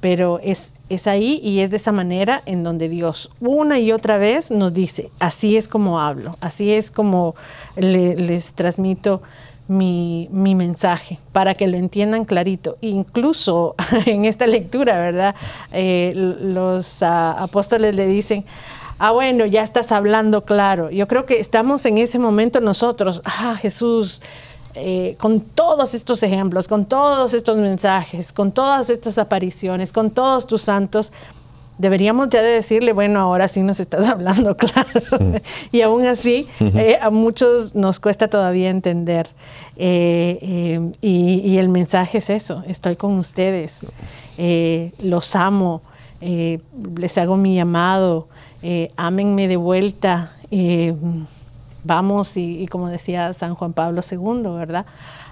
Pero 0.00 0.40
es 0.42 0.71
es 0.92 1.06
ahí 1.06 1.40
y 1.42 1.60
es 1.60 1.70
de 1.70 1.78
esa 1.78 1.90
manera 1.90 2.42
en 2.44 2.62
donde 2.64 2.90
Dios 2.90 3.30
una 3.40 3.78
y 3.78 3.92
otra 3.92 4.18
vez 4.18 4.50
nos 4.50 4.74
dice, 4.74 5.10
así 5.20 5.56
es 5.56 5.66
como 5.66 5.98
hablo, 5.98 6.32
así 6.42 6.70
es 6.70 6.90
como 6.90 7.34
les 7.78 8.52
transmito 8.52 9.22
mi, 9.68 10.28
mensaje, 10.30 11.18
para 11.32 11.54
que 11.54 11.66
lo 11.66 11.78
entiendan 11.78 12.26
clarito. 12.26 12.76
Incluso 12.82 13.74
en 14.04 14.26
esta 14.26 14.46
lectura, 14.46 14.98
¿verdad? 15.00 15.34
Eh, 15.72 16.12
los 16.14 17.02
ah, 17.02 17.36
apóstoles 17.42 17.94
le 17.94 18.06
dicen, 18.06 18.44
ah, 18.98 19.12
bueno, 19.12 19.46
ya 19.46 19.62
estás 19.62 19.92
hablando 19.92 20.44
claro. 20.44 20.90
Yo 20.90 21.08
creo 21.08 21.24
que 21.24 21.40
estamos 21.40 21.86
en 21.86 21.96
ese 21.96 22.18
momento 22.18 22.60
nosotros, 22.60 23.22
ah, 23.24 23.56
Jesús 23.58 24.20
eh, 24.74 25.16
con 25.20 25.40
todos 25.40 25.92
estos 25.94 26.22
ejemplos, 26.22 26.66
con 26.66 26.86
todos 26.86 27.34
estos 27.34 27.58
mensajes, 27.58 28.32
con 28.32 28.52
todas 28.52 28.88
estas 28.88 29.18
apariciones, 29.18 29.92
con 29.92 30.10
todos 30.10 30.46
tus 30.46 30.62
santos, 30.62 31.12
deberíamos 31.76 32.30
ya 32.30 32.40
de 32.40 32.52
decirle, 32.52 32.94
bueno, 32.94 33.20
ahora 33.20 33.48
sí 33.48 33.60
nos 33.60 33.80
estás 33.80 34.06
hablando, 34.08 34.56
claro. 34.56 34.88
Mm. 35.20 35.34
y 35.72 35.82
aún 35.82 36.06
así, 36.06 36.46
eh, 36.60 36.96
a 37.02 37.10
muchos 37.10 37.74
nos 37.74 38.00
cuesta 38.00 38.28
todavía 38.28 38.70
entender. 38.70 39.28
Eh, 39.76 40.90
y, 41.02 41.40
y, 41.40 41.58
el 41.58 41.68
mensaje 41.68 42.18
es 42.18 42.30
eso, 42.30 42.62
estoy 42.66 42.96
con 42.96 43.18
ustedes, 43.18 43.86
los 45.02 45.34
amo, 45.34 45.80
les 46.20 47.16
hago 47.18 47.36
mi 47.36 47.56
llamado, 47.56 48.28
ámenme 48.96 49.48
de 49.48 49.56
vuelta 49.56 50.32
vamos, 51.84 52.36
y, 52.36 52.66
como 52.68 52.88
decía 52.88 53.32
San 53.34 53.54
Juan 53.54 53.72
Pablo 53.72 54.02
II, 54.08 54.42
¿verdad? 54.54 54.86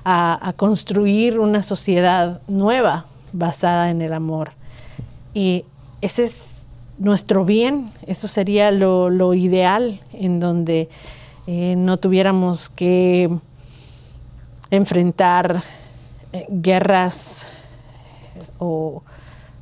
A, 0.04 0.54
construir 0.56 1.38
una 1.38 1.62
sociedad 1.62 2.40
nueva 2.48 3.04
basada 3.32 3.90
en 3.90 4.02
el 4.02 4.12
amor. 4.12 4.52
Y 5.34 5.64
ese 6.00 6.24
es 6.24 6.42
nuestro 6.98 7.44
bien, 7.44 7.90
eso 8.06 8.28
sería 8.28 8.70
lo, 8.70 9.34
ideal, 9.34 10.00
en 10.12 10.40
donde 10.40 10.88
eh, 11.46 11.74
no 11.76 11.96
tuviéramos 11.96 12.68
que 12.68 13.30
enfrentar 14.70 15.62
eh, 16.32 16.46
guerras 16.48 17.46
eh, 18.36 18.42
o 18.58 19.02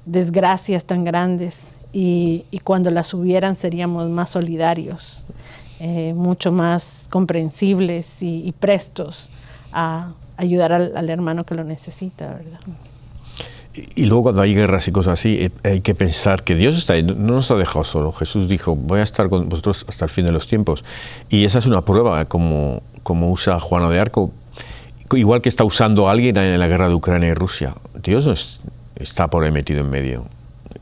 desgracias 0.04 0.84
tan 0.84 1.04
grandes 1.04 1.78
y, 1.92 2.44
cuando 2.64 2.90
las 2.90 3.14
hubieran 3.14 3.56
seríamos 3.56 4.10
más 4.10 4.28
solidarios 4.30 5.24
eh, 5.80 6.12
mucho 6.14 6.50
más 6.50 7.06
comprensibles 7.08 8.20
y, 8.20 8.52
prestos 8.58 9.30
a 9.72 10.08
ayudar 10.36 10.72
al, 10.72 11.08
hermano 11.08 11.44
que 11.44 11.54
lo 11.54 11.62
necesita, 11.64 12.26
¿verdad? 12.26 12.60
y 13.94 14.06
luego 14.06 14.24
cuando 14.24 14.40
hay 14.42 14.54
guerras 14.54 14.88
y 14.88 14.92
cosas 14.92 15.20
así, 15.20 15.36
eh, 15.38 15.50
hay 15.62 15.80
que 15.82 15.94
pensar 15.94 16.42
que 16.42 16.56
Dios 16.56 16.76
está 16.76 17.00
no 17.00 17.12
nos 17.14 17.48
ha 17.52 17.54
dejado 17.54 17.84
solo. 17.84 18.10
Jesús 18.10 18.48
dijo, 18.48 18.74
voy 18.74 18.98
a 18.98 19.02
estar 19.04 19.28
con 19.28 19.48
vosotros 19.48 19.86
hasta 19.88 20.04
el 20.06 20.10
fin 20.10 20.26
de 20.26 20.32
los 20.32 20.48
tiempos. 20.48 20.84
Y 21.28 21.44
esa 21.44 21.60
es 21.60 21.66
una 21.66 21.84
prueba, 21.84 22.22
eh, 22.22 22.26
como, 22.26 22.82
como 23.04 23.30
usa 23.30 23.60
Juana 23.60 23.88
de 23.88 24.00
Arco, 24.00 24.32
igual 25.12 25.42
que 25.42 25.48
está 25.48 25.62
usando 25.62 26.08
a 26.08 26.10
alguien 26.10 26.36
en 26.38 26.58
la 26.58 26.66
guerra 26.66 26.88
de 26.88 26.94
Ucrania 26.96 27.28
y 27.28 27.34
Rusia. 27.34 27.74
Dios 28.02 28.26
no 28.26 28.34
está 29.00 29.28
por 29.28 29.44
ahí 29.44 29.52
metido 29.52 29.82
en 29.82 29.90
medio. 29.90 30.24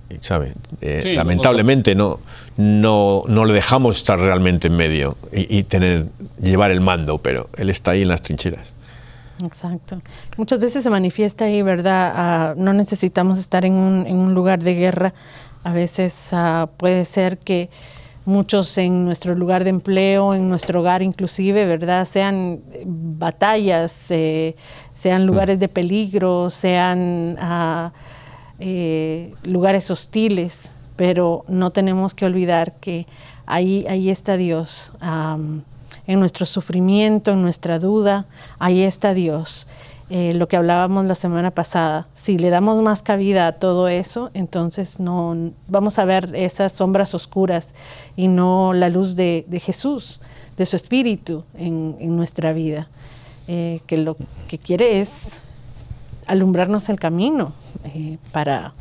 Eh, 0.09 0.19
¿sabe? 0.21 0.53
Eh, 0.81 1.15
lamentablemente 1.17 1.95
no, 1.95 2.21
no, 2.57 3.23
no 3.27 3.45
le 3.45 3.55
dejamos 3.55 3.97
estar 3.97 4.19
realmente 4.19 4.69
en 4.69 4.77
medio 4.77 5.17
y, 5.33 5.65
tener, 5.65 6.07
llevar 6.41 6.71
el 6.71 6.81
mando, 6.81 7.19
pero 7.19 7.49
él 7.57 7.71
está 7.71 7.93
ahí 7.93 8.03
en 8.03 8.09
las 8.09 8.23
trincheras. 8.23 8.73
Exacto. 9.45 10.01
Muchas 10.37 10.61
veces 10.61 10.83
se 10.85 10.91
manifiesta 10.91 11.47
ahí, 11.47 11.63
¿verdad? 11.63 12.13
Ah, 12.17 12.55
no 12.57 12.73
necesitamos 12.73 13.39
estar 13.39 13.65
en 13.65 13.73
un, 13.75 14.33
lugar 14.35 14.63
de 14.63 14.75
guerra. 14.75 15.13
A 15.65 15.73
veces 15.73 16.15
ah, 16.33 16.69
puede 16.77 17.05
ser 17.05 17.39
que 17.39 17.69
muchos 18.25 18.79
en 18.79 19.05
nuestro 19.05 19.35
lugar 19.35 19.65
de 19.65 19.71
empleo, 19.71 20.35
en 20.35 20.49
nuestro 20.49 20.81
hogar 20.81 21.03
inclusive, 21.03 21.67
¿verdad? 21.67 22.07
Sean 22.11 22.61
eh, 22.73 22.85
batallas, 22.87 23.93
sean 23.93 25.25
mm. 25.25 25.27
lugares 25.27 25.59
de 25.59 25.69
peligro, 25.69 26.49
sean... 26.49 27.37
Ah, 27.41 27.91
eh, 28.59 29.35
lugares 29.43 29.91
hostiles, 29.91 30.73
pero 30.97 31.45
no 31.47 31.71
tenemos 31.73 32.15
que 32.15 32.25
olvidar 32.25 32.73
que 32.81 33.07
ahí, 33.45 33.85
ahí 33.89 34.09
está 34.11 34.37
Dios, 34.39 34.93
en 36.09 36.21
nuestro 36.21 36.47
sufrimiento, 36.47 37.33
en 37.33 37.43
nuestra 37.43 37.79
duda, 37.79 38.25
ahí 38.59 38.83
está 38.83 39.13
Dios. 39.13 39.67
Eh, 40.09 40.33
lo 40.35 40.47
que 40.49 40.57
hablábamos 40.57 41.05
la 41.05 41.17
semana 41.17 41.51
pasada, 41.51 42.07
si 42.15 42.39
le 42.39 42.49
damos 42.51 42.81
más 42.81 43.03
cabida 43.03 43.47
a 43.49 43.53
todo 43.53 43.89
eso, 43.89 44.31
entonces 44.35 45.01
no 45.01 45.37
vamos 45.67 45.99
a 45.99 46.05
ver 46.05 46.31
esas 46.35 46.73
sombras 46.73 47.13
oscuras 47.13 47.75
y 48.17 48.29
no 48.29 48.73
la 48.73 48.89
luz 48.89 49.17
de, 49.17 49.45
Jesús, 49.63 50.21
de 50.57 50.65
su 50.65 50.77
Espíritu 50.77 51.45
en, 51.59 52.17
nuestra 52.17 52.53
vida, 52.55 52.89
eh, 53.49 53.81
que 53.87 53.99
lo 53.99 54.17
que 54.49 54.59
quiere 54.59 55.01
es 55.01 55.09
alumbrarnos 56.27 56.89
el 56.89 56.99
camino 56.99 57.53
eh, 57.85 58.19
para, 58.33 58.75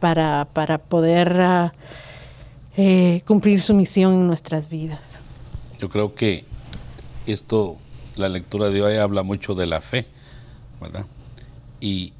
para, 0.00 0.78
poder 0.88 1.40
ah, 1.40 1.72
eh, 2.76 3.22
cumplir 3.26 3.60
su 3.60 3.74
misión 3.74 4.12
en 4.14 4.26
nuestras 4.26 4.68
vidas. 4.68 5.20
Yo 5.80 5.88
creo 5.88 6.14
que 6.14 6.44
esto, 7.26 7.76
la 8.16 8.28
lectura 8.28 8.70
de 8.70 8.82
hoy 8.82 8.96
habla 8.96 9.22
mucho 9.22 9.54
de 9.54 9.66
la 9.66 9.80
fe, 9.80 10.06
¿verdad? 10.80 11.06
Y, 11.80 12.12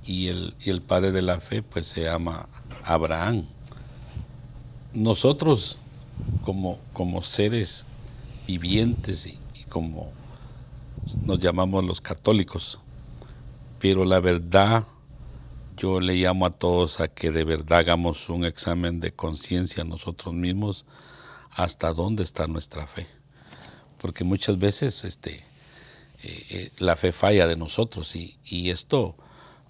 el, 0.66 0.82
padre 0.82 1.10
de 1.12 1.22
la 1.22 1.40
fe 1.40 1.62
pues 1.62 1.86
se 1.86 2.02
llama 2.04 2.48
Abraham. 2.84 3.44
Nosotros 4.92 5.78
como, 6.44 6.78
como 6.92 7.22
seres 7.22 7.84
vivientes 8.46 9.26
y 9.26 9.38
como 9.68 10.10
nos 11.24 11.38
llamamos 11.40 11.84
los 11.84 12.00
católicos, 12.00 12.80
pero 13.78 14.04
la 14.04 14.20
verdad 14.20 14.84
yo 15.76 16.00
le 16.00 16.14
llamo 16.14 16.46
a 16.46 16.50
todos 16.50 17.00
a 17.00 17.08
que 17.08 17.30
de 17.30 17.44
verdad 17.44 17.78
hagamos 17.80 18.28
un 18.30 18.44
examen 18.44 19.00
de 19.00 19.12
conciencia 19.12 19.84
nosotros 19.84 20.34
mismos 20.34 20.86
hasta 21.50 21.92
dónde 21.92 22.22
está 22.22 22.46
nuestra 22.46 22.86
fe. 22.86 23.06
Porque 23.98 24.24
muchas 24.24 24.58
veces 24.58 25.04
este, 25.04 25.36
eh, 26.22 26.46
eh, 26.50 26.70
la 26.78 26.96
fe 26.96 27.12
falla 27.12 27.46
de 27.46 27.56
nosotros 27.56 28.14
y, 28.16 28.38
esto 28.70 29.16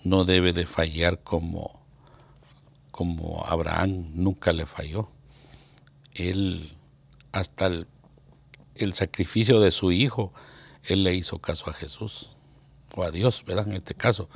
no 0.04 0.24
debe 0.24 0.52
de 0.52 0.66
fallar 0.66 1.22
como, 1.22 1.80
como 2.92 3.44
Abraham 3.46 4.10
nunca 4.14 4.52
le 4.52 4.66
falló. 4.66 5.08
Él 6.14 6.72
hasta 7.32 7.66
el, 7.66 7.86
el 8.76 8.94
sacrificio 8.94 9.58
de 9.60 9.70
su 9.72 9.90
hijo, 9.92 10.32
él 10.84 11.02
le 11.04 11.14
hizo 11.14 11.38
caso 11.40 11.68
a 11.70 11.72
Jesús 11.72 12.28
o 12.96 13.02
a 13.04 13.10
Dios, 13.10 13.44
¿verdad? 13.46 13.68
En 13.68 13.74
este 13.76 13.94
caso. 13.94 14.28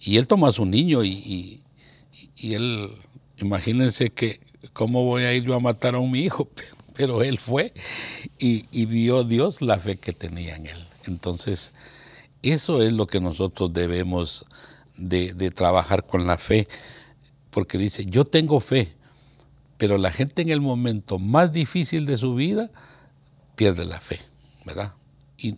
Y 0.00 0.16
él 0.16 0.26
toma 0.26 0.48
a 0.48 0.52
su 0.52 0.66
niño 0.66 1.04
y, 1.04 1.62
él, 2.42 2.90
imagínense 3.38 4.10
que, 4.10 4.40
¿cómo 4.72 5.04
voy 5.04 5.22
a 5.24 5.32
ir 5.32 5.44
yo 5.44 5.54
a 5.54 5.60
matar 5.60 5.94
a 5.94 5.98
un 5.98 6.16
hijo? 6.16 6.48
Pero 6.94 7.22
él 7.22 7.38
fue 7.38 7.72
y, 8.38 8.86
vio 8.86 9.24
Dios 9.24 9.60
la 9.62 9.78
fe 9.78 9.96
que 9.96 10.12
tenía 10.12 10.56
en 10.56 10.66
él. 10.66 10.86
Entonces, 11.06 11.72
eso 12.42 12.82
es 12.82 12.92
lo 12.92 13.06
que 13.06 13.20
nosotros 13.20 13.72
debemos 13.72 14.46
de, 14.96 15.34
trabajar 15.54 16.06
con 16.06 16.26
la 16.26 16.38
fe, 16.38 16.68
porque 17.50 17.78
dice, 17.78 18.04
yo 18.06 18.24
tengo 18.24 18.58
fe, 18.60 18.94
pero 19.78 19.96
la 19.98 20.10
gente 20.12 20.42
en 20.42 20.50
el 20.50 20.60
momento 20.60 21.18
más 21.18 21.52
difícil 21.52 22.04
de 22.06 22.16
su 22.16 22.34
vida 22.36 22.70
pierde 23.56 23.84
la 23.84 24.00
fe, 24.00 24.20
¿verdad? 24.64 24.94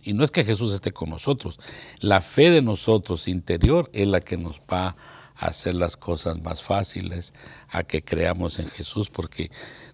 y, 0.03 0.13
no 0.13 0.23
es 0.25 0.31
que 0.31 0.43
Jesús 0.43 0.73
esté 0.73 0.91
con 0.91 1.09
nosotros, 1.09 1.59
la 2.01 2.19
fe 2.21 2.49
de 2.51 2.61
nosotros 2.61 3.27
interior 3.27 3.89
es 3.93 4.07
la 4.07 4.19
que 4.19 4.35
nos 4.35 4.59
va 4.71 4.97
a 5.35 5.47
hacer 5.47 5.75
las 5.75 5.95
cosas 5.95 6.41
más 6.41 6.61
fáciles, 6.61 7.33
a 7.69 7.83
que 7.83 8.03
creamos 8.03 8.59
en 8.59 8.67
Jesús, 8.67 9.09
porque 9.09 9.49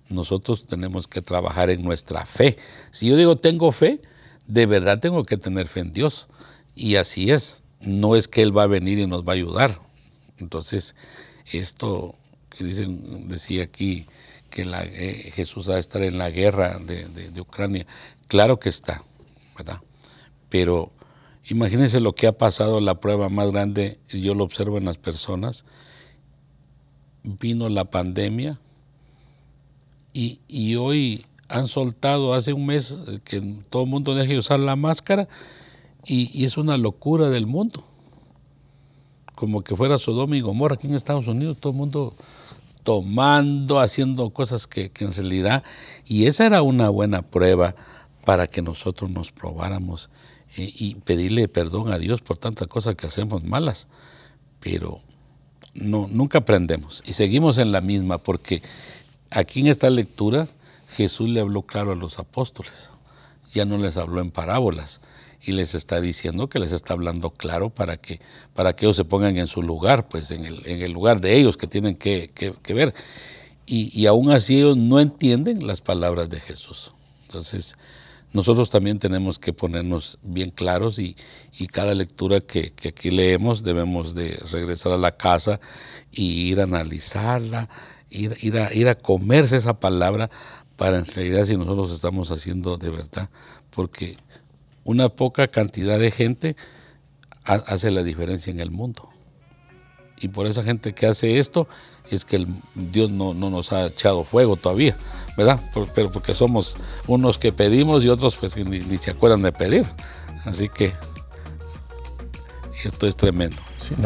nosotros 0.09 0.65
tenemos 0.65 1.07
que 1.07 1.21
trabajar 1.21 1.69
en 1.69 1.83
nuestra 1.83 2.25
fe. 2.25 2.57
Si 2.91 3.07
yo 3.07 3.17
digo 3.17 3.37
tengo 3.37 3.71
fe, 3.71 4.01
de 4.47 4.65
verdad 4.65 4.99
tengo 4.99 5.23
que 5.25 5.37
tener 5.37 5.67
fe 5.67 5.81
en 5.81 5.91
Dios. 5.93 6.27
Y 6.75 6.95
así 6.95 7.29
es, 7.29 7.61
no 7.81 8.15
es 8.15 8.27
que 8.27 8.41
Él 8.41 8.55
va 8.57 8.63
a 8.63 8.67
venir 8.67 8.97
y 8.97 9.05
nos 9.05 9.27
va 9.27 9.33
a 9.33 9.35
ayudar. 9.35 9.79
Entonces, 10.37 10.95
esto 11.51 12.15
que 12.49 12.63
dicen, 12.63 13.27
decía 13.27 13.63
aquí, 13.65 14.07
que 14.49 14.63
eh, 14.63 15.31
Jesús 15.35 15.69
va 15.69 15.75
a 15.75 15.79
estar 15.79 16.01
en 16.03 16.17
la 16.17 16.29
guerra 16.31 16.79
de 16.79 17.39
Ucrania, 17.41 17.85
claro 18.27 18.59
que 18.59 18.69
está, 18.69 19.03
¿verdad? 19.57 19.79
Pero 20.49 20.91
imagínense 21.45 21.99
lo 21.99 22.13
que 22.13 22.27
ha 22.27 22.37
pasado, 22.37 22.79
la 22.81 22.99
prueba 22.99 23.29
más 23.29 23.51
grande, 23.51 23.99
yo 24.09 24.33
lo 24.35 24.43
observo 24.43 24.77
en 24.77 24.85
las 24.85 24.97
personas, 24.97 25.65
vino 27.23 27.69
la 27.69 27.85
pandemia 27.85 28.59
y, 30.13 30.39
y 30.47 30.75
hoy 30.75 31.25
han 31.47 31.67
soltado 31.67 32.33
hace 32.33 32.53
un 32.53 32.65
mes 32.65 32.91
eh, 33.07 33.19
que 33.23 33.39
todo 33.69 33.83
el 33.83 33.89
mundo 33.89 34.15
deje 34.15 34.33
de 34.33 34.39
usar 34.39 34.59
la 34.59 34.75
máscara 34.75 35.27
y, 36.05 36.29
y, 36.37 36.43
es 36.45 36.57
una 36.57 36.77
locura 36.77 37.29
del 37.29 37.45
mundo. 37.47 37.83
Como 39.35 39.63
que 39.63 39.75
fuera 39.75 39.97
Sodoma 39.97 40.35
y 40.37 40.41
Gomorra 40.41 40.75
aquí 40.75 40.87
en 40.87 40.95
Estados 40.95 41.27
Unidos, 41.27 41.57
todo 41.59 41.71
el 41.71 41.77
mundo 41.79 42.13
tomando, 42.83 43.79
haciendo 43.79 44.29
cosas 44.29 44.67
que, 44.67 44.89
que 44.89 45.05
en 45.05 45.13
realidad, 45.13 45.63
y 46.05 46.25
esa 46.27 46.45
era 46.45 46.61
una 46.61 46.89
buena 46.89 47.21
prueba 47.21 47.75
para 48.23 48.47
que 48.47 48.61
nosotros 48.61 49.09
nos 49.09 49.31
probáramos 49.31 50.09
eh, 50.55 50.71
y 50.73 50.95
pedirle 50.95 51.47
perdón 51.47 51.91
a 51.91 51.99
Dios 51.99 52.21
por 52.21 52.37
tantas 52.37 52.67
cosas 52.67 52.95
que 52.95 53.07
hacemos 53.07 53.43
malas. 53.43 53.87
Pero 54.59 54.99
no, 55.73 56.07
nunca 56.09 56.39
aprendemos 56.39 57.03
y 57.05 57.13
seguimos 57.13 57.57
en 57.57 57.71
la 57.71 57.81
misma 57.81 58.17
porque 58.17 58.61
aquí 59.29 59.59
en 59.59 59.67
esta 59.67 59.89
lectura 59.89 60.47
Jesús 60.95 61.27
le 61.29 61.41
habló 61.41 61.63
claro 61.63 61.91
a 61.91 61.95
los 61.95 62.19
apóstoles, 62.19 62.89
ya 63.51 63.65
no 63.65 63.77
les 63.77 63.97
habló 63.97 64.21
en 64.21 64.31
parábolas 64.31 65.01
y 65.41 65.51
les 65.51 65.75
está 65.75 65.99
diciendo 65.99 66.47
que 66.47 66.59
les 66.59 66.71
está 66.71 66.93
hablando 66.93 67.31
claro 67.31 67.69
para 67.71 67.97
que, 67.97 68.21
para 68.53 68.73
que 68.73 68.85
ellos 68.85 68.95
se 68.95 69.03
pongan 69.03 69.35
en 69.37 69.47
su 69.47 69.61
lugar, 69.61 70.07
pues 70.07 70.31
en 70.31 70.45
el, 70.45 70.91
lugar 70.93 71.19
de 71.19 71.35
ellos 71.35 71.57
que 71.57 71.67
tienen 71.67 71.95
que, 71.95 72.31
ver. 72.69 72.93
Y, 73.65 73.91
y 73.99 74.05
aún 74.05 74.31
así 74.31 74.57
ellos 74.57 74.77
no 74.77 75.01
entienden 75.01 75.67
las 75.67 75.81
palabras 75.81 76.29
de 76.29 76.39
Jesús. 76.39 76.93
Entonces, 77.25 77.75
nosotros 78.33 78.71
también 78.71 78.97
tenemos 78.99 79.37
que 79.37 79.53
ponernos 79.53 80.17
bien 80.23 80.49
claros 80.49 80.97
y, 80.99 81.15
cada 81.71 81.93
lectura 81.95 82.41
que, 82.41 82.73
aquí 82.87 83.09
leemos 83.11 83.63
debemos 83.63 84.13
de 84.15 84.39
regresar 84.51 84.91
a 84.91 84.97
la 84.97 85.15
casa 85.15 85.59
y 86.11 86.49
ir 86.49 86.59
a 86.59 86.63
analizarla, 86.63 87.69
ir, 88.09 88.35
ir 88.41 88.87
a 88.89 88.95
comerse 88.95 89.57
esa 89.57 89.79
palabra 89.79 90.29
para 90.75 90.97
en 90.97 91.05
realidad 91.05 91.45
si 91.45 91.55
nosotros 91.55 91.91
estamos 91.91 92.31
haciendo 92.31 92.77
de 92.77 92.89
verdad, 92.89 93.29
porque 93.69 94.17
una 94.83 95.09
poca 95.09 95.47
cantidad 95.47 95.99
de 95.99 96.09
gente 96.11 96.55
hace 97.45 97.91
la 97.91 98.03
diferencia 98.03 98.49
en 98.51 98.59
el 98.59 98.71
mundo. 98.71 99.09
Y 100.19 100.29
por 100.29 100.47
esa 100.47 100.63
gente 100.63 100.93
que 100.93 101.05
hace 101.05 101.37
esto, 101.39 101.67
es 102.09 102.25
que 102.25 102.35
el, 102.35 102.47
Dios 102.75 103.09
no, 103.09 103.33
nos 103.33 103.71
ha 103.71 103.85
echado 103.87 104.23
fuego 104.23 104.55
todavía, 104.57 104.95
¿verdad? 105.37 105.59
pero 105.95 106.11
porque 106.11 106.33
somos 106.33 106.75
unos 107.07 107.37
que 107.37 107.51
pedimos 107.51 108.03
y 108.03 108.09
otros 108.09 108.35
pues 108.35 108.55
ni, 108.57 108.97
se 108.97 109.11
acuerdan 109.11 109.41
de 109.41 109.51
pedir. 109.51 109.85
Así 110.45 110.69
que 110.69 110.93
esto 112.83 113.07
es 113.07 113.15
tremendo. 113.15 113.55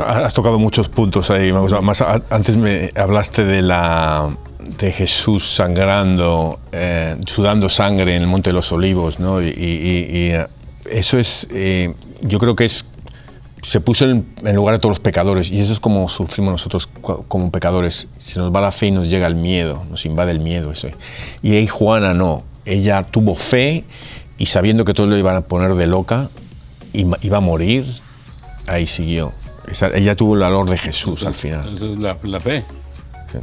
has 0.05 0.33
tocado 0.33 0.59
muchos 0.59 0.87
puntos 0.87 1.29
ahí. 1.29 1.51
más 1.53 2.01
antes 2.01 2.55
me 2.55 2.91
hablaste 2.95 3.43
de 3.45 3.61
la 3.61 4.29
de 4.79 4.91
Jesús 4.91 5.55
sangrando, 5.55 6.59
eh, 6.71 7.15
sudando 7.25 7.69
sangre 7.69 8.15
en 8.15 8.23
el 8.23 8.27
Monte 8.27 8.49
de 8.49 8.53
los 8.53 8.71
Olivos, 8.73 9.17
¿no? 9.17 9.41
Y, 9.41 9.53
eh, 9.55 10.45
eso 10.89 11.17
es, 11.17 11.47
eh, 11.51 11.93
yo 12.21 12.37
creo 12.39 12.55
que 12.55 12.65
es 12.65 12.85
se 13.67 13.81
puso 13.81 14.05
en, 14.09 14.25
lugar 14.55 14.75
de 14.75 14.79
todos 14.79 14.91
los 14.91 14.99
pecadores 15.01 15.51
y 15.51 15.59
eso 15.59 15.73
es 15.73 15.79
como 15.81 16.07
sufrimos 16.07 16.53
nosotros 16.53 16.87
como 17.27 17.51
pecadores. 17.51 18.07
Se 18.17 18.39
nos 18.39 18.55
va 18.55 18.61
la 18.61 18.71
fe 18.71 18.87
y 18.87 18.91
nos 18.91 19.09
llega 19.09 19.27
el 19.27 19.35
miedo, 19.35 19.83
nos 19.91 20.05
invade 20.05 20.31
el 20.31 20.39
miedo. 20.39 20.71
Eso. 20.71 20.87
Y 21.43 21.53
ahí 21.53 21.67
Juana 21.67 22.13
no, 22.13 22.45
ella 22.63 23.03
tuvo 23.03 23.35
fe 23.35 23.83
y 24.37 24.45
sabiendo 24.45 24.85
que 24.85 24.93
todos 24.93 25.09
lo 25.09 25.17
iban 25.17 25.35
a 25.35 25.41
poner 25.41 25.75
de 25.75 25.85
loca, 25.85 26.29
y 26.93 27.05
iba 27.21 27.37
a 27.37 27.41
morir, 27.41 27.85
ahí 28.67 28.87
siguió. 28.87 29.33
ella 29.93 30.15
tuvo 30.15 30.35
el 30.35 30.39
valor 30.39 30.69
de 30.69 30.77
Jesús 30.77 31.23
al 31.23 31.35
final. 31.35 31.73
Esa 31.75 31.85
es 31.87 31.99
la, 31.99 32.17
la 32.23 32.39
fe. 32.39 32.63
Sí. 33.29 33.39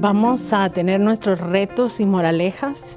Vamos 0.00 0.54
a 0.54 0.70
tener 0.70 0.98
nuestros 0.98 1.38
retos 1.38 2.00
y 2.00 2.06
moralejas. 2.06 2.96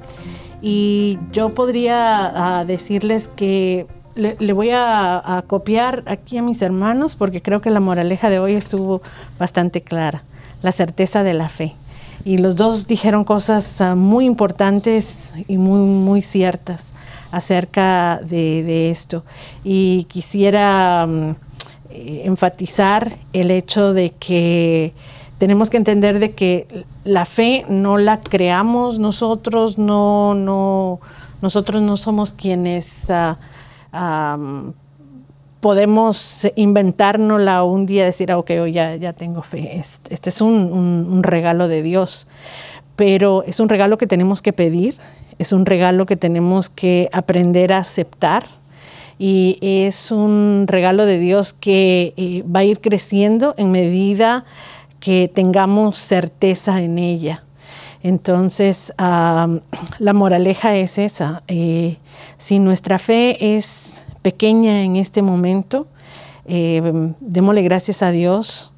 Y 0.62 1.20
yo 1.34 1.49
podría 1.49 2.60
ah, 2.60 2.64
decirles 2.64 3.30
que 3.36 3.88
le, 4.16 4.54
voy 4.54 4.70
a, 4.74 5.43
copiar 5.47 6.04
aquí 6.06 6.38
a 6.38 6.41
mis 6.41 6.62
hermanos 6.62 7.18
porque 7.18 7.41
creo 7.41 7.60
que 7.60 7.72
la 7.72 7.82
moraleja 7.82 8.30
de 8.30 8.39
hoy 8.39 8.54
estuvo 8.54 9.01
bastante 9.38 9.82
clara, 9.82 10.24
la 10.62 10.72
certeza 10.72 11.24
de 11.24 11.34
la 11.34 11.49
fe. 11.49 11.74
Y 12.24 12.38
los 12.38 12.56
dos 12.56 12.88
dijeron 12.88 13.26
cosas 13.26 13.82
ah, 13.82 13.95
muy 13.95 14.26
importantes 14.26 15.34
y 15.49 15.58
muy, 15.58 15.82
muy 15.82 16.22
ciertas 16.22 16.86
acerca 17.34 18.22
de, 18.24 18.89
esto. 18.91 19.26
Y 19.66 20.06
quisiera 20.10 21.06
mm, 21.06 21.36
eh, 21.89 22.22
enfatizar 22.24 23.18
el 23.34 23.51
hecho 23.51 23.91
de 23.91 24.12
que 24.12 24.93
tenemos 25.38 25.69
que 25.69 25.77
entender 25.77 26.19
de 26.19 26.31
que 26.31 26.86
la 27.03 27.25
fe 27.25 27.65
no 27.69 27.97
la 27.97 28.21
creamos 28.21 28.99
nosotros, 28.99 29.77
no, 29.77 30.34
no, 30.36 30.99
nosotros 31.41 31.81
no 31.81 31.97
somos 31.97 32.31
quienes 32.31 33.11
ah, 33.93 34.38
podemos 35.59 36.47
inventárnosla 36.55 37.63
un 37.63 37.86
día 37.86 38.05
decir, 38.05 38.31
ah, 38.31 38.38
ok, 38.38 38.51
oh, 38.61 38.67
ya, 38.67 38.95
ya 38.95 39.13
tengo 39.13 39.41
fe. 39.41 39.77
Este, 39.79 40.13
este 40.13 40.29
es 40.29 40.41
un, 40.41 41.19
regalo 41.23 41.67
de 41.67 41.81
Dios, 41.81 42.27
pero 42.95 43.43
es 43.43 43.59
un 43.59 43.69
regalo 43.69 43.97
que 43.97 44.07
tenemos 44.07 44.41
que 44.41 44.53
pedir, 44.53 44.95
es 45.39 45.51
un 45.51 45.65
regalo 45.65 46.05
que 46.05 46.15
tenemos 46.15 46.69
que 46.69 47.09
aprender 47.11 47.73
a 47.73 47.79
aceptar 47.79 48.45
y 49.17 49.57
es 49.61 50.11
un 50.11 50.65
regalo 50.67 51.05
de 51.05 51.17
Dios 51.19 51.53
que 51.53 52.13
eh, 52.17 52.43
va 52.43 52.59
a 52.59 52.63
ir 52.65 52.81
creciendo 52.81 53.53
en 53.57 53.71
medida 53.71 54.43
que 55.04 55.28
tengamos 55.28 55.97
certeza 55.97 56.82
en 56.82 56.97
ella. 56.97 57.43
Entonces, 58.04 58.93
la 58.97 60.14
moraleja 60.14 60.78
es 60.78 60.97
esa. 60.97 61.43
Eh, 61.49 61.97
si 62.38 62.58
nuestra 62.60 62.97
fe 62.99 63.58
es 63.58 64.01
pequeña 64.22 64.82
en 64.84 64.95
este 64.95 65.22
momento, 65.22 65.88
eh, 66.45 67.12
démosle 67.20 67.64
gracias 67.64 68.01
a 68.01 68.12
Dios, 68.12 68.72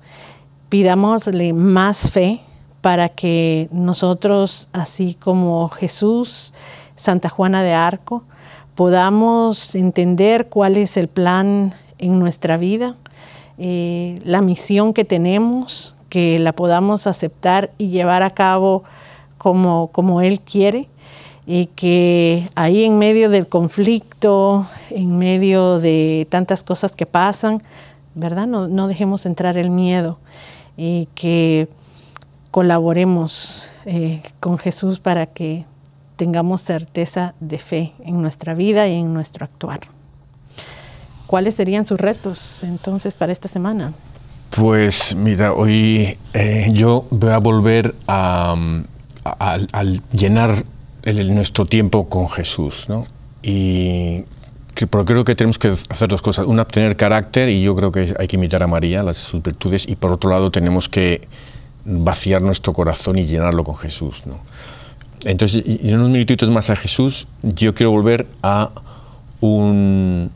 pidámosle 0.70 1.54
más 1.54 2.10
fe 2.10 2.42
para 2.82 3.10
que 3.10 3.70
nosotros, 3.72 4.68
así 4.74 5.14
como 5.14 5.70
Jesús, 5.70 6.56
Santa 6.96 7.30
Juana 7.30 7.62
de 7.62 7.74
Arco, 7.74 8.24
podamos 8.74 9.76
entender 9.76 10.48
cuál 10.50 10.76
es 10.78 10.98
el 10.98 11.08
plan 11.08 11.76
en 12.00 12.18
nuestra 12.18 12.58
vida, 12.58 12.96
eh, 13.60 14.20
la 14.26 14.42
misión 14.42 14.92
que 14.96 15.06
tenemos 15.06 15.95
que 16.16 16.40
la 16.40 16.54
podamos 16.54 17.08
aceptar 17.08 17.74
y 17.78 17.90
llevar 17.90 18.24
a 18.24 18.30
cabo 18.30 18.86
como, 19.38 20.22
Él 20.22 20.40
quiere 20.40 20.88
y 21.46 21.66
que 21.66 22.50
ahí 22.56 22.86
en 22.86 22.98
medio 22.98 23.30
del 23.30 23.50
conflicto, 23.50 24.66
en 24.92 25.18
medio 25.18 25.78
de 25.82 26.26
tantas 26.32 26.64
cosas 26.64 26.94
que 26.94 27.06
pasan, 27.06 27.62
¿verdad? 28.14 28.48
No, 28.48 28.88
dejemos 28.88 29.26
entrar 29.26 29.58
el 29.58 29.70
miedo 29.72 30.18
y 30.78 31.10
que 31.16 31.68
colaboremos 32.50 33.74
eh, 33.84 34.24
con 34.40 34.58
Jesús 34.58 35.02
para 35.02 35.26
que 35.26 35.66
tengamos 36.16 36.62
certeza 36.62 37.34
de 37.42 37.60
fe 37.60 37.92
en 38.06 38.22
nuestra 38.22 38.54
vida 38.54 38.88
y 38.88 38.94
en 38.96 39.14
nuestro 39.14 39.44
actuar. 39.44 39.82
¿Cuáles 41.28 41.56
serían 41.56 41.86
sus 41.86 42.00
retos 42.00 42.64
entonces 42.64 43.16
para 43.16 43.34
esta 43.34 43.50
semana? 43.50 43.92
Pues 44.56 45.14
mira, 45.18 45.52
hoy 45.52 46.18
eh, 46.34 46.70
yo 46.72 47.06
voy 47.10 47.32
a 47.32 47.40
volver 47.40 47.94
a, 48.08 48.56
llenar 50.14 50.64
nuestro 51.04 51.66
tiempo 51.66 52.08
con 52.08 52.30
Jesús, 52.30 52.86
¿no? 52.88 53.04
Y 53.44 54.24
creo 54.74 55.26
que 55.26 55.36
tenemos 55.36 55.60
que 55.60 55.68
hacer 55.90 56.08
dos 56.08 56.22
cosas. 56.22 56.48
Una, 56.48 56.62
obtener 56.62 56.96
carácter, 56.96 57.50
y 57.50 57.62
yo 57.64 57.76
creo 57.76 57.92
que 57.92 58.16
hay 58.18 58.28
que 58.28 58.38
imitar 58.38 58.64
a 58.64 58.68
María, 58.68 59.04
las, 59.04 59.18
sus 59.18 59.44
virtudes, 59.44 59.84
y 59.90 59.98
por 59.98 60.14
otro 60.14 60.30
lado 60.30 60.50
tenemos 60.52 60.88
que 60.88 61.28
vaciar 61.84 62.42
nuestro 62.42 62.72
corazón 62.72 63.18
y 63.18 63.26
llenarlo 63.26 63.66
con 63.66 63.76
Jesús, 63.76 64.24
Entonces, 65.26 65.64
en 65.66 65.96
unos 65.96 66.10
minutitos 66.10 66.50
más 66.50 66.70
a 66.70 66.78
Jesús, 66.78 67.28
yo 67.44 67.74
quiero 67.76 67.92
volver 67.92 68.26
a 68.42 68.70
un, 69.42 70.32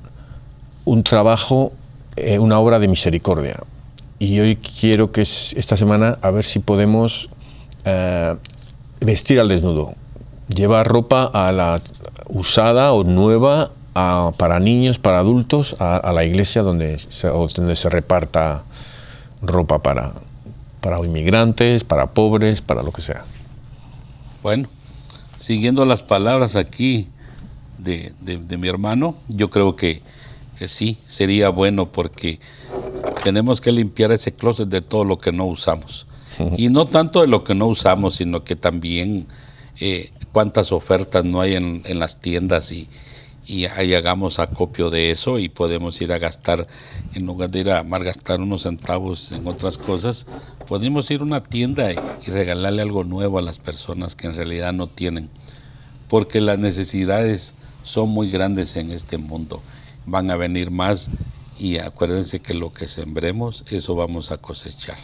trabajo, 1.05 1.71
eh, 2.17 2.37
una 2.37 2.59
obra 2.59 2.79
de 2.79 2.89
misericordia 2.89 3.55
y 4.19 4.39
hoy 4.41 4.57
quiero 4.57 5.11
que 5.13 5.21
esta 5.21 5.77
semana 5.77 6.19
a 6.21 6.29
ver 6.29 6.43
si 6.43 6.59
podemos 6.59 7.29
eh, 7.85 8.35
vestir 8.99 9.39
al 9.39 9.47
desnudo, 9.47 9.95
llevar 10.49 10.87
ropa 10.87 11.31
a 11.33 11.51
la 11.53 11.81
usada 12.27 12.91
o 12.91 13.03
nueva 13.03 13.71
para 14.37 14.59
niños, 14.61 14.97
para 14.97 15.19
adultos, 15.19 15.75
a, 15.79 16.11
la 16.13 16.23
iglesia 16.23 16.61
donde 16.61 16.99
se, 16.99 17.29
se 17.75 17.89
reparta 17.89 18.63
ropa 19.41 19.79
para, 19.83 20.13
para 20.79 20.99
inmigrantes, 20.99 21.83
para 21.83 22.07
pobres, 22.07 22.61
para 22.61 22.81
lo 22.81 22.93
que 22.93 23.01
sea. 23.01 23.23
Bueno, 24.41 24.69
siguiendo 25.37 25.83
las 25.83 26.01
palabras 26.01 26.55
aquí 26.55 27.09
de 27.77 28.13
mi 28.57 28.69
hermano, 28.69 29.15
yo 29.27 29.49
creo 29.49 29.75
que 29.75 30.01
sí 30.67 30.97
sería 31.07 31.49
bueno 31.49 31.91
porque 31.91 32.39
tenemos 33.23 33.61
que 33.61 33.71
limpiar 33.71 34.11
ese 34.11 34.33
closet 34.33 34.67
de 34.67 34.81
todo 34.81 35.05
lo 35.05 35.17
que 35.17 35.31
no 35.31 35.45
usamos. 35.45 36.05
Y 36.57 36.69
no 36.69 36.85
tanto 36.85 37.19
de 37.21 37.27
lo 37.27 37.43
que 37.43 37.53
no 37.53 37.67
usamos, 37.67 38.15
sino 38.15 38.45
que 38.45 38.55
también 38.55 39.27
eh, 39.79 40.11
cuántas 40.31 40.71
ofertas 40.71 41.25
no 41.25 41.41
hay 41.41 41.55
en, 41.55 41.83
las 41.99 42.21
tiendas 42.21 42.71
y, 42.71 42.87
y 43.45 43.65
ahí 43.65 43.93
hagamos 43.93 44.39
acopio 44.39 44.89
de 44.89 45.11
eso 45.11 45.37
y 45.37 45.49
podemos 45.49 45.99
ir 45.99 46.13
a 46.13 46.17
gastar, 46.17 46.65
en 47.13 47.25
lugar 47.25 47.51
de 47.51 47.59
ir 47.59 47.71
a 47.71 47.83
malgastar 47.83 48.39
unos 48.39 48.61
centavos 48.63 49.33
en 49.33 49.45
otras 49.49 49.77
cosas, 49.77 50.27
podemos 50.65 51.11
ir 51.11 51.19
a 51.19 51.23
una 51.23 51.43
tienda 51.43 51.91
y 51.91 51.95
regalarle 52.31 52.83
algo 52.83 53.03
nuevo 53.03 53.37
a 53.37 53.41
las 53.41 53.59
personas 53.59 54.15
que 54.15 54.27
en 54.27 54.35
realidad 54.35 54.71
no 54.71 54.87
tienen, 54.87 55.29
porque 56.07 56.39
las 56.39 56.57
necesidades 56.57 57.53
son 57.83 58.07
muy 58.09 58.31
grandes 58.31 58.77
en 58.77 58.91
este 58.91 59.17
mundo 59.17 59.61
van 60.09 60.31
a 60.31 60.35
venir 60.35 60.71
más 60.71 61.09
y 61.57 61.77
acuérdense 61.77 62.39
que 62.39 62.53
lo 62.53 62.73
que 62.73 62.87
sembremos, 62.87 63.65
eso 63.69 63.95
vamos 63.95 64.31
a 64.31 64.37
cosechar. 64.37 64.97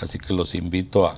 Así 0.00 0.18
que 0.18 0.34
los 0.34 0.54
invito 0.54 1.06
a, 1.06 1.16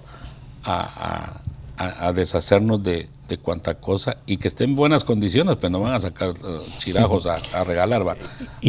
a, 0.64 2.12
deshacernos 2.12 2.82
de, 2.84 3.09
de, 3.28 3.39
cuanta 3.39 3.74
cosa 3.74 4.16
y 4.26 4.37
que 4.39 4.47
estén 4.49 4.70
en 4.70 4.76
buenas 4.76 5.03
condiciones, 5.05 5.57
pero 5.57 5.61
pues 5.61 5.72
no 5.72 5.80
van 5.80 5.95
a 5.95 6.01
sacar 6.01 6.28
eh, 6.30 6.59
chirajos 6.78 7.26
a, 7.26 7.64
regalar, 7.64 8.07
va. 8.07 8.16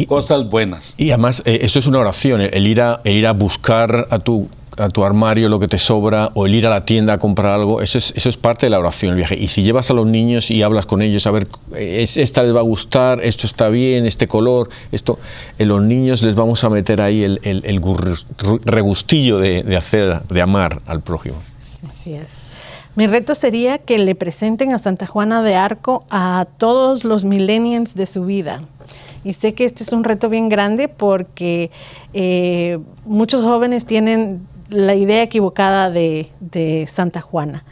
Cosas 0.08 0.48
buenas. 0.48 0.94
Y 0.96 1.10
además, 1.10 1.40
eh, 1.46 1.60
esto 1.62 1.78
es 1.78 1.86
una 1.86 2.00
oración, 2.00 2.40
el 2.40 2.66
ir, 2.66 2.80
a, 2.80 3.00
el 3.04 3.14
ir 3.16 3.26
a 3.26 3.32
buscar 3.32 4.08
a 4.10 4.18
tu 4.18 4.48
a 4.80 4.88
tu 4.88 5.04
armario 5.04 5.48
lo 5.48 5.58
que 5.58 5.66
te 5.68 5.76
sobra 5.78 6.30
o 6.34 6.46
el 6.46 6.54
ir 6.54 6.66
a 6.66 6.70
la 6.70 6.84
tienda 6.84 7.14
a 7.14 7.18
comprar 7.18 7.52
algo, 7.54 7.80
eso 7.82 7.98
es, 7.98 8.12
eso 8.16 8.28
es 8.28 8.36
parte 8.36 8.66
de 8.66 8.70
la 8.70 8.78
oración, 8.78 9.12
el 9.12 9.16
viaje. 9.16 9.36
Y 9.38 9.48
si 9.48 9.62
llevas 9.62 9.90
a 9.90 9.94
los 9.94 10.06
niños 10.06 10.50
y 10.50 10.62
hablas 10.62 10.86
con 10.86 11.02
ellos, 11.02 11.26
a 11.26 11.30
ver, 11.32 11.46
esta 11.74 12.42
les 12.44 12.54
va 12.54 12.60
a 12.60 12.62
gustar, 12.62 13.20
esto 13.22 13.46
está 13.46 13.68
bien, 13.68 14.06
este 14.06 14.28
color, 14.28 14.68
esto, 14.92 15.18
en 15.58 15.64
eh, 15.64 15.66
los 15.68 15.82
niños 15.82 16.22
les 16.22 16.34
vamos 16.34 16.62
a 16.64 16.70
meter 16.70 17.00
ahí 17.00 17.24
el, 17.24 17.40
regustillo 18.64 19.38
de, 19.38 19.76
hacer, 19.76 20.20
de 20.22 20.40
amar 20.42 20.80
al 20.86 21.00
prójimo. 21.00 21.36
Así 22.00 22.14
es. 22.14 22.30
Mi 22.94 23.06
reto 23.06 23.34
sería 23.36 23.78
que 23.78 23.96
le 23.98 24.14
presenten 24.16 24.72
a 24.74 24.78
Santa 24.78 25.06
Juana 25.06 25.42
de 25.44 25.54
Arco 25.54 26.04
a 26.10 26.46
todos 26.58 27.04
los 27.04 27.24
millennials 27.24 27.94
de 27.94 28.06
su 28.06 28.24
vida. 28.24 28.60
Y 29.24 29.32
sé 29.34 29.54
que 29.54 29.64
este 29.64 29.82
es 29.84 29.92
un 29.92 30.02
reto 30.04 30.28
bien 30.28 30.48
grande 30.48 30.88
porque 30.88 31.70
eh, 32.12 32.78
muchos 33.04 33.42
jóvenes 33.42 33.84
tienen 33.84 34.44
la 34.70 34.94
idea 34.94 35.22
equivocada 35.22 35.90
de, 35.90 36.30
Santa 36.92 37.20
Juana. 37.20 37.64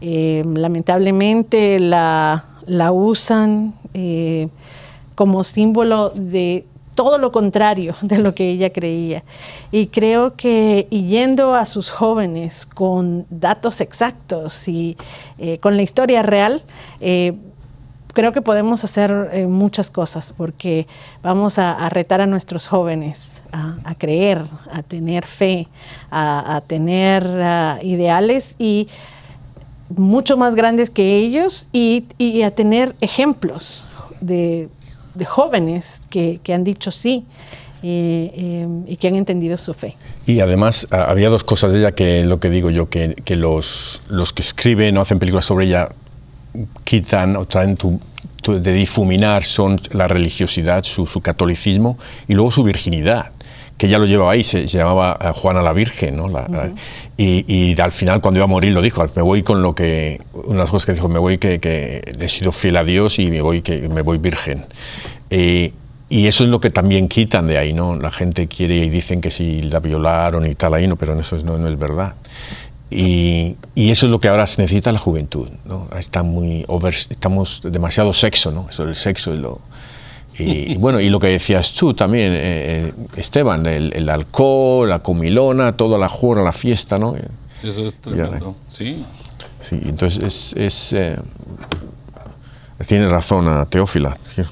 Eh, 0.00 0.42
lamentablemente 0.54 1.78
la, 1.78 2.44
usan 2.92 3.74
eh, 3.94 4.48
como 5.14 5.44
símbolo 5.44 6.10
de 6.14 6.64
todo 6.94 7.18
lo 7.18 7.30
contrario 7.30 7.94
de 8.02 8.18
lo 8.18 8.34
que 8.34 8.48
ella 8.50 8.72
creía. 8.72 9.22
Y 9.70 9.86
creo 9.88 10.34
que 10.34 10.86
yendo 10.90 11.54
a 11.54 11.66
sus 11.66 11.90
jóvenes 11.90 12.66
con 12.66 13.26
datos 13.30 13.80
exactos 13.80 14.66
y 14.68 14.96
eh, 15.38 15.58
con 15.58 15.76
la 15.76 15.82
historia 15.82 16.22
real, 16.22 16.62
creo 16.98 18.32
que 18.32 18.42
podemos 18.42 18.82
hacer 18.82 19.46
muchas 19.48 19.90
cosas 19.90 20.34
porque 20.36 20.88
vamos 21.22 21.58
a, 21.58 21.72
a 21.72 21.88
retar 21.88 22.20
a 22.20 22.26
nuestros 22.26 22.66
jóvenes 22.66 23.37
a, 23.52 23.94
creer, 23.96 24.42
a 24.72 24.82
tener 24.82 25.26
fe, 25.26 25.68
a, 26.10 26.62
tener 26.66 27.24
ah, 27.26 27.78
ideales 27.82 28.54
y 28.58 28.88
mucho 29.96 30.36
más 30.36 30.54
grandes 30.54 30.90
que 30.90 31.16
ellos 31.16 31.68
y, 31.72 32.04
a 32.42 32.50
tener 32.50 32.94
ejemplos 33.00 33.86
de, 34.20 34.68
jóvenes 35.26 36.06
que, 36.10 36.40
han 36.52 36.64
dicho 36.64 36.90
sí. 36.90 37.24
Eh, 37.84 38.32
eh, 38.34 38.66
y 38.88 38.96
que 38.96 39.06
han 39.06 39.14
entendido 39.14 39.56
su 39.56 39.72
fe. 39.72 39.96
Y 40.26 40.40
además 40.40 40.88
ah, 40.90 41.04
había 41.10 41.28
dos 41.28 41.44
cosas 41.44 41.72
de 41.72 41.78
ella 41.78 41.92
que 41.92 42.24
lo 42.24 42.40
que 42.40 42.50
digo 42.50 42.70
yo, 42.70 42.88
que, 42.88 43.14
los, 43.36 44.02
que 44.34 44.42
escriben 44.42 44.98
o 44.98 45.02
hacen 45.02 45.20
películas 45.20 45.44
sobre 45.44 45.66
ella 45.66 45.88
quitan 46.82 47.36
o 47.36 47.44
traen 47.44 47.78
de 48.44 48.72
difuminar 48.72 49.44
son 49.44 49.80
la 49.92 50.08
religiosidad, 50.08 50.82
su 50.82 51.20
catolicismo 51.20 51.96
y 52.26 52.34
luego 52.34 52.50
su 52.50 52.64
virginidad 52.64 53.30
que 53.78 53.88
ya 53.88 53.98
lo 53.98 54.06
llevaba 54.06 54.32
ahí, 54.32 54.42
se, 54.42 54.66
llamaba 54.66 55.16
eh, 55.22 55.30
Juana 55.34 55.62
la 55.62 55.72
Virgen, 55.72 56.16
¿no? 56.16 56.26
Eh, 57.16 57.44
y, 57.46 57.80
al 57.80 57.92
final 57.92 58.20
cuando 58.20 58.38
iba 58.38 58.44
a 58.44 58.48
morir 58.48 58.72
lo 58.72 58.82
dijo, 58.82 59.04
me 59.14 59.22
voy 59.22 59.42
con 59.44 59.62
lo 59.62 59.74
que, 59.74 60.20
una 60.34 60.48
de 60.50 60.58
las 60.58 60.70
cosas 60.70 60.86
que 60.86 60.92
dijo, 60.94 61.08
me 61.08 61.18
voy 61.20 61.38
que, 61.38 62.02
he 62.20 62.28
sido 62.28 62.50
fiel 62.52 62.76
a 62.76 62.84
Dios 62.84 63.18
y 63.20 63.30
me 63.30 63.40
voy, 63.40 63.62
que, 63.62 63.88
me 63.88 64.02
voy 64.02 64.18
virgen. 64.18 64.66
Eh, 65.30 65.72
y 66.10 66.26
eso 66.26 66.42
es 66.44 66.50
lo 66.50 66.60
que 66.60 66.70
también 66.70 67.08
quitan 67.08 67.46
de 67.46 67.56
ahí, 67.56 67.72
¿no? 67.72 67.94
La 67.96 68.10
gente 68.10 68.48
quiere 68.48 68.74
y 68.76 68.90
dicen 68.90 69.20
que 69.20 69.30
si 69.30 69.62
la 69.62 69.78
violaron 69.78 70.44
y 70.50 70.54
tal 70.54 70.74
ahí, 70.74 70.88
no, 70.88 70.96
pero 70.96 71.18
eso 71.18 71.36
no, 71.44 71.56
no 71.56 71.68
es 71.68 71.78
verdad. 71.78 72.14
Y, 72.90 73.54
eso 73.76 74.06
es 74.06 74.12
lo 74.12 74.18
que 74.18 74.26
ahora 74.28 74.46
se 74.48 74.60
necesita 74.62 74.90
la 74.90 74.98
juventud, 74.98 75.48
¿no? 75.66 75.88
Está 75.96 76.22
muy 76.24 76.64
estamos 77.10 77.60
demasiado 77.62 78.12
sexo, 78.12 78.50
¿no? 78.50 78.66
sobre 78.70 78.90
el 78.90 78.96
sexo 78.96 79.32
es 79.34 79.38
lo 79.38 79.60
y, 80.38 80.76
bueno, 80.76 81.00
y 81.00 81.08
lo 81.08 81.18
que 81.18 81.28
decías 81.28 81.72
tú 81.72 81.94
también, 81.94 82.32
eh, 82.32 82.36
eh, 82.36 82.92
Esteban, 83.16 83.66
el, 83.66 84.08
alcohol, 84.08 84.88
la 84.88 85.00
comilona, 85.00 85.76
toda 85.76 85.98
la 85.98 86.08
jura, 86.08 86.42
la 86.42 86.52
fiesta, 86.52 86.96
¿no? 86.98 87.14
Eso 87.62 87.86
es 87.86 87.94
tremendo, 88.00 88.50
eh. 88.50 88.72
sí. 88.72 89.04
Sí, 89.60 89.80
entonces 89.84 90.54
es... 90.56 90.92
es 90.92 91.18
tiene 92.86 93.08
razón 93.08 93.48
a 93.48 93.66
Teófila. 93.66 94.16
¿sí? 94.22 94.42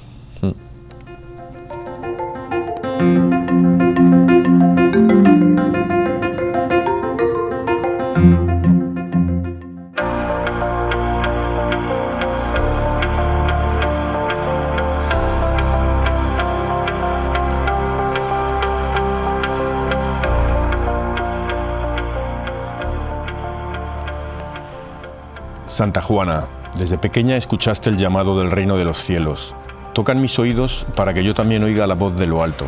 Santa 25.77 26.01
Juana, 26.01 26.47
desde 26.75 26.97
pequeña 26.97 27.37
escuchaste 27.37 27.91
el 27.91 27.97
llamado 27.97 28.39
del 28.39 28.49
reino 28.49 28.77
de 28.77 28.83
los 28.83 28.97
cielos. 28.97 29.53
Tocan 29.93 30.19
mis 30.19 30.39
oídos 30.39 30.87
para 30.95 31.13
que 31.13 31.23
yo 31.23 31.35
también 31.35 31.63
oiga 31.63 31.85
la 31.85 31.93
voz 31.93 32.17
de 32.17 32.25
lo 32.25 32.41
alto 32.41 32.65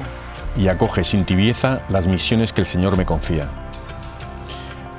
y 0.55 0.67
acoge 0.67 1.03
sin 1.03 1.25
tibieza 1.25 1.81
las 1.89 2.05
misiones 2.05 2.53
que 2.53 2.61
el 2.61 2.67
Señor 2.67 2.97
me 2.97 3.05
confía. 3.07 3.47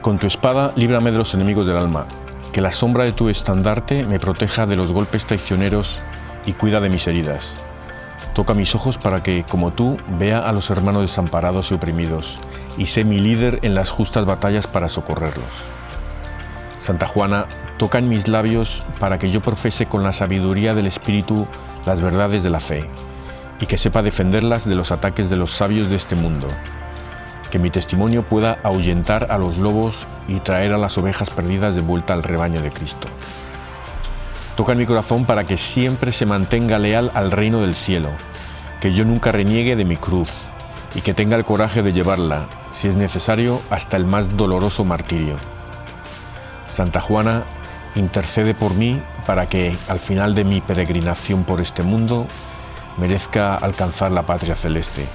Con 0.03 0.19
tu 0.19 0.27
espada 0.27 0.73
líbrame 0.75 1.13
de 1.13 1.19
los 1.19 1.35
enemigos 1.35 1.67
del 1.67 1.77
alma, 1.77 2.07
que 2.51 2.61
la 2.61 2.73
sombra 2.73 3.05
de 3.05 3.13
tu 3.13 3.29
estandarte 3.29 4.05
me 4.05 4.19
proteja 4.19 4.67
de 4.67 4.75
los 4.75 4.91
golpes 4.91 5.25
traicioneros 5.25 6.01
y 6.47 6.55
cuida 6.55 6.81
de 6.81 6.91
mis 6.91 7.07
heridas. 7.07 7.55
Toca 8.35 8.55
mis 8.55 8.75
ojos 8.75 8.99
para 8.99 9.23
que, 9.23 9.45
como 9.49 9.73
tú, 9.73 9.99
vea 10.19 10.39
a 10.41 10.51
los 10.53 10.69
hermanos 10.71 11.03
desamparados 11.03 11.71
y 11.71 11.75
oprimidos, 11.75 12.41
y 12.77 12.87
sé 12.87 13.05
mi 13.05 13.21
líder 13.21 13.61
en 13.63 13.77
las 13.77 13.91
justas 13.91 14.27
batallas 14.27 14.67
para 14.67 14.89
socorrerlos. 14.89 15.53
Santa 16.81 17.07
Juana, 17.07 17.47
en 17.95 18.09
mis 18.09 18.29
labios 18.29 18.83
para 19.01 19.19
que 19.19 19.31
yo 19.31 19.41
profese 19.41 19.87
con 19.87 20.03
la 20.03 20.13
sabiduría 20.13 20.75
del 20.75 20.87
Espíritu 20.87 21.47
las 21.87 22.01
verdades 22.03 22.43
de 22.43 22.51
la 22.51 22.61
fe, 22.61 22.85
y 23.59 23.67
que 23.67 23.79
sepa 23.79 24.03
defenderlas 24.03 24.67
de 24.67 24.75
los 24.75 24.91
ataques 24.93 25.31
de 25.31 25.37
los 25.37 25.51
sabios 25.57 25.89
de 25.89 25.97
este 25.97 26.15
mundo. 26.15 26.47
Que 27.51 27.59
mi 27.59 27.71
testimonio 27.71 28.23
pueda 28.29 28.59
ahuyentar 28.63 29.29
a 29.31 29.39
los 29.39 29.57
lobos 29.59 30.07
y 30.29 30.41
traer 30.41 30.73
a 30.75 30.79
las 30.79 30.99
ovejas 30.99 31.31
perdidas 31.31 31.75
de 31.75 31.81
vuelta 31.81 32.13
al 32.13 32.23
rebaño 32.23 32.61
de 32.61 32.71
Cristo. 32.71 33.09
Toca 34.57 34.73
en 34.73 34.79
mi 34.79 34.87
corazón 34.87 35.25
para 35.25 35.45
que 35.47 35.57
siempre 35.57 36.13
se 36.13 36.27
mantenga 36.27 36.79
leal 36.79 37.11
al 37.15 37.33
reino 37.33 37.61
del 37.63 37.75
cielo, 37.75 38.11
que 38.81 38.93
yo 38.93 39.05
nunca 39.07 39.33
reniegue 39.33 39.75
de 39.77 39.87
mi 39.87 39.97
cruz 39.97 40.29
y 40.95 41.01
que 41.01 41.15
tenga 41.15 41.37
el 41.37 41.45
coraje 41.47 41.83
de 41.83 41.93
llevarla, 41.95 42.47
si 42.71 42.89
es 42.89 42.97
necesario, 42.97 43.61
hasta 43.71 43.97
el 43.97 44.05
más 44.05 44.37
doloroso 44.37 44.85
martirio. 44.85 45.37
Santa 46.69 47.01
Juana 47.01 47.43
intercede 47.97 48.55
por 48.55 48.75
mí 48.75 49.01
para 49.27 49.47
que 49.47 49.77
al 49.89 49.99
final 49.99 50.35
de 50.35 50.45
mi 50.45 50.61
peregrinación 50.61 51.45
por 51.45 51.61
este 51.61 51.83
mundo 51.83 52.27
merezca 52.99 53.55
alcanzar 53.55 54.13
la 54.13 54.27
patria 54.27 54.55
celeste 54.55 55.07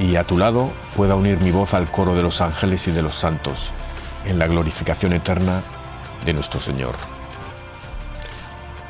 y 0.00 0.16
a 0.16 0.24
tu 0.24 0.36
lado 0.38 0.70
pueda 0.96 1.14
unir 1.14 1.40
mi 1.40 1.50
voz 1.50 1.74
al 1.74 1.90
coro 1.90 2.14
de 2.14 2.22
los 2.22 2.40
ángeles 2.40 2.86
y 2.88 2.92
de 2.92 3.02
los 3.02 3.14
santos 3.14 3.72
en 4.26 4.38
la 4.38 4.46
glorificación 4.46 5.12
eterna 5.12 5.62
de 6.24 6.32
nuestro 6.32 6.60
Señor. 6.60 6.94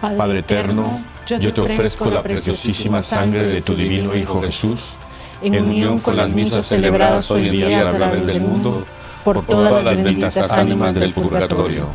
Padre, 0.01 0.41
eterno, 0.41 1.01
yo 1.41 1.53
te, 1.53 1.61
ofrezco 1.61 2.11
la 2.11 2.23
preciosísima 2.23 3.03
sangre 3.03 3.45
de 3.47 3.63
tu 3.63 3.75
divino 3.75 4.15
Hijo 4.15 4.41
Jesús, 4.43 4.97
en 5.43 5.57
unión 5.63 5.99
con 5.99 6.17
las 6.17 6.31
misas 6.31 6.67
celebradas 6.67 7.31
hoy 7.31 7.51
día 7.51 7.89
a 7.89 7.93
través 7.93 8.27
del 8.27 8.41
mundo, 8.41 8.85
por 9.25 9.45
todas 9.45 9.73
las 9.85 9.97
benditas 9.97 10.37
ánimas 10.51 10.95
del 10.95 11.13
purgatorio 11.13 11.89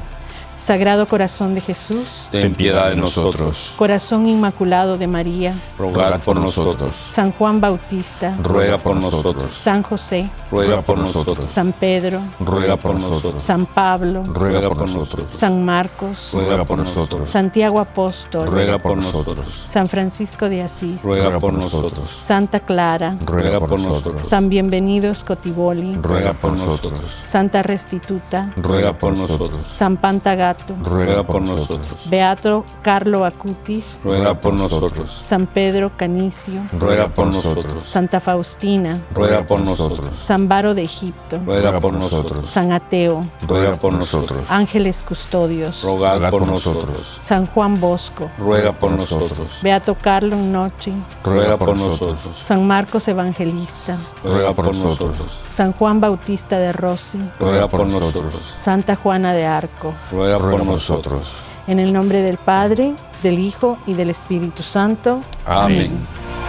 Sagrado 0.64 1.06
Corazón 1.10 1.56
de 1.56 1.60
Jesús, 1.60 2.30
ten 2.32 2.54
piedad 2.54 2.90
de 2.90 2.96
nosotros. 2.96 3.74
Corazón 3.76 4.30
Inmaculado 4.30 4.98
de 4.98 5.08
María, 5.08 5.54
ruega 5.78 6.18
por 6.20 6.40
nosotros. 6.40 6.96
San 7.12 7.34
Juan 7.34 7.60
Bautista, 7.60 8.38
ruega 8.42 8.78
por 8.78 8.96
nosotros. 8.96 9.54
San 9.54 9.84
José, 9.84 10.30
ruega 10.50 10.82
por 10.82 10.98
nosotros. 11.00 11.50
San 11.50 11.74
Pedro, 11.74 12.22
ruega 12.40 12.78
por 12.78 12.96
nosotros. 12.96 13.44
San 13.44 13.66
Pablo, 13.66 14.24
ruega 14.26 14.70
por 14.70 14.78
nosotros. 14.90 15.26
San 15.32 15.66
Marcos, 15.66 16.30
ruega 16.32 16.64
por 16.64 16.78
nosotros. 16.80 17.28
Santiago 17.30 17.82
Apóstol, 17.82 18.48
ruega 18.48 18.78
por 18.82 18.96
nosotros. 18.96 19.46
San 19.68 19.90
Francisco 19.90 20.48
de 20.48 20.62
Asís, 20.64 21.04
ruega 21.04 21.42
por 21.42 21.52
nosotros. 21.54 22.10
Santa 22.10 22.62
Clara, 22.62 23.18
ruega 23.26 23.60
por 23.60 23.82
nosotros. 23.82 24.30
San 24.30 24.48
Bienvenido 24.48 25.14
Scotiboli, 25.14 25.98
ruega 26.02 26.32
por 26.34 26.54
nosotros. 26.54 27.02
Santa 27.26 27.64
Restituta, 27.64 28.54
ruega 28.56 28.98
por 28.98 29.18
nosotros. 29.18 29.60
San 29.70 29.98
Pantagato, 29.98 30.53
ruega 30.82 31.24
por 31.24 31.42
nosotros. 31.42 31.98
Beato 32.10 32.66
Carlo 32.82 33.26
Acutis, 33.26 34.02
ruega 34.04 34.34
por 34.40 34.54
nosotros. 34.54 35.12
San 35.12 35.46
Pedro 35.48 35.92
Canicio, 35.96 36.62
ruega 36.80 37.08
por 37.08 37.28
nosotros. 37.28 37.84
Santa 37.88 38.20
Faustina, 38.20 39.02
ruega 39.14 39.46
por 39.46 39.62
nosotros. 39.62 40.18
San 40.18 40.48
Baro 40.48 40.74
de 40.74 40.84
Egipto, 40.84 41.40
ruega 41.46 41.80
por 41.80 41.94
nosotros. 41.94 42.50
San 42.50 42.72
Ateo, 42.72 43.26
ruega 43.48 43.76
por 43.78 43.94
nosotros. 43.94 44.46
Ángeles 44.50 45.04
Custodios, 45.04 45.84
ruega 45.84 46.30
por 46.30 46.46
nosotros. 46.46 47.18
San 47.20 47.46
Juan 47.48 47.80
Bosco, 47.80 48.30
ruega 48.38 48.74
por 48.74 48.92
nosotros. 48.92 49.60
Beato 49.62 49.96
Carlo 49.96 50.36
Nochi, 50.36 50.94
ruega 51.24 51.58
por 51.58 51.76
nosotros. 51.78 52.20
San 52.40 52.66
Marcos 52.68 53.08
Evangelista, 53.08 53.98
ruega 54.24 54.54
por 54.54 54.66
nosotros. 54.66 55.14
San 55.54 55.74
Juan 55.74 56.02
Bautista 56.02 56.60
de 56.60 56.72
Rossi, 56.72 57.20
ruega 57.40 57.68
por 57.68 57.88
nosotros. 57.88 58.34
Santa 58.60 58.96
Juana 58.96 59.34
de 59.34 59.46
Arco, 59.46 59.94
ruega 60.12 60.38
por 60.52 60.66
nosotros. 60.66 61.34
En 61.68 61.80
el 61.80 61.94
nombre 61.94 62.22
del 62.22 62.38
Padre, 62.38 62.94
del 63.22 63.40
Hijo 63.40 63.78
y 63.86 63.94
del 63.94 64.10
Espíritu 64.10 64.64
Santo. 64.64 65.22
Amén. 65.46 65.98